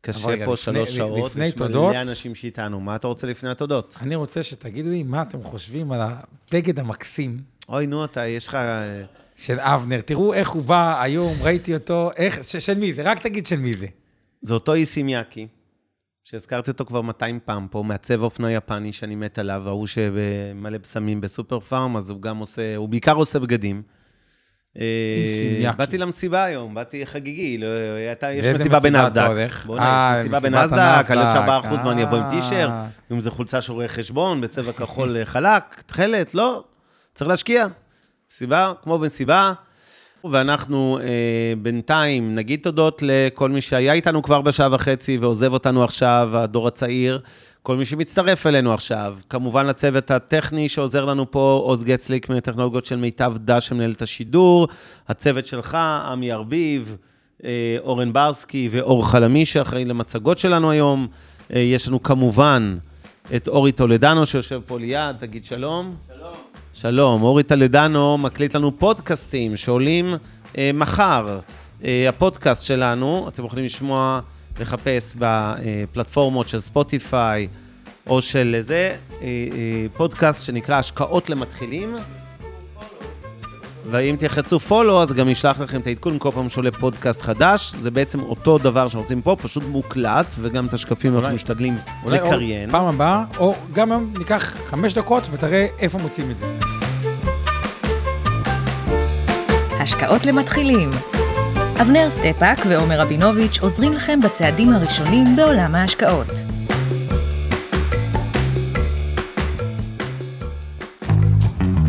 קשה 0.00 0.28
רגע, 0.28 0.46
פה 0.46 0.52
לפני- 0.52 0.56
שלוש 0.74 0.96
שעות, 0.96 1.30
לפני 1.30 1.44
יש 1.46 1.54
תודות- 1.54 1.92
מלא 1.94 2.00
אנשים 2.00 2.34
שאיתנו. 2.34 2.80
מה 2.80 2.96
אתה 2.96 3.06
רוצה 3.08 3.26
לפני 3.26 3.50
התודות? 3.50 3.98
אני 4.02 4.14
רוצה 4.14 4.42
שתגידו 4.42 4.90
לי 4.90 5.02
מה 5.02 5.22
אתם 5.22 5.42
חושבים 5.42 5.92
על 5.92 6.00
הבגד 6.02 6.78
המקסים 6.78 7.38
אוי, 7.68 7.86
נו, 7.86 8.04
אתה, 8.04 8.26
יש 8.26 8.48
לך... 8.48 8.54
אה, 8.54 9.02
של 9.36 9.60
אבנר. 9.60 10.00
תראו 10.00 10.34
איך 10.34 10.48
הוא 10.50 10.62
בא 10.62 11.02
היום, 11.02 11.34
ראיתי 11.42 11.74
אותו, 11.74 12.10
איך, 12.16 12.44
ש- 12.44 12.56
של 12.56 12.78
מי 12.78 12.92
זה? 12.94 13.02
רק 13.02 13.18
תגיד 13.22 13.46
של 13.46 13.56
מי 13.58 13.72
זה. 13.72 13.86
זה 14.42 14.54
אותו 14.54 14.74
איסימיאקי, 14.74 15.46
שהזכרתי 16.24 16.70
אותו 16.70 16.84
כבר 16.84 17.02
200 17.02 17.38
פעם 17.44 17.66
פה, 17.70 17.82
מעצב 17.82 18.22
אופנה 18.22 18.52
יפני 18.52 18.92
שאני 18.92 19.14
מת 19.14 19.38
עליו, 19.38 19.68
ההוא 19.68 19.86
שמלא 19.86 20.78
בשמים 20.78 21.20
בסופר 21.20 21.60
פארם, 21.60 21.96
אז 21.96 22.10
הוא 22.10 22.22
גם 22.22 22.38
עושה, 22.38 22.76
הוא 22.76 22.88
בעיקר 22.88 23.14
עושה 23.14 23.38
בגדים. 23.38 23.82
אה. 24.80 25.72
באתי 25.76 25.98
למסיבה 25.98 26.44
היום, 26.44 26.74
באתי 26.74 27.06
חגיגי, 27.06 27.58
לא, 27.58 27.66
יש 27.66 28.44
מסיבה 28.44 28.54
מסיבה 28.54 28.80
בנסדק. 28.80 29.26
הולך? 29.26 29.66
בוא'נה, 29.66 29.84
אה, 29.84 30.12
יש 30.12 30.20
מסיבה 30.20 30.38
מסיבת 30.38 30.52
בנסדק, 30.52 31.10
על 31.10 31.18
עוד 31.18 31.26
הנסדק, 31.26 31.64
4% 31.64 31.84
מה 31.84 31.92
אני 31.92 32.04
אבוא 32.04 32.18
עם 32.18 32.24
אה. 32.24 32.30
טישרט, 32.30 32.72
אם 33.12 33.20
זה 33.20 33.30
חולצה 33.30 33.60
של 33.60 33.72
רואה 33.72 33.88
חשבון, 33.88 34.40
בצבע 34.40 34.72
כחול 34.72 35.16
אה, 35.16 35.24
חלק, 35.24 35.82
תכלת, 35.86 36.34
לא, 36.34 36.64
צריך 37.14 37.28
להשקיע. 37.28 37.66
מסיבה 38.30 38.72
כמו 38.82 38.98
במסיבה. 38.98 39.52
ואנחנו 40.32 40.98
אה, 41.02 41.06
בינתיים 41.62 42.34
נגיד 42.34 42.60
תודות 42.62 43.02
לכל 43.06 43.50
מי 43.50 43.60
שהיה 43.60 43.92
איתנו 43.92 44.22
כבר 44.22 44.40
בשעה 44.40 44.68
וחצי 44.72 45.18
ועוזב 45.18 45.52
אותנו 45.52 45.84
עכשיו, 45.84 46.30
הדור 46.32 46.68
הצעיר, 46.68 47.20
כל 47.62 47.76
מי 47.76 47.84
שמצטרף 47.84 48.46
אלינו 48.46 48.74
עכשיו. 48.74 49.16
כמובן 49.28 49.66
לצוות 49.66 50.10
הטכני 50.10 50.68
שעוזר 50.68 51.04
לנו 51.04 51.30
פה, 51.30 51.60
עוז 51.64 51.84
גצליק 51.84 52.28
מטכנולוגיות 52.28 52.86
של 52.86 52.96
מיטב 52.96 53.34
דש 53.38 53.66
שמנהל 53.66 53.92
את 53.92 54.02
השידור, 54.02 54.68
הצוות 55.08 55.46
שלך, 55.46 55.74
עמי 56.10 56.32
ארביב, 56.32 56.96
אה, 57.44 57.76
אורן 57.80 58.12
ברסקי 58.12 58.68
ואור 58.70 59.10
חלמי 59.10 59.46
שאחראי 59.46 59.84
למצגות 59.84 60.38
שלנו 60.38 60.70
היום. 60.70 61.06
אה, 61.54 61.58
יש 61.60 61.88
לנו 61.88 62.02
כמובן 62.02 62.76
את 63.36 63.48
אורי 63.48 63.72
טולדנו 63.72 64.26
שיושב 64.26 64.60
פה 64.66 64.78
ליד, 64.78 65.16
תגיד 65.18 65.44
שלום. 65.44 65.94
שלום. 66.06 66.13
שלום, 66.76 67.22
אורי 67.22 67.42
טלדנו 67.42 68.18
מקליט 68.18 68.56
לנו 68.56 68.78
פודקאסטים 68.78 69.56
שעולים 69.56 70.14
אה, 70.58 70.70
מחר. 70.74 71.40
אה, 71.84 72.08
הפודקאסט 72.08 72.64
שלנו, 72.64 73.28
אתם 73.28 73.44
יכולים 73.44 73.64
לשמוע, 73.64 74.20
לחפש 74.60 75.16
בפלטפורמות 75.18 76.48
של 76.48 76.60
ספוטיפיי, 76.60 77.48
או 78.06 78.22
של 78.22 78.56
זה, 78.60 78.96
אה, 79.12 79.26
אה, 79.26 79.86
פודקאסט 79.96 80.44
שנקרא 80.44 80.78
השקעות 80.78 81.30
למתחילים. 81.30 81.96
ואם 83.90 84.16
תלחצו 84.18 84.60
פולו, 84.60 85.02
אז 85.02 85.12
גם 85.12 85.28
ישלח 85.28 85.60
לכם 85.60 85.80
את 85.80 85.86
העדכון 85.86 86.16
כל 86.18 86.30
פעם 86.34 86.48
שעולה 86.48 86.70
פודקאסט 86.72 87.22
חדש. 87.22 87.74
זה 87.80 87.90
בעצם 87.90 88.20
אותו 88.20 88.58
דבר 88.58 88.88
שאנחנו 88.88 89.00
עושים 89.00 89.22
פה, 89.22 89.36
פשוט 89.42 89.62
מוקלט, 89.68 90.26
וגם 90.40 90.66
את 90.66 90.74
השקפים 90.74 91.10
אנחנו 91.12 91.24
אולי- 91.26 91.34
משתדלים 91.34 91.76
אולי 92.04 92.18
לקריין. 92.18 92.70
פעם 92.70 92.84
הבאה, 92.86 93.24
או 93.38 93.54
גם 93.72 93.92
היום 93.92 94.12
ניקח 94.18 94.54
חמש 94.66 94.94
דקות 94.94 95.22
ותראה 95.32 95.66
איפה 95.78 95.98
מוצאים 95.98 96.30
את 96.30 96.36
זה. 96.36 96.46
השקעות 99.80 100.26
למתחילים. 100.26 100.90
אבנר 101.80 102.10
סטפאק 102.10 102.58
ועומר 102.68 103.00
רבינוביץ' 103.00 103.58
עוזרים 103.60 103.92
לכם 103.92 104.20
בצעדים 104.20 104.72
הראשונים 104.72 105.36
בעולם 105.36 105.74
ההשקעות. 105.74 106.26